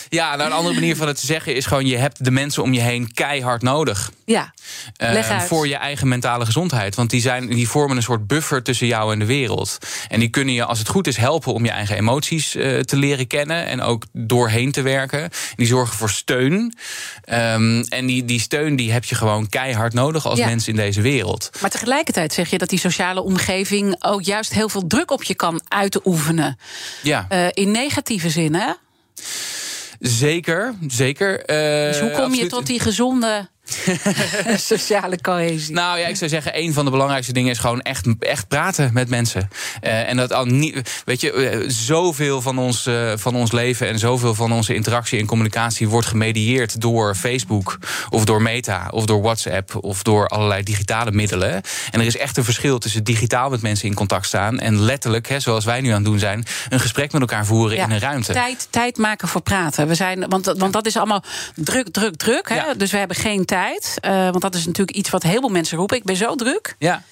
Ja, 0.08 0.36
nou, 0.36 0.50
een 0.50 0.56
andere 0.56 0.74
manier 0.74 0.96
van 0.96 1.06
het 1.06 1.20
te 1.20 1.26
zeggen 1.26 1.54
is 1.54 1.66
gewoon... 1.66 1.86
je 1.86 1.96
hebt 1.96 2.24
de 2.24 2.30
mensen 2.30 2.62
om 2.62 2.72
je 2.72 2.80
heen 2.80 3.12
keihard 3.12 3.62
nodig. 3.62 4.10
Ja, 4.24 4.54
uh, 5.02 5.40
Voor 5.40 5.68
je 5.68 5.76
eigen 5.76 6.08
mentale 6.08 6.44
gezondheid. 6.44 6.94
Want 6.94 7.10
die, 7.10 7.20
zijn, 7.20 7.46
die 7.48 7.68
vormen 7.68 7.96
een 7.96 8.02
soort 8.02 8.26
buffer 8.26 8.62
tussen 8.62 8.86
jou 8.86 9.12
en 9.12 9.18
de 9.18 9.24
wereld. 9.24 9.78
En 10.08 10.20
die 10.20 10.28
kunnen 10.28 10.54
je, 10.54 10.64
als 10.64 10.78
het 10.78 10.88
goed 10.88 11.06
is, 11.06 11.16
helpen 11.16 11.52
om 11.52 11.64
je 11.64 11.70
eigen 11.70 11.96
emoties 11.96 12.54
uh, 12.54 12.80
te 12.80 12.96
leren 12.96 13.26
kennen... 13.26 13.66
en 13.66 13.80
ook 13.80 14.04
doorheen 14.12 14.72
te 14.72 14.82
werken. 14.82 15.30
Die 15.56 15.66
zorgen 15.66 15.96
voor 15.96 16.10
steun. 16.10 16.76
Um, 17.32 17.82
en 17.82 18.06
die, 18.06 18.24
die 18.24 18.40
steun 18.40 18.76
die 18.76 18.92
heb 18.92 19.04
je 19.04 19.14
gewoon 19.14 19.48
keihard 19.48 19.92
nodig 19.92 20.26
als 20.26 20.38
ja. 20.38 20.46
mens 20.46 20.68
in 20.68 20.76
deze 20.76 21.00
wereld. 21.00 21.50
Maar 21.60 21.70
tegelijkertijd 21.70 22.32
zeg 22.32 22.50
je 22.50 22.58
dat 22.58 22.68
die 22.68 22.78
sociale 22.78 23.22
omgeving... 23.22 24.04
ook 24.04 24.22
juist 24.22 24.52
heel 24.52 24.68
veel 24.68 24.86
druk 24.86 25.10
op 25.10 25.22
je 25.22 25.34
kan 25.34 25.60
uitoefenen. 25.84 26.58
Ja. 27.02 27.26
Uh, 27.32 27.46
in 27.50 27.70
negatieve 27.70 28.30
zin, 28.30 28.54
hè? 28.54 28.72
Zeker, 30.00 30.74
zeker. 30.86 31.32
Uh, 31.32 31.90
dus 31.90 32.00
hoe 32.00 32.10
kom 32.10 32.18
je 32.18 32.24
absoluut. 32.24 32.50
tot 32.50 32.66
die 32.66 32.80
gezonde 32.80 33.48
sociale 34.56 35.20
cohesie. 35.20 35.74
Nou 35.74 35.98
ja, 35.98 36.06
ik 36.06 36.16
zou 36.16 36.30
zeggen, 36.30 36.58
een 36.58 36.72
van 36.72 36.84
de 36.84 36.90
belangrijkste 36.90 37.32
dingen 37.32 37.50
is 37.50 37.58
gewoon 37.58 37.80
echt, 37.80 38.06
echt 38.18 38.48
praten 38.48 38.90
met 38.92 39.08
mensen. 39.08 39.48
Uh, 39.82 40.08
en 40.08 40.16
dat 40.16 40.32
al 40.32 40.44
niet, 40.44 41.02
weet 41.04 41.20
je, 41.20 41.32
uh, 41.32 41.68
zoveel 41.68 42.40
van 42.40 42.58
ons, 42.58 42.86
uh, 42.86 43.12
van 43.16 43.34
ons 43.34 43.52
leven 43.52 43.88
en 43.88 43.98
zoveel 43.98 44.34
van 44.34 44.52
onze 44.52 44.74
interactie 44.74 45.18
en 45.18 45.26
communicatie 45.26 45.88
wordt 45.88 46.06
gemedieerd 46.06 46.80
door 46.80 47.14
Facebook 47.14 47.78
of 48.10 48.24
door 48.24 48.42
Meta 48.42 48.88
of 48.90 49.06
door 49.06 49.22
WhatsApp 49.22 49.84
of 49.84 50.02
door 50.02 50.28
allerlei 50.28 50.62
digitale 50.62 51.10
middelen. 51.10 51.62
En 51.90 52.00
er 52.00 52.06
is 52.06 52.16
echt 52.16 52.36
een 52.36 52.44
verschil 52.44 52.78
tussen 52.78 53.04
digitaal 53.04 53.50
met 53.50 53.62
mensen 53.62 53.88
in 53.88 53.94
contact 53.94 54.26
staan 54.26 54.58
en 54.58 54.80
letterlijk, 54.80 55.28
hè, 55.28 55.40
zoals 55.40 55.64
wij 55.64 55.80
nu 55.80 55.88
aan 55.88 55.94
het 55.94 56.04
doen 56.04 56.18
zijn, 56.18 56.44
een 56.68 56.80
gesprek 56.80 57.12
met 57.12 57.20
elkaar 57.20 57.46
voeren 57.46 57.76
ja, 57.76 57.84
in 57.84 57.90
een 57.90 57.98
ruimte. 57.98 58.32
Tijd, 58.32 58.66
tijd 58.70 58.96
maken 58.96 59.28
voor 59.28 59.40
praten. 59.40 59.88
We 59.88 59.94
zijn, 59.94 60.28
want, 60.28 60.46
want 60.56 60.72
dat 60.72 60.86
is 60.86 60.96
allemaal 60.96 61.22
druk, 61.54 61.88
druk, 61.88 62.16
druk. 62.16 62.48
Hè? 62.48 62.54
Ja. 62.54 62.74
Dus 62.74 62.90
we 62.90 62.98
hebben 62.98 63.16
geen 63.16 63.44
tijd 63.44 63.63
Uh, 64.04 64.12
want 64.12 64.40
dat 64.40 64.54
is 64.54 64.66
natuurlijk 64.66 64.96
iets 64.96 65.10
wat 65.10 65.22
heel 65.22 65.40
veel 65.40 65.48
mensen 65.48 65.78
roepen. 65.78 65.96
Ik 65.96 66.04
ben 66.04 66.16
zo 66.16 66.34
druk. 66.34 66.74
Ja. 66.78 67.02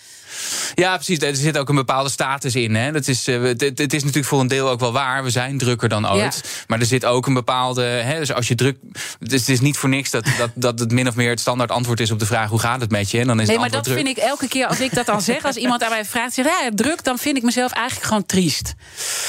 Ja, 0.74 0.94
precies. 0.94 1.18
Er 1.18 1.36
zit 1.36 1.58
ook 1.58 1.68
een 1.68 1.74
bepaalde 1.74 2.10
status 2.10 2.54
in. 2.54 2.74
Hè. 2.74 2.92
Dat 2.92 3.08
is, 3.08 3.26
het, 3.26 3.60
het, 3.60 3.92
is 3.92 4.00
natuurlijk 4.00 4.26
voor 4.26 4.40
een 4.40 4.48
deel 4.48 4.68
ook 4.68 4.80
wel 4.80 4.92
waar. 4.92 5.24
We 5.24 5.30
zijn 5.30 5.58
drukker 5.58 5.88
dan 5.88 6.10
ooit. 6.10 6.40
Ja. 6.42 6.50
Maar 6.66 6.80
er 6.80 6.86
zit 6.86 7.04
ook 7.04 7.26
een 7.26 7.34
bepaalde. 7.34 7.82
Hè, 7.82 8.18
dus 8.18 8.32
als 8.32 8.48
je 8.48 8.54
druk. 8.54 8.76
Dus 9.18 9.40
het 9.40 9.48
is 9.48 9.60
niet 9.60 9.76
voor 9.76 9.88
niks 9.88 10.10
dat, 10.10 10.24
dat, 10.38 10.50
dat 10.54 10.78
het 10.78 10.92
min 10.92 11.08
of 11.08 11.14
meer 11.14 11.30
het 11.30 11.40
standaard 11.40 11.70
antwoord 11.70 12.00
is 12.00 12.10
op 12.10 12.18
de 12.18 12.26
vraag: 12.26 12.48
hoe 12.48 12.58
gaat 12.58 12.80
het 12.80 12.90
met 12.90 13.10
je? 13.10 13.18
En 13.18 13.26
dan 13.26 13.40
is 13.40 13.48
nee, 13.48 13.58
maar 13.58 13.70
dat 13.70 13.84
druk. 13.84 13.96
vind 13.96 14.08
ik 14.08 14.16
elke 14.16 14.48
keer 14.48 14.66
als 14.66 14.80
ik 14.80 14.94
dat 14.94 15.06
dan 15.06 15.22
zeg. 15.22 15.44
Als 15.44 15.56
iemand 15.56 15.82
aan 15.84 15.90
mij 15.90 16.04
vraagt: 16.04 16.34
zeg, 16.34 16.44
ja, 16.44 16.70
druk, 16.74 17.04
dan 17.04 17.18
vind 17.18 17.36
ik 17.36 17.42
mezelf 17.42 17.72
eigenlijk 17.72 18.06
gewoon 18.06 18.26
triest. 18.26 18.74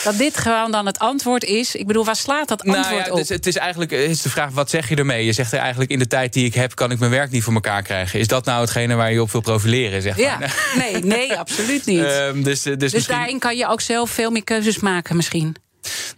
Dat 0.04 0.18
dit 0.18 0.38
gewoon 0.38 0.72
dan 0.72 0.86
het 0.86 1.00
antwoord 1.00 1.44
is. 1.44 1.76
Ik 1.76 1.88
bedoel, 1.88 2.06
waar 2.06 2.16
slaat 2.16 2.48
dat 2.48 2.62
antwoord 2.62 2.90
nou 2.90 2.96
ja, 2.96 3.12
op? 3.12 3.18
Het 3.18 3.30
is, 3.30 3.30
het 3.30 3.48
is 3.48 3.56
eigenlijk 3.56 3.92
is 3.92 4.22
de 4.22 4.30
vraag: 4.30 4.50
wat 4.52 4.70
zeg 4.70 4.90
je 4.90 4.96
ermee? 4.96 5.26
Je 5.26 5.34
zegt 5.34 5.52
er 5.52 5.60
eigenlijk 5.60 5.92
in 5.92 6.00
de 6.00 6.08
tijd 6.08 6.34
die 6.34 6.46
ik 6.46 6.54
heb, 6.54 6.76
kan 6.76 6.92
ik 6.92 7.00
mijn 7.00 7.12
werk 7.12 7.32
niet 7.32 7.44
voor 7.44 7.54
elkaar 7.54 7.82
krijgen. 7.82 8.20
Is 8.20 8.28
dat 8.28 8.46
nou 8.46 8.62
hetgene 8.62 8.96
waar 8.96 9.12
je 9.12 9.22
op 9.22 9.32
wil 9.32 9.42
profileren? 9.42 10.02
Zeg 10.02 10.18
maar? 10.18 10.26
Ja, 10.26 10.40
nee, 10.78 10.93
nee, 11.02 11.38
absoluut 11.44 11.86
niet. 11.86 12.00
Um, 12.00 12.44
dus, 12.44 12.62
dus, 12.62 12.78
dus 12.78 12.94
misschien... 12.94 13.16
daarin 13.16 13.40
kan 13.40 13.58
je 13.58 13.68
ook 13.68 13.82
zelf 13.82 14.10
veel 14.12 14.32
meer 14.32 14.44
keuzes 14.44 14.80
maken, 14.80 15.16
misschien. 15.16 15.56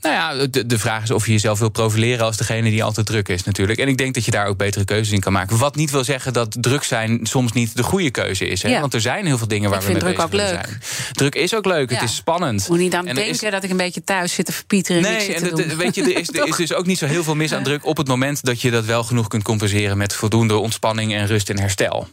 Nou 0.02 0.16
ja, 0.16 0.48
de, 0.48 0.66
de 0.66 0.80
vraag 0.80 1.04
is 1.04 1.12
of 1.12 1.26
je 1.26 1.32
jezelf 1.32 1.60
wil 1.60 1.70
profileren 1.70 2.26
als 2.26 2.38
degene 2.38 2.70
die 2.70 2.84
altijd 2.84 3.06
druk 3.06 3.28
is, 3.30 3.44
natuurlijk. 3.44 3.80
En 3.80 3.88
ik 3.88 3.98
denk 3.98 4.14
dat 4.14 4.26
je 4.26 4.32
daar 4.32 4.48
ook 4.48 4.58
betere 4.58 4.86
keuzes 4.86 5.14
in 5.14 5.20
kan 5.20 5.34
maken. 5.34 5.58
Wat 5.58 5.76
niet 5.76 5.92
wil 5.92 6.04
zeggen 6.04 6.34
dat 6.34 6.56
druk 6.60 6.84
zijn 6.84 7.20
soms 7.24 7.52
niet 7.52 7.76
de 7.76 7.84
goede 7.84 8.10
keuze 8.12 8.48
is. 8.48 8.62
Hè? 8.64 8.70
Ja. 8.70 8.80
Want 8.80 8.94
er 8.94 9.02
zijn 9.02 9.26
heel 9.26 9.38
veel 9.38 9.48
dingen 9.48 9.70
waar 9.70 9.80
Ik 9.80 9.86
we 9.86 9.92
mee 9.92 10.02
vind 10.02 10.16
bezig 10.18 10.30
druk 10.30 10.42
ook 10.42 10.50
leuk. 10.52 10.66
zijn. 10.66 10.82
Druk 11.12 11.36
is 11.36 11.56
ook 11.56 11.66
leuk, 11.66 11.90
Ja. 11.90 11.96
het 12.00 12.10
is 12.10 12.16
spannend. 12.16 12.70
Moet 12.70 12.78
niet 12.78 12.94
aan 12.94 13.08
En 13.08 13.16
denken 13.16 13.34
is- 13.34 13.52
dat 13.52 13.64
ik 13.64 13.70
een 13.70 13.78
beetje 13.78 14.04
thuis 14.04 14.34
zit 14.34 14.46
te 14.46 14.52
verpieteren. 14.52 15.04
en 15.06 15.12
niks 15.12 15.26
Nee, 15.28 15.38
zit 15.38 15.50
en 15.50 15.56
te 15.56 15.68
doen. 15.68 15.78
weet 15.78 15.96
je, 15.96 16.02
er 16.02 16.18
is, 16.20 16.28
er 16.30 16.48
is 16.48 16.56
dus 16.56 16.74
ook 16.74 16.86
niet 16.86 16.98
zo 16.98 17.06
heel 17.06 17.24
veel 17.24 17.36
mis 17.36 17.54
aan 17.54 17.64
druk 17.64 17.86
op 17.86 17.98
het 17.98 18.08
moment 18.08 18.44
dat 18.44 18.62
je 18.62 18.72
dat 18.72 18.86
wel 18.86 19.04
genoeg 19.04 19.28
kunt 19.28 19.44
compenseren 19.44 19.98
met 19.98 20.14
voldoende 20.14 20.58
ontspanning 20.58 21.14
en 21.14 21.28
rust 21.28 21.50
en 21.50 21.60
herstel. 21.60 22.08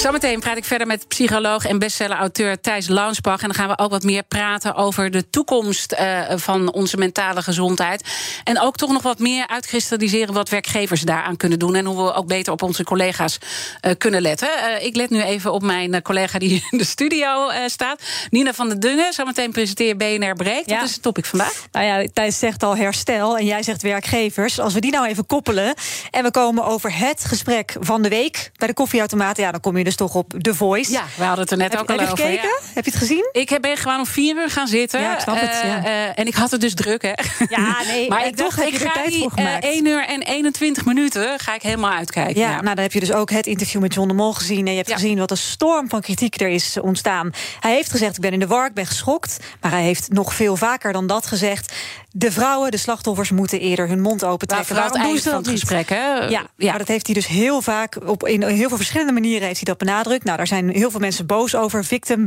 Zometeen 0.00 0.40
praat 0.40 0.56
ik 0.56 0.64
verder 0.64 0.86
met 0.86 1.08
psycholoog 1.08 1.64
en 1.64 1.78
bestseller-auteur 1.78 2.60
Thijs 2.60 2.88
Launsbach. 2.88 3.42
En 3.42 3.48
dan 3.48 3.56
gaan 3.56 3.68
we 3.68 3.78
ook 3.78 3.90
wat 3.90 4.02
meer 4.02 4.22
praten 4.22 4.74
over 4.74 5.10
de 5.10 5.30
toekomst 5.30 5.92
eh, 5.92 6.20
van 6.34 6.72
onze 6.72 6.96
mentale 6.96 7.42
gezondheid. 7.42 8.04
En 8.44 8.60
ook 8.60 8.76
toch 8.76 8.92
nog 8.92 9.02
wat 9.02 9.18
meer 9.18 9.48
uitkristalliseren 9.48 10.34
wat 10.34 10.48
werkgevers 10.48 11.00
daaraan 11.00 11.36
kunnen 11.36 11.58
doen. 11.58 11.74
En 11.74 11.84
hoe 11.84 12.04
we 12.04 12.12
ook 12.12 12.26
beter 12.26 12.52
op 12.52 12.62
onze 12.62 12.84
collega's 12.84 13.38
eh, 13.80 13.92
kunnen 13.98 14.22
letten. 14.22 14.48
Eh, 14.48 14.86
ik 14.86 14.96
let 14.96 15.10
nu 15.10 15.22
even 15.22 15.52
op 15.52 15.62
mijn 15.62 16.02
collega 16.02 16.38
die 16.38 16.66
in 16.70 16.78
de 16.78 16.84
studio 16.84 17.50
staat. 17.66 18.02
Nina 18.30 18.54
van 18.54 18.68
der 18.68 18.80
Dungen. 18.80 19.12
Zometeen 19.12 19.52
presenteer 19.52 19.96
BNR 19.96 20.34
Breekt. 20.34 20.68
Ja. 20.70 20.76
Wat 20.76 20.88
is 20.88 20.92
het 20.92 21.02
topic 21.02 21.24
vandaag? 21.24 21.66
Nou 21.72 21.86
ja, 21.86 22.08
Thijs 22.12 22.38
zegt 22.38 22.62
al 22.62 22.76
herstel 22.76 23.38
en 23.38 23.44
jij 23.44 23.62
zegt 23.62 23.82
werkgevers. 23.82 24.60
Als 24.60 24.74
we 24.74 24.80
die 24.80 24.90
nou 24.90 25.06
even 25.06 25.26
koppelen 25.26 25.74
en 26.10 26.22
we 26.22 26.30
komen 26.30 26.64
over 26.64 26.98
het 26.98 27.24
gesprek 27.24 27.76
van 27.80 28.02
de 28.02 28.08
week 28.08 28.50
bij 28.56 28.68
de 28.68 28.74
koffieautomaten, 28.74 29.42
ja, 29.42 29.50
dan 29.50 29.60
kom 29.60 29.78
je 29.78 29.88
dus 29.90 29.98
toch 30.08 30.14
op 30.14 30.32
The 30.40 30.54
Voice. 30.54 30.90
Ja, 30.92 31.04
we 31.16 31.22
hadden 31.24 31.40
het 31.42 31.50
er 31.50 31.56
net 31.56 31.72
Heb, 31.72 31.80
ook 31.80 31.88
heb 31.88 31.98
al 31.98 32.04
je 32.04 32.10
over. 32.12 32.24
gekeken? 32.24 32.48
ja. 32.48 32.58
Heb 32.74 32.84
je 32.84 32.90
het 32.90 33.00
gezien? 33.00 33.28
Ik 33.32 33.48
heb- 33.48 33.60
ben 33.62 33.76
gewoon 33.76 33.98
om 33.98 34.06
vier 34.06 34.36
uur 34.36 34.50
gaan 34.50 34.66
zitten. 34.68 35.00
Ja, 35.00 35.14
ik 35.14 35.20
snap 35.20 35.40
het, 35.40 35.50
Eh, 35.50 35.68
ja. 35.68 35.84
eh, 35.84 36.18
en 36.18 36.26
ik 36.26 36.34
had 36.34 36.50
het 36.50 36.60
dus 36.60 36.74
druk, 36.74 37.02
hè? 37.02 37.12
Ja, 37.48 37.76
nee, 37.86 38.08
maar 38.10 38.26
ik 38.26 38.36
toch 38.36 38.46
dacht, 38.46 38.56
heb 38.58 38.66
ik 38.66 38.72
je 38.72 38.84
er 38.84 38.86
ga 38.86 38.92
tijd 38.92 39.10
die 39.12 39.20
voor 39.20 39.30
gemaakt. 39.30 39.64
eh, 39.64 39.70
1 39.70 39.86
uur 39.86 40.06
en 40.06 40.22
21 40.22 40.84
minuten 40.84 41.38
ga 41.38 41.54
ik 41.54 41.62
helemaal 41.62 41.92
uitkijken. 41.92 42.40
Ja, 42.40 42.50
nou 42.50 42.74
dan 42.74 42.78
heb 42.78 42.92
je 42.92 43.00
dus 43.00 43.12
ook 43.12 43.30
het 43.30 43.46
interview 43.46 43.80
met 43.80 43.94
John 43.94 44.08
de 44.08 44.14
Mol 44.14 44.32
gezien. 44.32 44.66
En 44.66 44.72
je 44.72 44.78
hebt 44.78 44.92
gezien 44.92 45.18
wat 45.18 45.30
een 45.30 45.36
storm 45.36 45.88
van 45.88 46.00
kritiek 46.00 46.40
er 46.40 46.48
is 46.48 46.76
ontstaan. 46.80 47.30
Hij 47.60 47.72
heeft 47.74 47.90
gezegd, 47.90 48.14
ik 48.16 48.20
ben 48.22 48.32
in 48.32 48.38
de 48.38 48.46
war, 48.46 48.66
ik 48.66 48.74
ben 48.74 48.86
geschokt. 48.86 49.36
Maar 49.60 49.70
hij 49.70 49.82
heeft 49.82 50.08
nog 50.12 50.34
veel 50.34 50.56
vaker 50.56 50.92
dan 50.92 51.06
dat 51.06 51.26
gezegd. 51.26 51.72
De 52.12 52.32
vrouwen, 52.32 52.70
de 52.70 52.76
slachtoffers, 52.76 53.30
moeten 53.30 53.60
eerder 53.60 53.88
hun 53.88 54.00
mond 54.00 54.24
open 54.24 54.48
trekken. 54.48 54.74
Waarom 54.74 55.02
doen 55.02 55.18
ze 55.18 55.30
dat 55.30 55.48
gesprek, 55.48 55.88
hè? 55.88 55.96
Ja, 56.14 56.28
Ja. 56.56 56.68
maar 56.70 56.78
dat 56.78 56.88
heeft 56.88 57.06
hij 57.06 57.14
dus 57.14 57.26
heel 57.26 57.62
vaak, 57.62 57.96
op, 58.06 58.26
in 58.26 58.42
heel 58.42 58.68
veel 58.68 58.76
verschillende 58.76 59.12
manieren 59.12 59.46
heeft 59.46 59.56
hij 59.64 59.74
dat 59.74 59.78
benadrukt. 59.78 60.24
Nou, 60.24 60.36
daar 60.36 60.46
zijn 60.46 60.68
heel 60.68 60.90
veel 60.90 61.00
mensen 61.00 61.26
boos 61.26 61.54
over. 61.54 61.84
Victim 61.84 62.26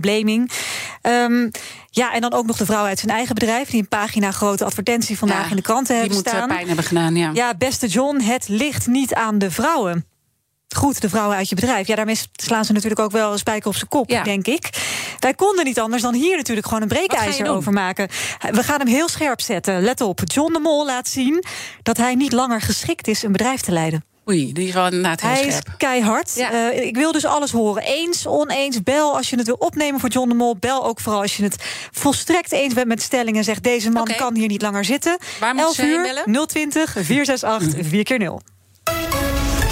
blaming. 0.00 0.50
Ehm, 1.02 1.48
ja, 1.90 2.12
en 2.12 2.20
dan 2.20 2.32
ook 2.32 2.46
nog 2.46 2.56
de 2.56 2.64
vrouw 2.64 2.84
uit 2.84 2.98
zijn 2.98 3.16
eigen 3.16 3.34
bedrijf... 3.34 3.70
die 3.70 3.80
een 3.80 3.88
pagina 3.88 4.30
grote 4.30 4.64
advertentie 4.64 5.18
vandaag 5.18 5.44
Ja, 5.44 5.50
in 5.50 5.56
de 5.56 5.62
kranten 5.62 5.94
Die 5.94 6.04
hebben 6.06 6.24
eh, 6.24 6.32
staan. 6.32 6.48
pijn 6.48 6.66
hebben 6.66 6.84
gedaan, 6.84 7.16
ja. 7.16 7.30
Ja, 7.34 7.54
beste 7.54 7.86
John, 7.86 8.20
het 8.20 8.48
ligt 8.48 8.86
niet 8.86 9.14
aan 9.14 9.38
de 9.38 9.50
vrouwen. 9.50 10.04
Goed, 10.76 11.00
de 11.00 11.08
vrouwen 11.08 11.36
uit 11.36 11.48
je 11.48 11.54
bedrijf. 11.54 11.86
Ja, 11.86 11.94
daarmee 11.96 12.18
slaan 12.32 12.64
ze 12.64 12.72
natuurlijk 12.72 13.00
ook 13.00 13.10
wel 13.10 13.32
een 13.32 13.38
spijker 13.38 13.68
op 13.68 13.74
zijn 13.74 13.88
kop, 13.88 14.10
Ja. 14.10 14.22
denk 14.22 14.46
ik. 14.46 14.68
Wij 15.18 15.34
konden 15.34 15.64
niet 15.64 15.80
anders 15.80 16.02
dan 16.02 16.14
hier 16.14 16.36
natuurlijk 16.36 16.66
gewoon 16.66 16.82
een 16.82 16.88
breekijzer 16.88 17.48
over 17.50 17.72
maken. 17.72 18.08
We 18.50 18.62
gaan 18.62 18.78
hem 18.78 18.88
heel 18.88 19.08
scherp 19.08 19.40
zetten. 19.40 19.82
Let 19.82 20.00
op, 20.00 20.20
John 20.24 20.52
de 20.52 20.58
Mol 20.58 20.86
laat 20.86 21.08
zien 21.08 21.44
dat 21.82 21.96
hij 21.96 22.14
niet 22.14 22.32
langer 22.32 22.60
geschikt 22.60 23.08
is 23.08 23.22
een 23.22 23.32
bedrijf 23.32 23.60
te 23.60 23.72
leiden. 23.72 24.04
Oei, 24.28 24.52
die 24.52 24.68
is 24.68 24.74
wel 24.74 24.84
inderdaad 24.84 25.20
heel 25.20 25.30
Hij 25.30 25.42
is 25.46 25.58
keihard. 25.76 26.34
Ja. 26.36 26.52
Eh, 26.72 26.86
ik 26.86 26.96
wil 26.96 27.12
dus 27.12 27.24
alles 27.24 27.50
horen. 27.50 27.82
Eens, 27.82 28.26
oneens, 28.26 28.82
bel 28.82 29.16
als 29.16 29.30
je 29.30 29.36
het 29.36 29.46
wil 29.46 29.54
opnemen 29.58 30.00
voor 30.00 30.08
John 30.08 30.28
de 30.28 30.34
Mol. 30.34 30.56
Bel 30.56 30.84
ook 30.84 31.00
vooral 31.00 31.20
als 31.20 31.36
je 31.36 31.42
het 31.42 31.56
volstrekt 31.90 32.52
eens 32.52 32.74
bent 32.74 32.86
met 32.86 33.02
stellingen. 33.02 33.38
en 33.38 33.44
zegt 33.44 33.62
deze 33.62 33.90
man 33.90 34.08
kan 34.16 34.34
hier 34.36 34.48
niet 34.48 34.62
langer 34.62 34.84
zitten. 34.84 35.18
Waar 35.40 35.54
moeten 35.54 35.66
11 35.66 35.74
ze 35.74 35.82
heen 35.82 35.90
uur, 35.90 36.24
bellen? 36.24 36.46
020 36.46 36.90
468 37.00 37.86
4 37.86 38.02
keer 38.04 38.18
0 38.18 38.40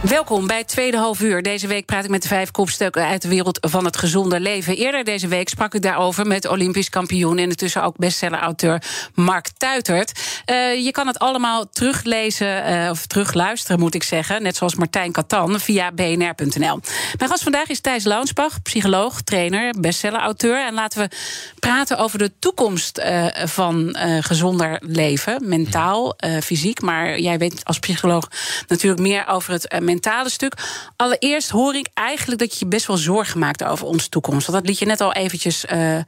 Welkom 0.00 0.46
bij 0.46 0.64
tweede 0.64 0.96
half 0.96 1.20
uur. 1.20 1.42
Deze 1.42 1.66
week 1.66 1.86
praat 1.86 2.04
ik 2.04 2.10
met 2.10 2.22
de 2.22 2.28
vijf 2.28 2.50
kopstukken 2.50 3.06
uit 3.06 3.22
de 3.22 3.28
wereld 3.28 3.58
van 3.70 3.84
het 3.84 3.96
gezonde 3.96 4.40
leven. 4.40 4.76
Eerder 4.76 5.04
deze 5.04 5.28
week 5.28 5.48
sprak 5.48 5.74
ik 5.74 5.82
daarover 5.82 6.26
met 6.26 6.48
Olympisch 6.48 6.88
kampioen... 6.88 7.38
en 7.38 7.48
intussen 7.48 7.82
ook 7.82 7.96
bestseller-auteur 7.96 8.82
Mark 9.14 9.48
Tuitert. 9.56 10.42
Eh, 10.44 10.84
je 10.84 10.90
kan 10.90 11.06
het 11.06 11.18
allemaal 11.18 11.68
teruglezen, 11.70 12.64
eh, 12.64 12.90
of 12.90 13.06
terugluisteren 13.06 13.80
moet 13.80 13.94
ik 13.94 14.02
zeggen... 14.02 14.42
net 14.42 14.56
zoals 14.56 14.74
Martijn 14.74 15.12
Katan, 15.12 15.60
via 15.60 15.92
bnr.nl. 15.92 16.80
Mijn 17.18 17.30
gast 17.30 17.42
vandaag 17.42 17.68
is 17.68 17.80
Thijs 17.80 18.04
Launsbach, 18.04 18.62
psycholoog, 18.62 19.20
trainer, 19.20 19.74
bestseller-auteur. 19.80 20.66
En 20.66 20.74
laten 20.74 21.00
we 21.00 21.16
praten 21.58 21.98
over 21.98 22.18
de 22.18 22.32
toekomst 22.38 22.98
eh, 22.98 23.26
van 23.44 23.96
gezonder 24.20 24.78
leven. 24.80 25.48
Mentaal, 25.48 26.16
fysiek. 26.42 26.80
Maar 26.80 27.18
jij 27.18 27.38
weet 27.38 27.64
als 27.64 27.78
psycholoog 27.78 28.28
natuurlijk 28.68 29.02
meer 29.02 29.26
over 29.26 29.52
het 29.52 29.80
mentale 29.90 30.28
stuk. 30.28 30.54
Allereerst 30.96 31.50
hoor 31.50 31.74
ik 31.74 31.88
eigenlijk 31.94 32.40
dat 32.40 32.52
je 32.52 32.58
je 32.58 32.66
best 32.66 32.86
wel 32.86 32.96
zorgen 32.96 33.38
maakt 33.38 33.64
over 33.64 33.86
onze 33.86 34.08
toekomst. 34.08 34.46
Want 34.46 34.58
dat 34.58 34.68
liet 34.68 34.78
je 34.78 34.86
net 34.86 35.00
al 35.00 35.12
eventjes. 35.12 35.64
eh, 35.64 35.96
eh, 35.96 36.04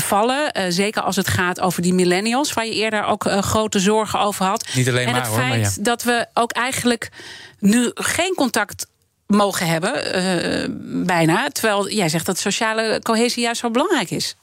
vallen. 0.00 0.52
Eh, 0.52 0.64
zeker 0.68 1.02
als 1.02 1.16
het 1.16 1.28
gaat 1.28 1.60
over 1.60 1.82
die 1.82 1.94
millennials, 1.94 2.52
waar 2.52 2.66
je 2.66 2.74
eerder 2.74 3.04
ook 3.04 3.30
grote 3.30 3.78
zorgen 3.78 4.20
over 4.20 4.44
had. 4.46 4.68
Niet 4.74 4.88
alleen 4.88 5.06
en 5.06 5.12
maar, 5.12 5.20
het 5.20 5.30
hoor, 5.30 5.38
maar 5.38 5.58
ja. 5.58 5.70
dat 5.80 6.02
we 6.02 6.26
ook 6.34 6.52
eigenlijk 6.52 7.10
nu 7.58 7.90
geen 7.94 8.34
contact 8.34 8.86
mogen 9.26 9.66
hebben, 9.66 11.06
bijna. 11.06 11.48
Terwijl 11.48 11.90
jij 11.90 12.08
zegt 12.08 12.26
dat 12.26 12.38
sociale 12.38 13.00
cohesie 13.02 13.42
juist 13.42 13.60
zo 13.60 13.70
belangrijk 13.70 14.10
is. 14.10 14.36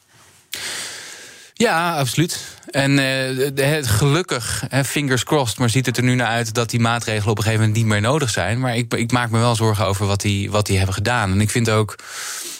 Ja, 1.58 1.98
absoluut. 1.98 2.40
En 2.68 2.98
het, 2.98 3.88
gelukkig, 3.88 4.64
fingers 4.86 5.24
crossed, 5.24 5.58
maar 5.58 5.70
ziet 5.70 5.86
het 5.86 5.98
er 5.98 6.04
nu 6.04 6.16
naar 6.16 6.28
uit 6.28 6.54
dat 6.54 6.70
die 6.70 6.80
maatregelen 6.80 7.30
op 7.32 7.38
een 7.38 7.44
gegeven 7.44 7.66
moment 7.66 7.84
niet 7.84 7.92
meer 7.92 8.02
nodig 8.02 8.30
zijn. 8.30 8.60
Maar 8.60 8.76
ik, 8.76 8.94
ik 8.94 9.12
maak 9.12 9.30
me 9.30 9.40
wel 9.40 9.56
zorgen 9.56 9.86
over 9.86 10.06
wat 10.06 10.22
die, 10.22 10.52
wat 10.52 10.66
die 10.66 10.78
hebben 10.78 10.96
gedaan. 10.96 11.32
En 11.32 11.42
ik 11.42 11.50
vind 11.50 11.70
ook. 11.70 11.96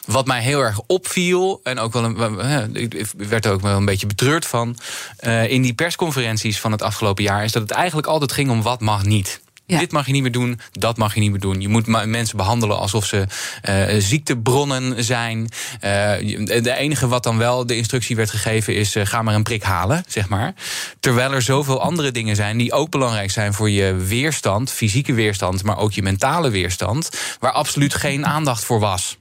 Wat 0.06 0.26
mij 0.26 0.42
heel 0.42 0.62
erg 0.62 0.80
opviel, 0.86 1.60
en 1.64 1.80
ook 1.80 1.94
wel 1.94 2.04
een, 2.04 2.76
ik 2.76 3.08
werd 3.18 3.46
er 3.46 3.52
ook 3.52 3.62
wel 3.62 3.78
een 3.78 3.86
beetje 3.86 4.08
betreurd 4.08 4.46
van. 4.46 4.78
eh, 5.18 5.52
in 5.52 5.62
die 5.62 5.74
persconferenties 5.74 6.60
van 6.60 6.72
het 6.72 6.82
afgelopen 6.82 7.24
jaar, 7.24 7.44
is 7.44 7.52
dat 7.52 7.62
het 7.62 7.72
eigenlijk 7.72 8.08
altijd 8.08 8.32
ging 8.32 8.50
om 8.50 8.62
wat 8.62 8.82
mag 8.82 9.04
niet. 9.06 9.42
Dit 9.68 9.92
mag 9.92 10.06
je 10.06 10.12
niet 10.12 10.22
meer 10.22 10.32
doen, 10.32 10.60
dat 10.72 10.98
mag 10.98 11.14
je 11.14 11.20
niet 11.20 11.32
meer 11.32 11.40
doen. 11.40 11.62
Je 11.62 11.68
moet 11.68 11.88
mensen 11.88 12.38
behandelen 12.38 12.78
alsof 12.78 13.06
ze 13.06 13.26
eh, 13.62 13.86
ziektebronnen 13.98 15.04
zijn. 15.04 15.50
Eh, 15.80 16.14
de 16.62 16.76
enige 16.78 17.08
wat 17.08 17.24
dan 17.24 17.38
wel 17.38 17.66
de 17.66 17.76
instructie 17.76 18.16
werd 18.16 18.30
gegeven 18.30 18.76
is: 18.76 18.96
eh, 18.96 19.06
ga 19.06 19.22
maar 19.22 19.36
een 19.36 19.44
prik 19.44 19.64
halen, 19.64 20.04
zeg 20.08 20.30
maar. 20.30 20.54
Terwijl 21.00 21.32
er 21.32 21.42
zoveel 21.42 21.82
andere 21.82 22.12
dingen 22.12 22.36
zijn 22.36 22.58
die 22.58 22.74
ook 22.74 22.90
belangrijk 22.90 23.32
zijn 23.32 23.54
voor 23.54 23.70
je 23.70 23.96
weerstand, 23.96 24.72
fysieke 24.72 25.14
weerstand, 25.14 25.64
maar 25.64 25.78
ook 25.78 25.92
je 25.92 26.02
mentale 26.02 26.50
weerstand, 26.50 27.10
waar 27.40 27.52
absoluut 27.52 27.94
geen 27.94 28.26
aandacht 28.26 28.64
voor 28.64 28.80
was. 28.80 29.18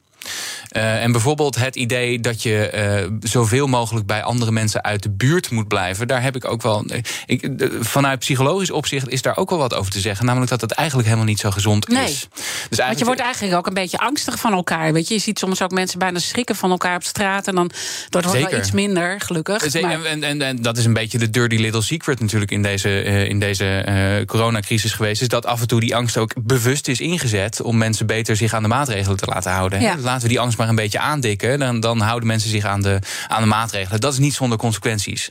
Eh, 0.69 1.03
en 1.03 1.13
bijvoorbeeld 1.13 1.57
het 1.57 1.77
idee 1.77 2.21
dat 2.21 2.43
je 2.43 2.69
eh, 2.69 3.07
zoveel 3.21 3.67
mogelijk 3.67 4.07
bij 4.07 4.23
andere 4.23 4.51
mensen 4.53 4.83
uit 4.85 5.03
de 5.03 5.11
buurt 5.11 5.51
moet 5.51 5.69
blijven. 5.69 6.09
Daar 6.09 6.23
heb 6.23 6.37
ik 6.37 6.45
ook 6.45 6.63
wel. 6.63 6.85
eh, 6.87 7.01
Ik, 7.27 7.51
vanuit 7.81 8.19
psychologisch 8.19 8.71
opzicht 8.71 9.09
is 9.09 9.23
daar 9.23 9.37
ook 9.37 9.51
wel 9.51 9.59
wat 9.59 9.75
over 9.75 9.93
te 9.93 10.01
zeggen. 10.01 10.25
Namelijk 10.27 10.51
dat 10.51 10.61
het 10.61 10.71
eigenlijk 10.73 11.09
helemaal 11.09 11.29
niet 11.29 11.41
zo 11.41 11.51
gezond 11.51 11.89
Nee. 11.89 12.05
is. 12.05 12.11
Dus 12.21 12.29
Want 12.29 12.47
je 12.71 12.77
eigenlijk- 12.77 13.05
wordt 13.07 13.21
eigenlijk 13.21 13.57
ook 13.57 13.67
een 13.67 13.75
beetje 13.75 13.99
angstig 13.99 14.39
van 14.39 14.53
elkaar. 14.53 14.93
Weet 14.93 15.09
je? 15.09 15.15
je 15.15 15.21
ziet 15.21 15.39
soms 15.39 15.63
ook 15.63 15.71
mensen 15.71 15.99
bijna 15.99 16.19
schrikken 16.19 16.57
van 16.57 16.71
elkaar 16.71 16.95
op 16.97 17.03
straat. 17.05 17.47
En 17.49 17.55
dan 17.55 17.67
dat 17.67 17.77
wordt 18.25 18.27
wel 18.39 18.43
Zeker. 18.43 18.59
iets 18.59 18.71
minder, 18.71 19.21
gelukkig. 19.21 19.63
Zeker, 19.71 19.89
Maar- 19.89 20.05
en, 20.05 20.23
en, 20.25 20.43
en 20.43 20.63
dat 20.63 20.77
is 20.77 20.85
een 20.85 20.93
beetje 20.93 21.19
de 21.19 21.31
dirty 21.31 21.57
little 21.57 21.83
secret 21.83 22.21
natuurlijk 22.21 22.51
in 22.51 22.63
deze, 22.63 23.03
in 23.03 23.39
deze 23.41 24.23
coronacrisis 24.27 24.93
geweest. 24.93 25.23
Is 25.23 25.29
dat 25.29 25.47
af 25.47 25.61
en 25.61 25.67
toe 25.67 25.81
die 25.81 25.97
angst 25.97 26.17
ook 26.17 26.33
bewust 26.43 26.89
is 26.89 27.01
ingezet 27.01 27.61
om 27.61 27.77
mensen 27.79 28.07
beter 28.07 28.37
zich 28.37 28.55
aan 28.55 28.63
de 28.63 28.69
maatregelen 28.69 29.17
te 29.17 29.27
laten 29.27 29.51
houden. 29.53 29.81
Ja. 29.81 29.97
Laten 30.17 30.31
we 30.31 30.37
die 30.37 30.45
angst 30.45 30.59
maar 30.59 30.69
een 30.69 30.75
beetje 30.85 30.99
aandikken. 30.99 31.59
Dan, 31.59 31.81
dan 31.81 32.01
houden 32.01 32.27
mensen 32.27 32.51
zich 32.51 32.65
aan 32.65 32.83
de, 32.83 32.99
aan 33.29 33.43
de 33.43 33.49
maatregelen. 33.49 34.01
Dat 34.01 34.13
is 34.13 34.19
niet 34.19 34.35
zonder 34.35 34.59
consequenties. 34.59 35.31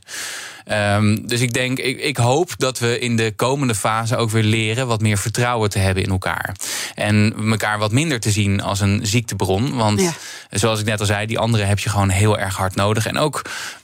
Ehm, 0.65 1.17
dus 1.25 1.41
ik 1.41 1.53
denk, 1.53 1.79
ik, 1.79 1.99
ik 1.99 2.17
hoop 2.17 2.51
dat 2.57 2.79
we 2.79 2.99
in 2.99 3.15
de 3.15 3.33
komende 3.35 3.75
fase 3.75 4.15
ook 4.15 4.29
weer 4.29 4.43
leren 4.43 4.87
wat 4.87 5.01
meer 5.01 5.17
vertrouwen 5.17 5.69
te 5.69 5.79
hebben 5.79 6.03
in 6.03 6.09
elkaar. 6.09 6.55
En 6.95 7.33
elkaar 7.49 7.77
wat 7.79 7.91
minder 7.91 8.19
te 8.19 8.31
zien 8.31 8.61
als 8.61 8.79
een 8.79 8.99
ziektebron. 9.03 9.75
Want 9.75 10.01
Ja. 10.01 10.13
zoals 10.49 10.79
ik 10.79 10.85
net 10.85 10.99
al 10.99 11.05
zei, 11.05 11.25
die 11.25 11.39
anderen 11.39 11.67
heb 11.67 11.79
je 11.79 11.89
gewoon 11.89 12.09
heel 12.09 12.39
erg 12.39 12.55
hard 12.55 12.75
nodig. 12.75 13.05
En 13.07 13.17
ook 13.17 13.41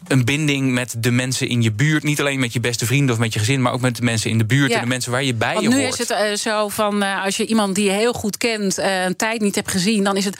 een 0.07 0.25
binding 0.25 0.71
met 0.71 0.95
de 0.97 1.11
mensen 1.11 1.47
in 1.47 1.61
je 1.61 1.71
buurt. 1.71 2.03
Niet 2.03 2.19
alleen 2.19 2.39
met 2.39 2.53
je 2.53 2.59
beste 2.59 2.85
vrienden 2.85 3.13
of 3.15 3.21
met 3.21 3.33
je 3.33 3.39
gezin, 3.39 3.61
maar 3.61 3.73
ook 3.73 3.81
met 3.81 3.95
de 3.95 4.01
mensen 4.03 4.29
in 4.29 4.37
de 4.37 4.45
buurt 4.45 4.69
Ja. 4.69 4.75
en 4.75 4.81
de 4.81 4.87
mensen 4.87 5.11
waar 5.11 5.23
je 5.23 5.33
bij 5.33 5.53
Want 5.53 5.63
je 5.65 5.69
nu 5.73 5.81
hoort. 5.81 5.93
is 5.99 6.07
het 6.07 6.09
eh, 6.09 6.33
zo 6.35 6.69
van, 6.69 7.03
eh, 7.03 7.23
als 7.23 7.37
je 7.37 7.45
iemand 7.45 7.75
die 7.75 7.85
je 7.85 7.91
heel 7.91 8.13
goed 8.13 8.37
kent... 8.37 8.77
eh, 8.77 9.03
een 9.03 9.15
tijd 9.15 9.41
niet 9.41 9.55
hebt 9.55 9.71
gezien, 9.71 10.03
dan 10.03 10.17
is 10.17 10.25
het... 10.25 10.37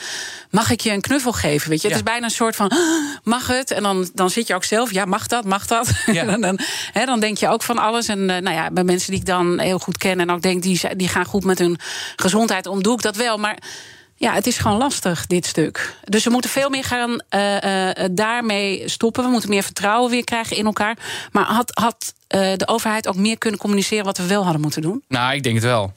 mag 0.50 0.70
ik 0.70 0.80
je 0.80 0.90
een 0.90 1.00
knuffel 1.00 1.32
geven, 1.32 1.70
weet 1.70 1.82
je? 1.82 1.88
Ja. 1.88 1.94
Het 1.94 2.02
is 2.04 2.10
bijna 2.10 2.24
een 2.26 2.32
soort 2.32 2.56
van, 2.56 2.68
"Ah, 2.68 2.78
mag 3.24 3.46
het? 3.46 3.70
En 3.70 3.82
dan, 3.82 4.10
dan 4.14 4.30
zit 4.30 4.46
je 4.46 4.54
ook 4.54 4.64
zelf, 4.64 4.92
ja, 4.92 5.04
mag 5.04 5.26
dat, 5.26 5.44
mag 5.44 5.66
dat? 5.66 5.90
Ja. 6.06 6.24
dan, 6.40 6.58
hè, 6.92 7.04
dan 7.04 7.20
denk 7.20 7.38
je 7.38 7.48
ook 7.48 7.62
van 7.62 7.78
alles. 7.78 8.08
En 8.08 8.26
nou 8.26 8.50
ja, 8.50 8.70
bij 8.70 8.84
mensen 8.84 9.10
die 9.10 9.20
ik 9.20 9.26
dan 9.26 9.58
heel 9.58 9.78
goed 9.78 9.98
ken 9.98 10.20
en 10.20 10.30
ook 10.30 10.42
denk, 10.42 10.62
die, 10.62 10.96
die 10.96 11.08
gaan 11.08 11.24
goed 11.24 11.44
met 11.44 11.58
hun 11.58 11.76
gezondheid 12.16 12.66
om, 12.66 12.82
doe 12.82 12.94
ik 12.94 13.02
dat 13.02 13.16
wel. 13.16 13.38
Maar 13.38 13.58
ja, 14.14 14.32
het 14.32 14.46
is 14.46 14.58
gewoon 14.58 14.78
lastig, 14.78 15.26
dit 15.26 15.46
stuk. 15.46 15.96
Dus 16.04 16.24
we 16.24 16.30
moeten 16.30 16.50
veel 16.50 16.68
meer 16.68 16.84
gaan 16.84 17.10
uh, 17.10 17.56
uh, 17.56 17.90
daarmee 18.10 18.88
stoppen. 18.88 19.24
We 19.24 19.30
moeten 19.30 19.50
meer 19.50 19.62
vertrouwen 19.62 20.10
weer 20.10 20.24
krijgen 20.24 20.56
in 20.56 20.64
elkaar. 20.64 20.96
Maar 21.32 21.44
had, 21.44 21.70
had 21.74 22.14
de 22.32 22.66
overheid 22.66 23.08
ook 23.08 23.16
meer 23.16 23.38
kunnen 23.38 23.60
communiceren 23.60 24.04
wat 24.04 24.18
we 24.18 24.26
wel 24.26 24.42
hadden 24.42 24.60
moeten 24.60 24.82
doen? 24.82 25.02
Nou, 25.08 25.34
ik 25.34 25.42
denk 25.42 25.54
het 25.54 25.64
wel. 25.64 25.92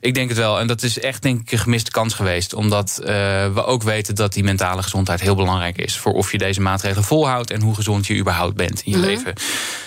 Ik 0.00 0.14
denk 0.14 0.28
het 0.28 0.38
wel. 0.38 0.60
En 0.60 0.66
dat 0.66 0.82
is 0.82 1.00
echt 1.00 1.22
denk 1.22 1.40
ik 1.40 1.52
een 1.52 1.58
gemiste 1.58 1.90
kans 1.90 2.14
geweest. 2.14 2.54
Omdat 2.54 2.98
uh, 3.00 3.06
we 3.54 3.64
ook 3.64 3.82
weten 3.82 4.14
dat 4.14 4.32
die 4.32 4.44
mentale 4.44 4.82
gezondheid 4.82 5.20
heel 5.20 5.34
belangrijk 5.34 5.78
is. 5.78 5.98
Voor 5.98 6.12
of 6.12 6.32
je 6.32 6.38
deze 6.38 6.60
maatregelen 6.60 7.04
volhoudt 7.04 7.50
en 7.50 7.62
hoe 7.62 7.74
gezond 7.74 8.06
je 8.06 8.16
überhaupt 8.16 8.56
bent 8.56 8.82
in 8.82 8.90
je 8.92 8.96
mm 8.96 9.02
-hmm. 9.02 9.12
leven. 9.12 9.32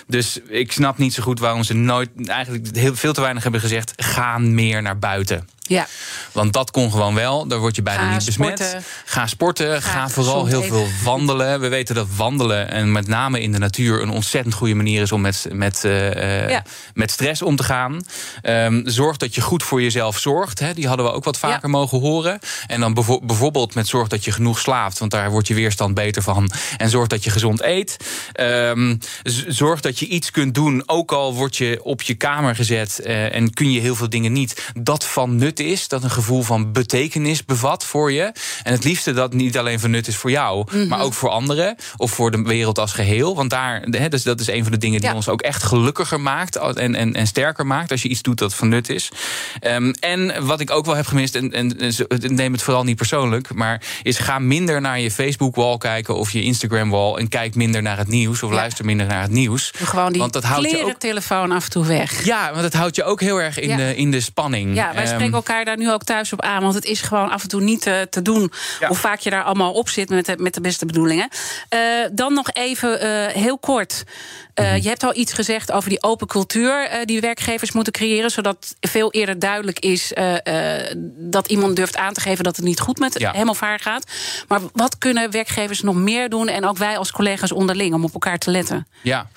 Dus 0.07 0.39
ik 0.47 0.71
snap 0.71 0.97
niet 0.97 1.13
zo 1.13 1.23
goed 1.23 1.39
waarom 1.39 1.63
ze 1.63 1.73
nooit, 1.73 2.09
eigenlijk 2.25 2.75
heel, 2.75 2.95
veel 2.95 3.13
te 3.13 3.21
weinig 3.21 3.43
hebben 3.43 3.61
gezegd. 3.61 3.93
Ga 3.95 4.37
meer 4.37 4.81
naar 4.81 4.99
buiten. 4.99 5.47
Ja. 5.61 5.87
Want 6.31 6.53
dat 6.53 6.71
kon 6.71 6.91
gewoon 6.91 7.15
wel. 7.15 7.47
Daar 7.47 7.59
word 7.59 7.75
je 7.75 7.81
bijna 7.81 8.01
ga 8.01 8.13
niet 8.13 8.25
besmet. 8.25 8.59
Sporten. 8.59 8.83
Ga 9.05 9.27
sporten. 9.27 9.81
Ga, 9.81 9.91
ga 9.91 10.09
vooral 10.09 10.45
heel 10.45 10.63
veel 10.63 10.87
wandelen. 11.03 11.59
We 11.59 11.67
weten 11.67 11.95
dat 11.95 12.07
wandelen, 12.15 12.71
en 12.71 12.91
met 12.91 13.07
name 13.07 13.41
in 13.41 13.51
de 13.51 13.57
natuur, 13.57 14.01
een 14.01 14.09
ontzettend 14.09 14.53
goede 14.53 14.75
manier 14.75 15.01
is 15.01 15.11
om 15.11 15.21
met, 15.21 15.47
met, 15.51 15.83
uh, 15.85 16.49
ja. 16.49 16.63
met 16.93 17.11
stress 17.11 17.41
om 17.41 17.55
te 17.55 17.63
gaan. 17.63 18.01
Um, 18.43 18.81
zorg 18.85 19.17
dat 19.17 19.35
je 19.35 19.41
goed 19.41 19.60
voor 19.61 19.81
jezelf 19.81 20.17
zorgt. 20.17 20.59
Hè. 20.59 20.73
Die 20.73 20.87
hadden 20.87 21.05
we 21.05 21.11
ook 21.11 21.23
wat 21.23 21.37
vaker 21.37 21.69
ja. 21.69 21.77
mogen 21.77 21.99
horen. 21.99 22.39
En 22.67 22.79
dan 22.79 22.93
bijvoorbeeld 23.21 23.75
met 23.75 23.87
zorg 23.87 24.07
dat 24.07 24.25
je 24.25 24.31
genoeg 24.31 24.59
slaapt. 24.59 24.99
Want 24.99 25.11
daar 25.11 25.31
wordt 25.31 25.47
je 25.47 25.53
weerstand 25.53 25.93
beter 25.93 26.21
van. 26.21 26.51
En 26.77 26.89
zorg 26.89 27.07
dat 27.07 27.23
je 27.23 27.29
gezond 27.29 27.61
eet. 27.63 27.97
Um, 28.39 28.99
zorg 29.47 29.81
dat 29.81 29.99
je 29.99 30.07
iets 30.07 30.31
kunt 30.31 30.55
doen. 30.55 30.83
Ook 30.85 31.11
al 31.11 31.33
word 31.33 31.57
je 31.57 31.79
op 31.83 32.01
je 32.01 32.15
kamer 32.15 32.55
gezet 32.55 33.01
uh, 33.03 33.35
en 33.35 33.53
kun 33.53 33.71
je 33.71 33.79
heel 33.79 33.95
veel 33.95 34.09
dingen 34.09 34.31
niet. 34.31 34.71
Dat 34.73 35.05
van 35.05 35.35
nut 35.35 35.59
is. 35.59 35.87
Dat 35.87 36.03
een 36.03 36.11
gevoel 36.11 36.41
van 36.41 36.71
betekenis 36.71 37.45
bevat 37.45 37.85
voor 37.85 38.11
je. 38.11 38.31
En 38.63 38.71
het 38.71 38.83
liefste 38.83 39.13
dat 39.13 39.33
niet 39.33 39.57
alleen 39.57 39.79
van 39.79 39.91
nut 39.91 40.07
is 40.07 40.15
voor 40.15 40.31
jou, 40.31 40.57
mm 40.57 40.79
-hmm. 40.79 40.87
maar 40.87 41.01
ook 41.01 41.13
voor 41.13 41.29
anderen. 41.29 41.75
Of 41.97 42.11
voor 42.11 42.31
de 42.31 42.41
wereld 42.41 42.79
als 42.79 42.93
geheel. 42.93 43.35
Want 43.35 43.49
daar, 43.49 43.81
he, 43.89 44.09
dus 44.09 44.23
dat 44.23 44.39
is 44.39 44.47
een 44.47 44.63
van 44.63 44.71
de 44.71 44.77
dingen 44.77 44.99
die 44.99 45.09
ja. 45.09 45.15
ons 45.15 45.29
ook 45.29 45.41
echt 45.41 45.63
gelukkiger 45.63 46.19
maakt. 46.21 46.55
En, 46.55 46.95
en, 46.95 47.13
en 47.13 47.27
sterker 47.27 47.67
maakt. 47.67 47.91
Als 47.91 48.01
je 48.01 48.09
iets 48.09 48.21
doet 48.21 48.37
dat 48.37 48.53
van 48.53 48.69
nut 48.69 48.89
is. 48.89 49.09
Um, 49.67 49.93
en 49.99 50.45
wat 50.45 50.59
ik 50.59 50.71
ook 50.71 50.85
wel 50.85 50.95
heb 50.95 51.05
gemist, 51.05 51.35
en, 51.35 51.51
en, 51.51 51.77
en 51.77 52.35
neem 52.35 52.51
het 52.51 52.61
vooral 52.61 52.83
niet 52.83 52.95
persoonlijk. 52.95 53.53
Maar 53.53 53.81
is 54.03 54.17
ga 54.17 54.39
minder 54.39 54.81
naar 54.81 54.99
je 54.99 55.11
Facebook-wall 55.11 55.77
kijken. 55.77 56.15
Of 56.15 56.31
je 56.31 56.43
Instagram-wall. 56.43 57.15
En 57.15 57.29
kijk 57.29 57.55
minder 57.55 57.81
naar 57.81 57.97
het 57.97 58.07
nieuws. 58.07 58.43
Of 58.43 58.49
ja. 58.49 58.55
luister 58.55 58.85
minder 58.85 59.07
naar 59.07 59.21
het 59.21 59.31
nieuws. 59.31 59.71
Gewoon 59.75 60.11
die 60.11 60.21
want 60.21 60.33
dat 60.33 60.43
houdt 60.43 60.71
je 60.71 60.85
ook, 60.85 60.99
telefoon 60.99 61.51
af 61.51 61.63
en 61.63 61.69
toe 61.69 61.85
weg. 61.85 62.25
Ja, 62.25 62.49
want 62.51 62.61
dat 62.61 62.73
houdt 62.73 62.95
je 62.95 63.03
ook 63.03 63.21
heel 63.21 63.41
erg 63.41 63.59
in, 63.59 63.69
ja. 63.69 63.75
de, 63.75 63.95
in 63.95 64.11
de 64.11 64.21
spanning. 64.21 64.75
Ja, 64.75 64.93
wij 64.93 65.07
spreken 65.07 65.33
elkaar 65.33 65.65
daar 65.65 65.77
nu 65.77 65.91
ook 65.91 66.03
thuis 66.03 66.33
op 66.33 66.41
aan. 66.41 66.61
Want 66.61 66.73
het 66.73 66.85
is 66.85 67.01
gewoon 67.01 67.29
af 67.29 67.41
en 67.41 67.47
toe 67.47 67.61
niet 67.61 67.81
te, 67.81 68.07
te 68.09 68.21
doen. 68.21 68.51
Ja. 68.79 68.87
Hoe 68.87 68.97
vaak 68.97 69.19
je 69.19 69.29
daar 69.29 69.43
allemaal 69.43 69.73
op 69.73 69.89
zit 69.89 70.09
met 70.09 70.25
de, 70.25 70.35
met 70.37 70.53
de 70.53 70.61
beste 70.61 70.85
bedoelingen. 70.85 71.29
Uh, 71.73 71.79
dan 72.13 72.33
nog 72.33 72.49
even 72.51 73.05
uh, 73.05 73.25
heel 73.27 73.57
kort. 73.57 74.03
Uh, 74.55 74.67
-hmm. 74.67 74.81
Je 74.81 74.87
hebt 74.87 75.03
al 75.03 75.15
iets 75.15 75.33
gezegd 75.33 75.71
over 75.71 75.89
die 75.89 76.03
open 76.03 76.27
cultuur 76.27 76.89
die 77.05 77.21
werkgevers 77.21 77.71
moeten 77.71 77.93
creëren. 77.93 78.29
Zodat 78.31 78.75
veel 78.79 79.11
eerder 79.11 79.39
duidelijk 79.41 79.79
is 79.79 80.13
dat 81.17 81.47
iemand 81.47 81.75
durft 81.75 81.97
aan 81.97 82.13
te 82.13 82.21
geven 82.21 82.43
dat 82.43 82.55
het 82.55 82.65
niet 82.65 82.79
goed 82.79 82.99
met 82.99 83.19
ja. 83.19 83.31
hem 83.31 83.49
of 83.49 83.59
haar 83.59 83.79
gaat. 83.79 84.11
Maar 84.47 84.59
wat 84.73 84.97
kunnen 84.97 85.31
werkgevers 85.31 85.81
nog 85.81 85.95
meer 85.95 86.29
doen? 86.29 86.47
En 86.47 86.65
ook 86.65 86.77
wij 86.77 86.97
als 86.97 87.11
collega's 87.11 87.51
onderling 87.51 87.93
om 87.93 88.03
op 88.03 88.13
elkaar 88.13 88.37
te 88.37 88.51
letten. 88.51 88.87
Ja. 89.01 89.29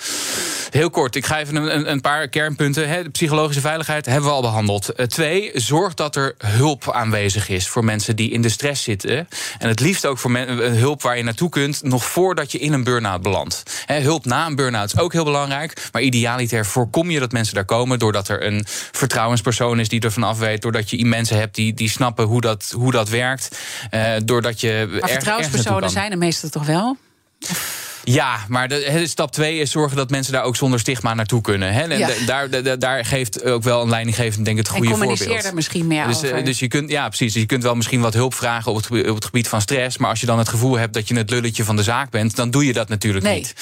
Heel 0.75 0.91
kort, 0.91 1.17
ik 1.17 1.27
ga 1.27 1.39
even 1.39 1.57
een, 1.57 1.91
een 1.91 2.01
paar 2.01 2.29
kernpunten. 2.29 3.05
De 3.05 3.11
psychologische 3.11 3.61
veiligheid 3.61 4.07
hebben 4.07 4.29
we 4.29 4.35
al 4.35 4.41
behandeld. 4.41 4.91
Uh, 4.97 5.07
twee, 5.07 5.51
zorg 5.55 5.95
dat 5.95 6.17
er 6.17 6.35
hulp 6.39 6.91
aanwezig 6.91 7.49
is 7.49 7.69
voor 7.69 7.85
mensen 7.85 8.17
die 8.17 8.31
in 8.31 8.43
de 8.43 8.49
stress 8.49 8.83
zitten. 8.83 9.29
En 9.59 9.69
het 9.69 9.81
liefst 9.81 10.07
ook 10.07 10.19
voor 10.19 10.37
hulp 10.59 11.03
waar 11.03 11.17
je 11.17 11.23
naartoe 11.23 11.49
kunt... 11.49 11.83
nog 11.83 12.05
voordat 12.05 12.53
je 12.53 12.59
in 12.59 12.73
een 12.73 12.85
burn-out 12.85 13.23
belandt. 13.23 13.63
He, 13.87 14.01
hulp 14.01 14.25
na 14.25 14.47
een 14.47 14.55
burn-out 14.55 14.93
is 14.93 14.99
ook 15.01 15.13
heel 15.13 15.25
belangrijk. 15.25 15.89
Maar 15.93 16.03
idealiter 16.03 16.67
voorkom 16.67 17.11
je 17.11 17.21
dat 17.21 17.33
mensen 17.33 17.55
daar 17.55 17.65
komen... 17.65 17.99
doordat 17.99 18.29
er 18.29 18.47
een 18.47 18.65
vertrouwenspersoon 18.93 19.81
is 19.81 19.89
die 19.89 20.01
ervan 20.01 20.23
af 20.23 20.39
weet... 20.39 20.63
doordat 20.63 20.91
je 20.91 21.05
mensen 21.05 21.39
hebt 21.39 21.55
die, 21.55 21.75
die 21.75 21.91
snappen 21.91 22.25
hoe 22.25 22.41
dat, 22.41 22.73
hoe 22.77 22.91
dat 22.91 23.09
werkt. 23.09 23.59
Uh, 23.91 24.13
doordat 24.25 24.61
je 24.61 24.99
maar 25.01 25.09
vertrouwenspersonen 25.09 25.91
zijn 25.91 26.11
er 26.11 26.19
meestal 26.19 26.49
toch 26.49 26.67
wel? 26.67 26.97
Ja, 28.05 28.39
maar 28.49 28.69
de, 28.69 28.75
he, 28.75 29.07
stap 29.07 29.33
twee 29.33 29.59
is 29.59 29.71
zorgen 29.71 29.97
dat 29.97 30.11
mensen 30.11 30.33
daar 30.33 30.43
ook 30.43 30.57
zonder 30.57 30.81
stigma 30.81 31.15
naartoe 31.15 31.41
kunnen. 31.41 31.73
He, 31.73 31.85
ja. 31.85 32.11
daar, 32.27 32.51
daar, 32.51 32.79
daar 32.79 33.05
geeft 33.05 33.45
ook 33.45 33.63
wel 33.63 33.83
een 33.83 33.89
leidinggevend 33.89 34.45
denk 34.45 34.59
ik 34.59 34.67
het 34.67 34.75
goede 34.75 34.93
en 34.93 34.97
voorbeeld. 34.97 35.45
er 35.45 35.55
misschien 35.55 35.87
meer 35.87 36.07
dus, 36.07 36.25
over. 36.25 36.45
Dus 36.45 36.59
je 36.59 36.69
kunt, 36.69 36.91
ja, 36.91 37.09
precies. 37.09 37.33
Dus 37.33 37.43
je 37.43 37.49
kunt 37.49 37.63
wel 37.63 37.75
misschien 37.75 38.01
wat 38.01 38.15
hulp 38.15 38.35
vragen 38.35 38.73
op 38.73 38.77
het, 38.77 39.09
op 39.09 39.15
het 39.15 39.25
gebied 39.25 39.49
van 39.49 39.61
stress. 39.61 39.99
Maar 39.99 40.11
als 40.11 40.21
je 40.21 40.27
dan 40.27 40.39
het 40.39 40.49
gevoel 40.49 40.79
hebt 40.79 40.95
dat 40.95 41.09
je 41.09 41.17
het 41.17 41.31
lulletje 41.31 41.65
van 41.65 41.77
de 41.77 41.83
zaak 41.83 42.11
bent, 42.11 42.37
dan 42.37 42.51
doe 42.51 42.67
je 42.67 42.73
dat 42.73 42.89
natuurlijk 42.89 43.25
nee. 43.25 43.37
niet. 43.37 43.55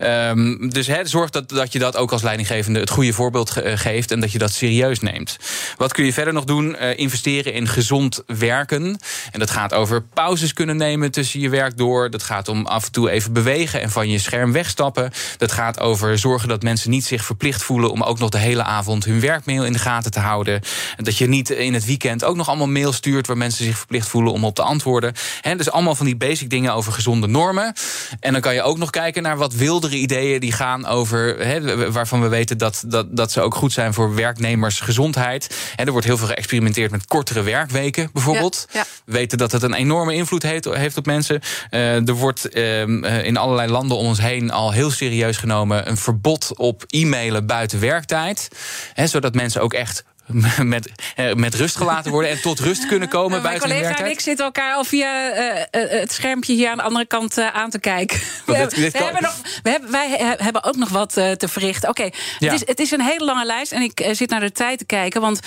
Um, 0.00 0.70
dus 0.70 0.86
he, 0.86 1.06
zorg 1.06 1.30
dat, 1.30 1.48
dat 1.48 1.72
je 1.72 1.78
dat 1.78 1.96
ook 1.96 2.12
als 2.12 2.22
leidinggevende 2.22 2.80
het 2.80 2.90
goede 2.90 3.12
voorbeeld 3.12 3.50
ge 3.50 3.76
geeft 3.76 4.10
en 4.10 4.20
dat 4.20 4.32
je 4.32 4.38
dat 4.38 4.52
serieus 4.52 5.00
neemt. 5.00 5.36
Wat 5.76 5.92
kun 5.92 6.04
je 6.04 6.12
verder 6.12 6.32
nog 6.32 6.44
doen? 6.44 6.76
Uh, 6.80 6.98
investeren 6.98 7.52
in 7.52 7.68
gezond 7.68 8.22
werken. 8.26 8.98
En 9.32 9.38
dat 9.38 9.50
gaat 9.50 9.74
over 9.74 10.02
pauzes 10.02 10.52
kunnen 10.52 10.76
nemen 10.76 11.10
tussen 11.10 11.40
je 11.40 11.48
werk 11.48 11.76
door. 11.76 12.10
Dat 12.10 12.22
gaat 12.22 12.48
om 12.48 12.66
af 12.66 12.84
en 12.84 12.92
toe 12.92 13.10
even 13.10 13.32
bewegen 13.32 13.80
en 13.86 13.92
van 13.92 14.08
je 14.08 14.18
scherm 14.18 14.52
weg 14.52 14.64
wegstappen. 14.66 15.10
Dat 15.38 15.52
gaat 15.52 15.80
over 15.80 16.18
zorgen 16.18 16.48
dat 16.48 16.62
mensen 16.62 16.90
niet 16.90 17.04
zich 17.04 17.24
verplicht 17.24 17.62
voelen 17.62 17.90
om 17.90 18.02
ook 18.02 18.18
nog 18.18 18.30
de 18.30 18.38
hele 18.38 18.62
avond 18.62 19.04
hun 19.04 19.20
werkmail 19.20 19.64
in 19.64 19.72
de 19.72 19.78
gaten 19.78 20.10
te 20.10 20.20
houden. 20.20 20.60
Dat 20.96 21.16
je 21.16 21.26
niet 21.26 21.50
in 21.50 21.74
het 21.74 21.84
weekend 21.84 22.24
ook 22.24 22.36
nog 22.36 22.48
allemaal 22.48 22.66
mail 22.66 22.92
stuurt 22.92 23.26
waar 23.26 23.36
mensen 23.36 23.64
zich 23.64 23.76
verplicht 23.76 24.08
voelen 24.08 24.32
om 24.32 24.44
op 24.44 24.54
te 24.54 24.62
antwoorden. 24.62 25.14
He, 25.40 25.56
dus 25.56 25.70
allemaal 25.70 25.94
van 25.94 26.06
die 26.06 26.16
basic 26.16 26.50
dingen 26.50 26.72
over 26.72 26.92
gezonde 26.92 27.26
normen. 27.26 27.74
En 28.20 28.32
dan 28.32 28.40
kan 28.40 28.54
je 28.54 28.62
ook 28.62 28.78
nog 28.78 28.90
kijken 28.90 29.22
naar 29.22 29.36
wat 29.36 29.54
wildere 29.54 29.96
ideeën 29.96 30.40
die 30.40 30.52
gaan 30.52 30.86
over 30.86 31.38
he, 31.38 31.90
waarvan 31.90 32.20
we 32.20 32.28
weten 32.28 32.58
dat, 32.58 32.84
dat, 32.86 33.16
dat 33.16 33.32
ze 33.32 33.40
ook 33.40 33.54
goed 33.54 33.72
zijn 33.72 33.94
voor 33.94 34.14
werknemersgezondheid. 34.14 35.54
He, 35.76 35.84
er 35.84 35.92
wordt 35.92 36.06
heel 36.06 36.18
veel 36.18 36.26
geëxperimenteerd 36.26 36.90
met 36.90 37.06
kortere 37.06 37.42
werkweken 37.42 38.10
bijvoorbeeld. 38.12 38.66
Ja, 38.72 38.78
ja. 38.78 38.86
We 39.04 39.12
weten 39.12 39.38
dat 39.38 39.52
het 39.52 39.62
een 39.62 39.74
enorme 39.74 40.14
invloed 40.14 40.42
heeft, 40.42 40.64
heeft 40.64 40.96
op 40.96 41.06
mensen. 41.06 41.40
Uh, 41.70 42.08
er 42.08 42.14
wordt 42.14 42.56
uh, 42.56 43.24
in 43.24 43.36
allerlei 43.36 43.70
landen 43.76 43.96
om 43.96 44.06
ons 44.06 44.20
heen 44.20 44.50
al 44.50 44.72
heel 44.72 44.90
serieus 44.90 45.36
genomen 45.36 45.88
een 45.88 45.96
verbod 45.96 46.52
op 46.56 46.84
e-mailen 46.86 47.46
buiten 47.46 47.80
werktijd. 47.80 48.48
Hè, 48.92 49.06
zodat 49.06 49.34
mensen 49.34 49.62
ook 49.62 49.72
echt 49.72 50.04
met, 50.62 50.90
met 51.34 51.54
rust 51.54 51.76
gelaten 51.76 52.10
worden 52.10 52.30
en 52.30 52.40
tot 52.40 52.60
rust 52.60 52.86
kunnen 52.86 53.08
komen 53.08 53.30
nou, 53.30 53.42
buiten 53.42 53.68
werktijd. 53.68 53.98
en 53.98 54.10
ik 54.10 54.20
zitten 54.20 54.44
elkaar 54.44 54.74
al 54.74 54.84
via 54.84 55.38
uh, 55.38 55.64
het 55.70 56.12
schermpje 56.12 56.52
hier 56.52 56.70
aan 56.70 56.76
de 56.76 56.82
andere 56.82 57.06
kant 57.06 57.38
uh, 57.38 57.54
aan 57.54 57.70
te 57.70 57.78
kijken. 57.78 58.18
We, 58.46 58.52
dit, 58.52 58.74
dit 58.74 58.92
we 58.92 58.98
hebben 58.98 59.22
nog, 59.22 59.36
we 59.62 59.70
hebben, 59.70 59.90
wij 59.90 60.36
hebben 60.36 60.64
ook 60.64 60.76
nog 60.76 60.88
wat 60.88 61.16
uh, 61.16 61.30
te 61.30 61.48
verrichten. 61.48 61.88
Oké, 61.88 62.00
okay, 62.00 62.18
ja. 62.38 62.52
het, 62.52 62.60
is, 62.60 62.68
het 62.68 62.78
is 62.78 62.90
een 62.90 63.00
hele 63.00 63.24
lange 63.24 63.44
lijst 63.44 63.72
en 63.72 63.82
ik 63.82 64.08
zit 64.12 64.30
naar 64.30 64.40
de 64.40 64.52
tijd 64.52 64.78
te 64.78 64.84
kijken, 64.84 65.20
want 65.20 65.40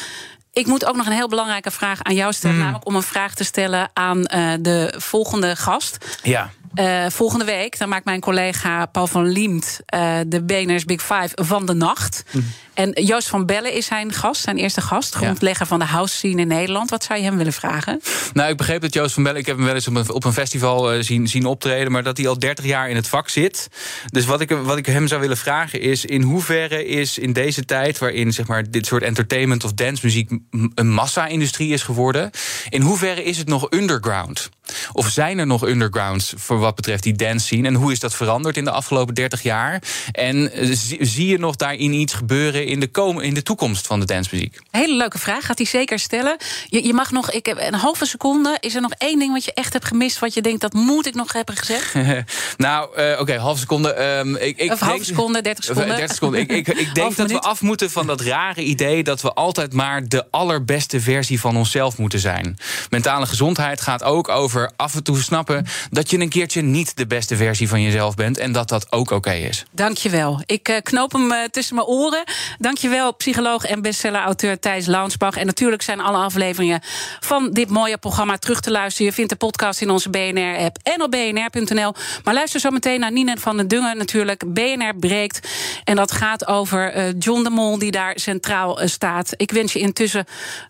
ik 0.53 0.65
moet 0.67 0.85
ook 0.85 0.95
nog 0.95 1.05
een 1.05 1.11
heel 1.11 1.27
belangrijke 1.27 1.71
vraag 1.71 2.03
aan 2.03 2.15
jou 2.15 2.33
stellen. 2.33 2.55
Mm. 2.55 2.61
Namelijk 2.61 2.87
om 2.87 2.95
een 2.95 3.01
vraag 3.01 3.33
te 3.33 3.43
stellen 3.43 3.89
aan 3.93 4.21
de 4.61 4.93
volgende 4.97 5.55
gast. 5.55 5.97
Ja. 6.23 6.51
Uh, 6.75 7.05
volgende 7.09 7.45
week 7.45 7.77
dan 7.77 7.89
maakt 7.89 8.05
mijn 8.05 8.19
collega 8.19 8.85
Paul 8.85 9.07
van 9.07 9.27
Liemt 9.27 9.79
uh, 9.95 10.19
de 10.27 10.43
BNR's 10.43 10.85
Big 10.85 11.01
Five 11.01 11.29
van 11.33 11.65
de 11.65 11.73
nacht. 11.73 12.23
Mm. 12.31 12.45
En 12.79 13.03
Joost 13.03 13.27
van 13.27 13.45
Bellen 13.45 13.73
is 13.73 13.85
zijn 13.85 14.13
gast, 14.13 14.41
zijn 14.41 14.57
eerste 14.57 14.81
gast. 14.81 15.15
Grondlegger 15.15 15.65
van 15.65 15.79
de 15.79 15.85
house 15.85 16.15
scene 16.15 16.41
in 16.41 16.47
Nederland. 16.47 16.89
Wat 16.89 17.03
zou 17.03 17.19
je 17.19 17.25
hem 17.25 17.37
willen 17.37 17.53
vragen? 17.53 18.01
Nou, 18.33 18.51
ik 18.51 18.57
begreep 18.57 18.81
dat 18.81 18.93
Joost 18.93 19.13
van 19.13 19.23
Bellen... 19.23 19.39
ik 19.39 19.45
heb 19.45 19.55
hem 19.55 19.65
wel 19.65 19.75
eens 19.75 19.87
op 19.87 19.95
een, 19.95 20.11
op 20.11 20.23
een 20.23 20.33
festival 20.33 20.95
uh, 20.95 21.03
zien, 21.03 21.27
zien 21.27 21.45
optreden... 21.45 21.91
maar 21.91 22.03
dat 22.03 22.17
hij 22.17 22.27
al 22.27 22.39
30 22.39 22.65
jaar 22.65 22.89
in 22.89 22.95
het 22.95 23.07
vak 23.07 23.29
zit. 23.29 23.67
Dus 24.05 24.25
wat 24.25 24.41
ik, 24.41 24.49
wat 24.49 24.77
ik 24.77 24.85
hem 24.85 25.07
zou 25.07 25.21
willen 25.21 25.37
vragen 25.37 25.81
is... 25.81 26.05
in 26.05 26.21
hoeverre 26.21 26.85
is 26.85 27.17
in 27.17 27.33
deze 27.33 27.65
tijd... 27.65 27.97
waarin 27.97 28.33
zeg 28.33 28.47
maar, 28.47 28.71
dit 28.71 28.85
soort 28.85 29.03
entertainment 29.03 29.63
of 29.63 29.73
dancemuziek... 29.73 30.31
een 30.75 30.89
massa-industrie 30.89 31.73
is 31.73 31.83
geworden... 31.83 32.29
in 32.69 32.81
hoeverre 32.81 33.23
is 33.23 33.37
het 33.37 33.47
nog 33.47 33.67
underground? 33.69 34.49
Of 34.93 35.09
zijn 35.09 35.39
er 35.39 35.47
nog 35.47 35.67
undergrounds 35.67 36.33
voor 36.37 36.59
wat 36.59 36.75
betreft 36.75 37.03
die 37.03 37.15
dance 37.15 37.45
scene? 37.45 37.67
En 37.67 37.73
hoe 37.73 37.91
is 37.91 37.99
dat 37.99 38.15
veranderd 38.15 38.57
in 38.57 38.63
de 38.63 38.71
afgelopen 38.71 39.15
30 39.15 39.43
jaar? 39.43 39.81
En 40.11 40.51
zie, 40.77 41.05
zie 41.05 41.27
je 41.27 41.37
nog 41.37 41.55
daarin 41.55 41.93
iets 41.93 42.13
gebeuren 42.13 42.68
in 42.69 42.79
de, 42.79 42.87
kom, 42.87 43.19
in 43.19 43.33
de 43.33 43.43
toekomst 43.43 43.87
van 43.87 43.99
de 43.99 44.05
dancemuziek? 44.05 44.59
Hele 44.71 44.95
leuke 44.95 45.17
vraag, 45.17 45.45
gaat 45.45 45.57
hij 45.57 45.67
zeker 45.67 45.99
stellen. 45.99 46.37
Je, 46.65 46.85
je 46.85 46.93
mag 46.93 47.11
nog, 47.11 47.31
ik 47.31 47.45
heb 47.45 47.57
een 47.59 47.73
halve 47.73 48.05
seconde. 48.05 48.57
Is 48.59 48.75
er 48.75 48.81
nog 48.81 48.93
één 48.97 49.19
ding 49.19 49.33
wat 49.33 49.45
je 49.45 49.53
echt 49.53 49.73
hebt 49.73 49.85
gemist, 49.85 50.19
wat 50.19 50.33
je 50.33 50.41
denkt 50.41 50.61
dat 50.61 50.73
moet 50.73 51.05
ik 51.05 51.15
nog 51.15 51.33
hebben 51.33 51.55
gezegd? 51.55 51.93
nou, 52.57 52.99
uh, 52.99 53.11
oké, 53.11 53.21
okay, 53.21 53.37
halve 53.37 53.59
seconde. 53.59 54.03
Um, 54.03 54.35
ik, 54.35 54.57
ik 54.57 54.71
of 54.71 54.79
halve 54.79 55.03
seconde, 55.03 55.41
30 55.41 55.63
seconden. 55.63 55.95
30 55.95 56.13
seconden. 56.15 56.39
ik, 56.39 56.51
ik, 56.51 56.67
ik 56.67 56.95
denk 56.99 57.15
dat 57.15 57.31
we 57.31 57.39
af 57.39 57.61
moeten 57.61 57.91
van 57.91 58.07
dat 58.07 58.21
rare 58.21 58.61
idee 58.63 59.03
dat 59.03 59.21
we 59.21 59.33
altijd 59.33 59.73
maar 59.73 60.07
de 60.07 60.25
allerbeste 60.31 61.01
versie 61.01 61.39
van 61.39 61.57
onszelf 61.57 61.97
moeten 61.97 62.19
zijn. 62.19 62.57
Mentale 62.89 63.25
gezondheid 63.25 63.81
gaat 63.81 64.03
ook 64.03 64.29
over 64.29 64.71
af 64.75 64.95
en 64.95 65.03
toe 65.03 65.17
snappen 65.17 65.65
dat 65.91 66.09
je 66.09 66.19
een 66.19 66.29
keertje 66.29 66.61
niet 66.61 66.97
de 66.97 67.07
beste 67.07 67.35
versie 67.35 67.67
van 67.69 67.81
jezelf 67.81 68.15
bent 68.15 68.37
en 68.37 68.51
dat 68.51 68.69
dat 68.69 68.91
ook 68.91 69.11
oké 69.11 69.31
is. 69.31 69.65
Dankjewel. 69.71 70.41
Ik 70.45 70.69
uh, 70.69 70.77
knoop 70.83 71.11
hem 71.11 71.31
uh, 71.31 71.43
tussen 71.51 71.75
mijn 71.75 71.87
oren. 71.87 72.23
Dankjewel, 72.61 73.15
psycholoog 73.15 73.65
en 73.65 73.81
bestseller-auteur 73.81 74.59
Thijs 74.59 74.85
Launsbach. 74.85 75.35
En 75.35 75.45
natuurlijk 75.45 75.81
zijn 75.81 75.99
alle 75.99 76.17
afleveringen 76.17 76.81
van 77.19 77.51
dit 77.51 77.69
mooie 77.69 77.97
programma 77.97 78.37
terug 78.37 78.59
te 78.59 78.71
luisteren. 78.71 79.07
Je 79.07 79.13
vindt 79.13 79.29
de 79.29 79.35
podcast 79.35 79.81
in 79.81 79.89
onze 79.89 80.09
BNR-app 80.09 80.77
en 80.83 81.01
op 81.01 81.11
bnr.nl. 81.11 81.93
Maar 82.23 82.33
luister 82.33 82.59
zo 82.59 82.69
meteen 82.69 82.99
naar 82.99 83.11
Nina 83.11 83.35
van 83.35 83.57
den 83.57 83.67
Dungen 83.67 83.97
natuurlijk. 83.97 84.53
BNR 84.53 84.95
breekt. 84.95 85.47
En 85.83 85.95
dat 85.95 86.11
gaat 86.11 86.47
over 86.47 86.97
uh, 86.97 87.03
John 87.19 87.43
de 87.43 87.49
Mol, 87.49 87.79
die 87.79 87.91
daar 87.91 88.13
centraal 88.15 88.79
staat. 88.83 89.33
Ik 89.37 89.51
wens 89.51 89.73
je 89.73 89.79
intussen 89.79 90.25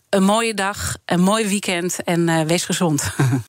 een 0.09 0.23
mooie 0.23 0.53
dag, 0.53 0.95
een 1.05 1.21
mooi 1.21 1.47
weekend 1.47 2.03
en 2.03 2.47
wees 2.47 2.65
gezond. 2.65 3.03